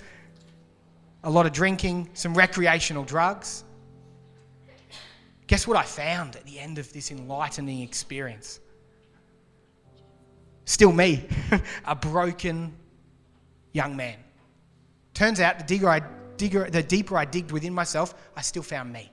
a 1.23 1.29
lot 1.29 1.45
of 1.45 1.51
drinking, 1.51 2.09
some 2.13 2.33
recreational 2.33 3.03
drugs. 3.03 3.65
Guess 5.51 5.67
what 5.67 5.75
I 5.75 5.83
found 5.83 6.37
at 6.37 6.45
the 6.45 6.57
end 6.57 6.77
of 6.77 6.93
this 6.93 7.11
enlightening 7.11 7.81
experience? 7.81 8.61
Still 10.63 10.93
me, 10.93 11.27
a 11.85 11.93
broken 11.93 12.73
young 13.73 13.97
man. 13.97 14.15
Turns 15.13 15.41
out 15.41 15.59
the, 15.59 15.65
digger 15.65 15.89
I, 15.89 16.03
digger, 16.37 16.69
the 16.69 16.81
deeper 16.81 17.17
I 17.17 17.25
digged 17.25 17.51
within 17.51 17.73
myself, 17.73 18.15
I 18.33 18.39
still 18.43 18.63
found 18.63 18.93
me. 18.93 19.11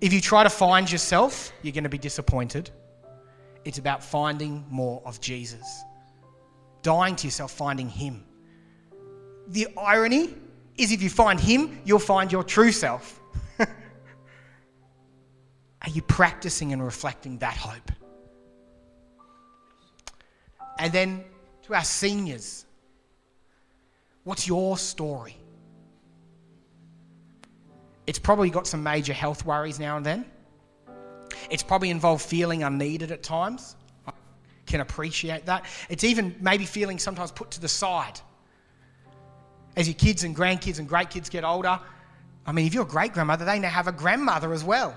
If 0.00 0.12
you 0.12 0.20
try 0.20 0.42
to 0.42 0.50
find 0.50 0.90
yourself, 0.90 1.52
you're 1.62 1.72
going 1.72 1.84
to 1.84 1.90
be 1.90 1.96
disappointed. 1.96 2.70
It's 3.64 3.78
about 3.78 4.02
finding 4.02 4.64
more 4.68 5.00
of 5.04 5.20
Jesus, 5.20 5.84
dying 6.82 7.14
to 7.14 7.28
yourself, 7.28 7.52
finding 7.52 7.88
Him. 7.88 8.24
The 9.46 9.68
irony 9.76 10.34
is 10.80 10.92
if 10.92 11.02
you 11.02 11.10
find 11.10 11.38
Him, 11.38 11.80
you'll 11.84 11.98
find 11.98 12.32
your 12.32 12.42
true 12.42 12.72
self. 12.72 13.20
Are 13.58 13.66
you 15.90 16.02
practicing 16.02 16.72
and 16.72 16.82
reflecting 16.82 17.38
that 17.38 17.56
hope? 17.56 17.92
And 20.78 20.92
then 20.92 21.24
to 21.62 21.74
our 21.74 21.84
seniors, 21.84 22.64
what's 24.24 24.48
your 24.48 24.78
story? 24.78 25.36
It's 28.06 28.18
probably 28.18 28.48
got 28.48 28.66
some 28.66 28.82
major 28.82 29.12
health 29.12 29.44
worries 29.44 29.78
now 29.78 29.98
and 29.98 30.06
then. 30.06 30.24
It's 31.50 31.62
probably 31.62 31.90
involved 31.90 32.22
feeling 32.24 32.62
unneeded 32.62 33.12
at 33.12 33.22
times. 33.22 33.76
I 34.06 34.12
can 34.66 34.80
appreciate 34.80 35.46
that. 35.46 35.66
It's 35.88 36.04
even 36.04 36.34
maybe 36.40 36.64
feeling 36.64 36.98
sometimes 36.98 37.30
put 37.30 37.50
to 37.52 37.60
the 37.60 37.68
side. 37.68 38.20
As 39.76 39.86
your 39.86 39.94
kids 39.94 40.24
and 40.24 40.36
grandkids 40.36 40.78
and 40.78 40.88
great 40.88 41.10
kids 41.10 41.28
get 41.28 41.44
older, 41.44 41.78
I 42.46 42.52
mean, 42.52 42.66
if 42.66 42.74
you're 42.74 42.84
a 42.84 42.86
great 42.86 43.12
grandmother, 43.12 43.44
they 43.44 43.58
now 43.58 43.68
have 43.68 43.86
a 43.86 43.92
grandmother 43.92 44.52
as 44.52 44.64
well. 44.64 44.96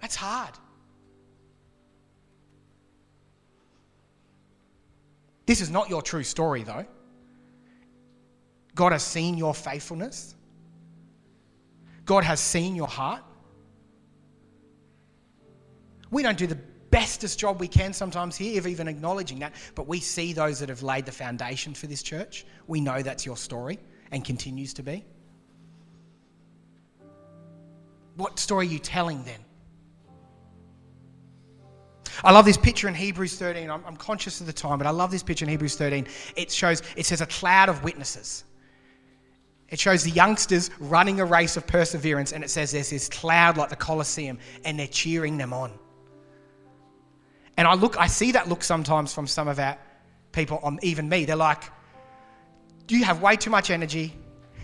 That's 0.00 0.16
hard. 0.16 0.52
This 5.46 5.60
is 5.60 5.70
not 5.70 5.90
your 5.90 6.02
true 6.02 6.22
story, 6.22 6.62
though. 6.62 6.86
God 8.74 8.92
has 8.92 9.02
seen 9.02 9.36
your 9.36 9.54
faithfulness. 9.54 10.34
God 12.04 12.24
has 12.24 12.40
seen 12.40 12.76
your 12.76 12.86
heart. 12.86 13.22
We 16.10 16.22
don't 16.22 16.38
do 16.38 16.46
the 16.46 16.58
bestest 17.00 17.38
job 17.38 17.58
we 17.58 17.66
can 17.66 17.94
sometimes 17.94 18.36
here 18.36 18.58
of 18.58 18.66
even 18.66 18.86
acknowledging 18.86 19.38
that, 19.38 19.54
but 19.74 19.88
we 19.88 20.00
see 20.00 20.34
those 20.34 20.60
that 20.60 20.68
have 20.68 20.82
laid 20.82 21.06
the 21.06 21.12
foundation 21.12 21.72
for 21.72 21.86
this 21.86 22.02
church. 22.02 22.44
We 22.66 22.78
know 22.78 23.00
that's 23.00 23.24
your 23.24 23.38
story 23.38 23.78
and 24.10 24.22
continues 24.22 24.74
to 24.74 24.82
be. 24.82 25.02
What 28.16 28.38
story 28.38 28.66
are 28.66 28.70
you 28.70 28.78
telling 28.78 29.24
then? 29.24 29.40
I 32.22 32.32
love 32.32 32.44
this 32.44 32.58
picture 32.58 32.86
in 32.86 32.94
Hebrews 32.94 33.38
13. 33.38 33.70
I'm, 33.70 33.82
I'm, 33.86 33.96
conscious 33.96 34.42
of 34.42 34.46
the 34.46 34.52
time, 34.52 34.76
but 34.76 34.86
I 34.86 34.90
love 34.90 35.10
this 35.10 35.22
picture 35.22 35.46
in 35.46 35.48
Hebrews 35.48 35.76
13. 35.76 36.06
It 36.36 36.52
shows, 36.52 36.82
it 36.96 37.06
says 37.06 37.22
a 37.22 37.26
cloud 37.26 37.70
of 37.70 37.82
witnesses. 37.82 38.44
It 39.70 39.80
shows 39.80 40.04
the 40.04 40.10
youngsters 40.10 40.68
running 40.78 41.18
a 41.18 41.24
race 41.24 41.56
of 41.56 41.66
perseverance, 41.66 42.32
and 42.32 42.44
it 42.44 42.50
says 42.50 42.72
there's 42.72 42.90
this 42.90 43.08
cloud 43.08 43.56
like 43.56 43.70
the 43.70 43.76
Colosseum, 43.76 44.38
and 44.66 44.78
they're 44.78 44.86
cheering 44.86 45.38
them 45.38 45.54
on. 45.54 45.72
And 47.56 47.66
I 47.66 47.74
look, 47.74 47.98
I 47.98 48.06
see 48.06 48.32
that 48.32 48.48
look 48.48 48.62
sometimes 48.62 49.12
from 49.12 49.26
some 49.26 49.48
of 49.48 49.58
our 49.58 49.76
people, 50.32 50.60
on 50.62 50.78
even 50.82 51.08
me. 51.08 51.24
They're 51.24 51.36
like, 51.36 51.62
"Do 52.86 52.96
"You 52.96 53.04
have 53.04 53.20
way 53.20 53.36
too 53.36 53.50
much 53.50 53.70
energy. 53.70 54.16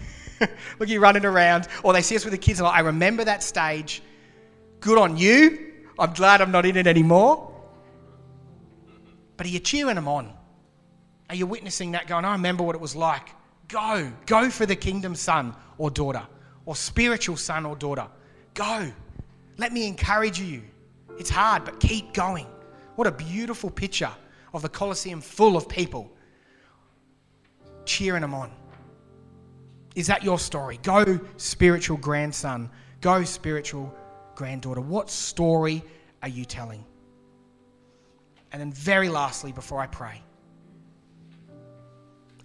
look, 0.79 0.89
you 0.89 1.01
running 1.01 1.25
around." 1.25 1.69
Or 1.83 1.93
they 1.93 2.03
see 2.03 2.17
us 2.17 2.25
with 2.25 2.33
the 2.33 2.39
kids, 2.39 2.61
and 2.61 2.67
like, 2.67 2.77
"I 2.77 2.81
remember 2.81 3.25
that 3.25 3.43
stage. 3.43 4.03
Good 4.81 4.99
on 4.99 5.17
you. 5.17 5.73
I'm 5.99 6.13
glad 6.13 6.41
I'm 6.41 6.51
not 6.51 6.67
in 6.67 6.77
it 6.77 6.87
anymore." 6.87 7.53
But 9.37 9.47
are 9.47 9.51
you 9.51 9.59
cheering 9.59 9.97
them 9.97 10.09
on? 10.09 10.33
Are 11.29 11.35
you 11.35 11.47
witnessing 11.47 11.93
that, 11.93 12.07
going, 12.07 12.25
"I 12.25 12.33
remember 12.33 12.63
what 12.63 12.75
it 12.75 12.81
was 12.81 12.97
like." 12.97 13.29
Go. 13.69 14.13
Go 14.27 14.49
for 14.49 14.65
the 14.65 14.77
kingdom 14.77 15.15
son 15.15 15.55
or 15.79 15.91
daughter, 15.91 16.27
or 16.65 16.77
spiritual 16.77 17.37
son 17.37 17.67
or 17.67 17.77
daughter. 17.77 18.07
Go. 18.55 18.93
Let 19.59 19.73
me 19.73 19.87
encourage 19.87 20.39
you. 20.39 20.63
It's 21.19 21.31
hard, 21.31 21.65
but 21.65 21.81
keep 21.81 22.13
going. 22.13 22.47
What 22.97 23.07
a 23.07 23.13
beautiful 23.13 23.71
picture 23.71 24.11
of 24.53 24.63
the 24.63 24.69
Colosseum 24.69 25.21
full 25.21 25.57
of 25.57 25.69
people 25.69 26.11
cheering 27.85 28.23
them 28.23 28.35
on. 28.35 28.51
Is 29.95 30.07
that 30.09 30.25
your 30.25 30.39
story? 30.39 30.79
Go, 30.83 31.21
spiritual 31.37 31.97
grandson. 31.99 32.71
Go, 33.01 33.25
spiritual 33.25 33.95
granddaughter. 34.35 34.81
What 34.81 35.11
story 35.11 35.83
are 36.23 36.29
you 36.29 36.45
telling? 36.45 36.85
And 38.53 38.61
then, 38.61 38.73
very 38.73 39.09
lastly, 39.09 39.53
before 39.53 39.81
I 39.81 39.87
pray, 39.87 40.23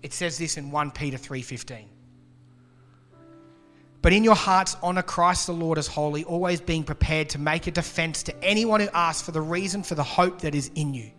it 0.02 0.14
says 0.14 0.38
this 0.38 0.58
in 0.58 0.72
1 0.72 0.91
Peter 0.91 1.18
3:15. 1.18 1.88
But 4.02 4.14
in 4.14 4.24
your 4.24 4.36
hearts 4.36 4.76
honor 4.82 5.04
Christ 5.04 5.45
the 5.47 5.54
Lord 5.54 5.78
as 5.78 5.88
holy, 5.88 6.24
always 6.24 6.60
being 6.60 6.84
prepared 6.84 7.30
to 7.30 7.39
make 7.39 7.68
a 7.68 7.72
defense 7.72 8.24
to 8.24 8.43
anyone 8.43 8.80
who 8.80 8.89
asks 8.93 9.22
for 9.22 9.32
the 9.32 9.41
reason 9.41 9.84
for 9.84 9.95
the 9.95 10.04
hope 10.04 10.41
that 10.41 10.56
is 10.56 10.72
in 10.76 10.93
you. 10.93 11.12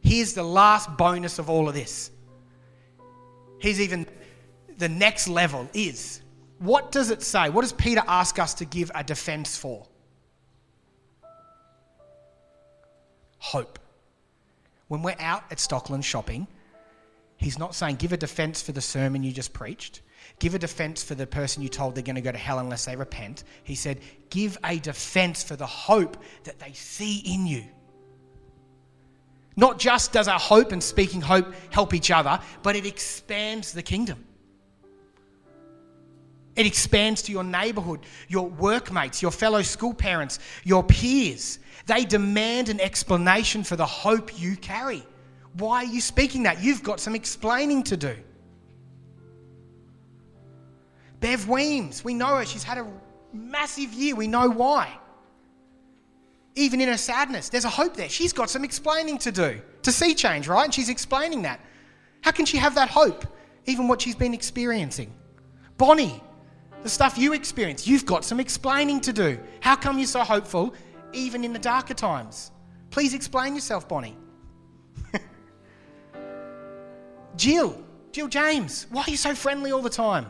Here's 0.00 0.34
the 0.34 0.42
last 0.42 0.96
bonus 0.96 1.38
of 1.38 1.48
all 1.48 1.68
of 1.68 1.74
this. 1.74 2.10
Here's 3.58 3.80
even 3.80 4.06
the 4.76 4.88
next 4.88 5.28
level 5.28 5.68
is 5.72 6.20
what 6.58 6.92
does 6.92 7.10
it 7.10 7.22
say? 7.22 7.48
What 7.48 7.62
does 7.62 7.72
Peter 7.72 8.02
ask 8.06 8.38
us 8.38 8.54
to 8.54 8.64
give 8.64 8.90
a 8.94 9.02
defense 9.02 9.56
for? 9.56 9.86
Hope. 13.38 13.78
When 14.88 15.02
we're 15.02 15.16
out 15.18 15.44
at 15.50 15.58
Stockland 15.58 16.04
shopping, 16.04 16.46
He's 17.42 17.58
not 17.58 17.74
saying 17.74 17.96
give 17.96 18.12
a 18.12 18.16
defense 18.16 18.62
for 18.62 18.70
the 18.70 18.80
sermon 18.80 19.24
you 19.24 19.32
just 19.32 19.52
preached, 19.52 20.00
give 20.42 20.56
a 20.56 20.58
defense 20.58 21.04
for 21.04 21.14
the 21.14 21.24
person 21.24 21.62
you 21.62 21.68
told 21.68 21.94
they're 21.94 22.02
going 22.02 22.16
to 22.16 22.20
go 22.20 22.32
to 22.32 22.36
hell 22.36 22.58
unless 22.58 22.86
they 22.86 22.96
repent. 22.96 23.44
He 23.62 23.76
said, 23.76 24.00
give 24.28 24.58
a 24.64 24.76
defense 24.80 25.40
for 25.40 25.54
the 25.54 25.66
hope 25.66 26.16
that 26.42 26.58
they 26.58 26.72
see 26.72 27.18
in 27.18 27.46
you. 27.46 27.62
Not 29.54 29.78
just 29.78 30.12
does 30.12 30.26
our 30.26 30.40
hope 30.40 30.72
and 30.72 30.82
speaking 30.82 31.20
hope 31.20 31.54
help 31.70 31.94
each 31.94 32.10
other, 32.10 32.40
but 32.64 32.74
it 32.74 32.86
expands 32.86 33.72
the 33.72 33.84
kingdom. 33.84 34.26
It 36.56 36.66
expands 36.66 37.22
to 37.22 37.32
your 37.32 37.44
neighborhood, 37.44 38.00
your 38.26 38.48
workmates, 38.48 39.22
your 39.22 39.30
fellow 39.30 39.62
school 39.62 39.94
parents, 39.94 40.40
your 40.64 40.82
peers. 40.82 41.60
They 41.86 42.04
demand 42.04 42.68
an 42.68 42.80
explanation 42.80 43.62
for 43.62 43.76
the 43.76 43.86
hope 43.86 44.40
you 44.40 44.56
carry. 44.56 45.04
Why 45.52 45.84
are 45.84 45.84
you 45.84 46.00
speaking 46.00 46.42
that? 46.42 46.60
You've 46.60 46.82
got 46.82 46.98
some 46.98 47.14
explaining 47.14 47.84
to 47.84 47.96
do. 47.96 48.16
Bev 51.22 51.48
Weems, 51.48 52.02
we 52.02 52.14
know 52.14 52.36
her. 52.36 52.44
She's 52.44 52.64
had 52.64 52.78
a 52.78 52.86
massive 53.32 53.92
year. 53.92 54.16
We 54.16 54.26
know 54.26 54.50
why. 54.50 54.92
Even 56.56 56.80
in 56.80 56.88
her 56.88 56.98
sadness, 56.98 57.48
there's 57.48 57.64
a 57.64 57.70
hope 57.70 57.96
there. 57.96 58.08
She's 58.08 58.32
got 58.32 58.50
some 58.50 58.64
explaining 58.64 59.18
to 59.18 59.30
do 59.30 59.62
to 59.82 59.92
see 59.92 60.14
change, 60.14 60.48
right? 60.48 60.64
And 60.64 60.74
she's 60.74 60.88
explaining 60.88 61.42
that. 61.42 61.60
How 62.22 62.32
can 62.32 62.44
she 62.44 62.56
have 62.58 62.74
that 62.74 62.90
hope, 62.90 63.24
even 63.66 63.86
what 63.86 64.02
she's 64.02 64.16
been 64.16 64.34
experiencing? 64.34 65.14
Bonnie, 65.78 66.20
the 66.82 66.88
stuff 66.88 67.16
you 67.16 67.34
experience, 67.34 67.86
you've 67.86 68.04
got 68.04 68.24
some 68.24 68.40
explaining 68.40 69.00
to 69.02 69.12
do. 69.12 69.38
How 69.60 69.76
come 69.76 69.98
you're 69.98 70.08
so 70.08 70.24
hopeful, 70.24 70.74
even 71.12 71.44
in 71.44 71.52
the 71.52 71.58
darker 71.60 71.94
times? 71.94 72.50
Please 72.90 73.14
explain 73.14 73.54
yourself, 73.54 73.88
Bonnie. 73.88 74.16
Jill, 77.36 77.80
Jill 78.10 78.28
James, 78.28 78.88
why 78.90 79.04
are 79.04 79.10
you 79.10 79.16
so 79.16 79.36
friendly 79.36 79.70
all 79.70 79.82
the 79.82 79.88
time? 79.88 80.26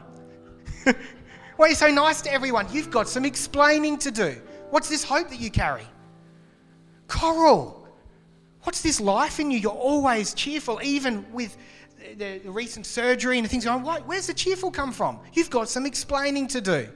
why 1.57 1.66
are 1.66 1.68
you 1.68 1.74
so 1.74 1.91
nice 1.91 2.22
to 2.22 2.33
everyone? 2.33 2.66
You've 2.72 2.91
got 2.91 3.09
some 3.09 3.24
explaining 3.24 3.99
to 3.99 4.11
do. 4.11 4.37
What's 4.70 4.89
this 4.89 5.05
hope 5.05 5.28
that 5.30 5.41
you 5.41 5.51
carry? 5.51 5.87
Coral, 7.09 7.87
what's 8.62 8.80
this 8.80 9.01
life 9.01 9.39
in 9.39 9.51
you? 9.51 9.59
You're 9.59 9.72
always 9.72 10.35
cheerful, 10.35 10.80
even 10.83 11.30
with 11.33 11.57
the, 12.16 12.39
the 12.39 12.51
recent 12.51 12.87
surgery 12.87 13.39
and 13.39 13.49
things 13.49 13.64
going 13.64 13.87
on. 13.87 14.01
Where's 14.03 14.26
the 14.26 14.35
cheerful 14.35 14.70
come 14.70 14.93
from? 14.93 15.20
You've 15.33 15.51
got 15.51 15.68
some 15.68 15.87
explaining 15.87 16.49
to 16.49 16.61
do. 16.61 16.89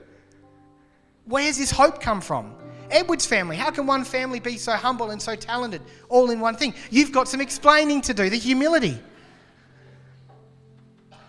Where's 1.25 1.57
this 1.57 1.71
hope 1.71 2.01
come 2.01 2.21
from? 2.21 2.55
Edwards 2.89 3.25
family, 3.25 3.57
how 3.57 3.69
can 3.69 3.85
one 3.85 4.05
family 4.05 4.39
be 4.39 4.57
so 4.57 4.71
humble 4.71 5.09
and 5.09 5.21
so 5.21 5.35
talented 5.35 5.81
all 6.07 6.31
in 6.31 6.39
one 6.39 6.55
thing? 6.55 6.73
You've 6.89 7.11
got 7.11 7.27
some 7.27 7.41
explaining 7.41 8.01
to 8.01 8.13
do, 8.13 8.29
the 8.29 8.37
humility. 8.37 8.97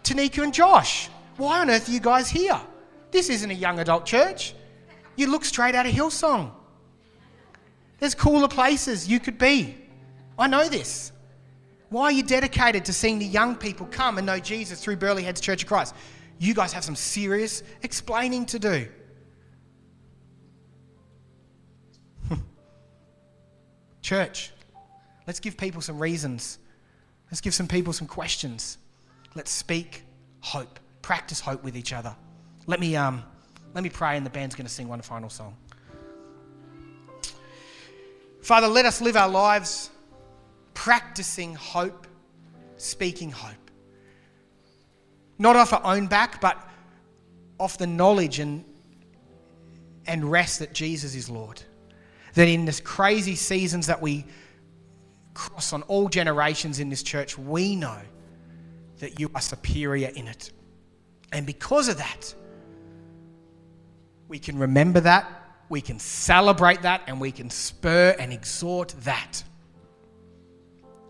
Tanika 0.05 0.43
and 0.43 0.55
Josh, 0.55 1.09
why 1.39 1.61
on 1.61 1.71
earth 1.71 1.89
are 1.89 1.93
you 1.93 2.01
guys 2.01 2.29
here? 2.29 2.61
This 3.11 3.31
isn't 3.31 3.51
a 3.51 3.55
young 3.55 3.79
adult 3.79 4.05
church. 4.05 4.55
You 5.17 5.29
look 5.29 5.45
straight 5.45 5.75
out 5.75 5.87
of 5.87 5.93
Hillsong. 5.93 6.51
There's 7.99 8.15
cooler 8.15 8.49
places 8.49 9.09
you 9.09 9.19
could 9.19 9.39
be. 9.39 9.77
I 10.39 10.47
know 10.47 10.69
this. 10.69 11.13
Why 11.91 12.05
are 12.05 12.13
you 12.13 12.23
dedicated 12.23 12.85
to 12.85 12.93
seeing 12.93 13.19
the 13.19 13.25
young 13.25 13.57
people 13.57 13.87
come 13.87 14.19
and 14.19 14.27
know 14.27 14.39
Jesus 14.39 14.83
through 14.83 14.97
Burleigh 14.97 15.23
Heads 15.23 15.41
Church 15.41 15.63
of 15.63 15.69
Christ? 15.69 15.95
You 16.39 16.55
guys 16.55 16.73
have 16.73 16.85
some 16.85 16.95
serious 16.97 17.63
explaining 17.83 18.47
to 18.47 18.59
do. 18.59 18.89
Church, 24.03 24.53
let's 25.27 25.41
give 25.41 25.57
people 25.57 25.81
some 25.81 25.99
reasons. 25.99 26.59
Let's 27.31 27.41
give 27.41 27.55
some 27.55 27.67
people 27.67 27.93
some 27.93 28.07
questions. 28.07 28.79
Let's 29.35 29.51
speak 29.51 30.03
hope. 30.41 30.79
Practice 31.09 31.41
hope 31.41 31.65
with 31.65 31.75
each 31.75 31.95
other. 31.95 32.15
Let 32.67 32.81
me, 32.81 32.95
um, 32.95 33.25
let 33.73 33.83
me 33.83 33.89
pray, 33.89 34.19
and 34.19 34.27
the 34.27 34.31
band's 34.31 34.55
going 34.55 34.67
to 34.67 34.71
sing 34.71 34.89
one 34.89 35.01
final 35.01 35.31
song. 35.31 35.57
Father, 38.43 38.69
let 38.69 38.85
us 38.85 39.01
live 39.01 39.17
our 39.17 39.31
lives 39.31 39.89
practicing 40.75 41.55
hope, 41.55 42.07
speaking 42.77 43.31
hope. 43.31 43.71
Not 45.39 45.57
off 45.57 45.73
our 45.73 45.81
own 45.83 46.09
back, 46.09 46.43
but 46.43 46.59
off 47.59 47.79
the 47.79 47.87
knowledge 47.87 48.39
and, 48.39 48.63
and 50.07 50.31
rest 50.31 50.59
that 50.59 50.75
Jesus 50.75 51.15
is 51.15 51.31
Lord. 51.31 51.63
That 52.35 52.49
in 52.49 52.67
this 52.67 52.81
crazy 52.81 53.35
seasons 53.35 53.87
that 53.87 54.03
we 54.03 54.27
cross 55.33 55.73
on 55.73 55.81
all 55.85 56.11
generations 56.11 56.81
in 56.81 56.91
this 56.91 57.03
church, 57.03 57.39
we 57.39 57.77
know 57.77 57.99
that 58.99 59.19
you 59.19 59.31
are 59.35 59.41
superior 59.41 60.09
in 60.09 60.29
it. 60.29 60.51
And 61.33 61.47
because 61.47 61.89
of 61.89 61.99
that, 61.99 62.35
we 64.29 64.39
can 64.39 64.59
remember 64.59 65.01
that, 65.01 65.27
we 65.69 65.81
can 65.81 65.99
celebrate 65.99 66.83
that, 66.83 67.03
and 67.07 67.21
we 67.21 67.33
can 67.33 67.51
spur 67.51 68.15
and 68.19 68.33
exhort 68.33 68.95
that. 69.01 69.43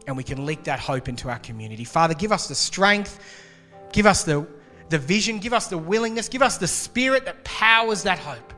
And 0.06 0.16
we 0.16 0.24
can 0.24 0.46
leak 0.46 0.64
that 0.64 0.80
hope 0.80 1.08
into 1.08 1.28
our 1.28 1.38
community. 1.38 1.84
Father, 1.84 2.14
give 2.14 2.32
us 2.32 2.48
the 2.48 2.54
strength, 2.54 3.18
give 3.92 4.06
us 4.06 4.24
the, 4.24 4.46
the 4.88 4.98
vision, 4.98 5.38
give 5.38 5.52
us 5.52 5.68
the 5.68 5.78
willingness, 5.78 6.28
give 6.28 6.42
us 6.42 6.58
the 6.58 6.66
spirit 6.66 7.26
that 7.26 7.44
powers 7.44 8.04
that 8.04 8.18
hope. 8.18 8.54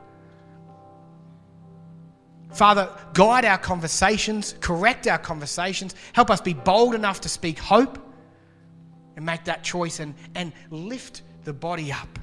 Father, 2.52 2.90
guide 3.14 3.44
our 3.44 3.58
conversations, 3.58 4.54
correct 4.60 5.06
our 5.06 5.18
conversations, 5.18 5.94
help 6.12 6.30
us 6.30 6.40
be 6.40 6.54
bold 6.54 6.94
enough 6.94 7.20
to 7.22 7.28
speak 7.28 7.58
hope 7.58 7.98
and 9.16 9.24
make 9.24 9.44
that 9.44 9.62
choice 9.62 10.00
and, 10.00 10.14
and 10.34 10.52
lift 10.70 11.22
the 11.44 11.52
body 11.52 11.92
up 11.92 12.18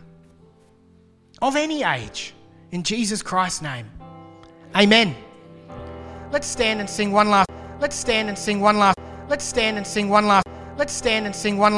of 1.42 1.56
any 1.56 1.84
age 1.84 2.34
in 2.72 2.84
Jesus 2.84 3.22
Christ's 3.22 3.62
name. 3.62 3.90
Amen. 4.76 5.16
Let's 6.32 6.48
stand 6.48 6.80
and 6.80 6.90
sing 6.90 7.12
one 7.12 7.30
last. 7.30 7.50
Let's 7.80 7.96
stand 7.96 8.30
and 8.30 8.38
sing 8.38 8.60
one 8.60 8.78
last. 8.80 8.98
Let's 9.30 9.44
stand 9.44 9.78
and 9.78 9.86
sing 9.86 10.10
one 10.10 10.28
last. 10.28 10.46
Let's 10.78 10.94
stand 10.94 11.26
and 11.26 11.36
sing 11.36 11.58
one 11.58 11.74
last. 11.74 11.76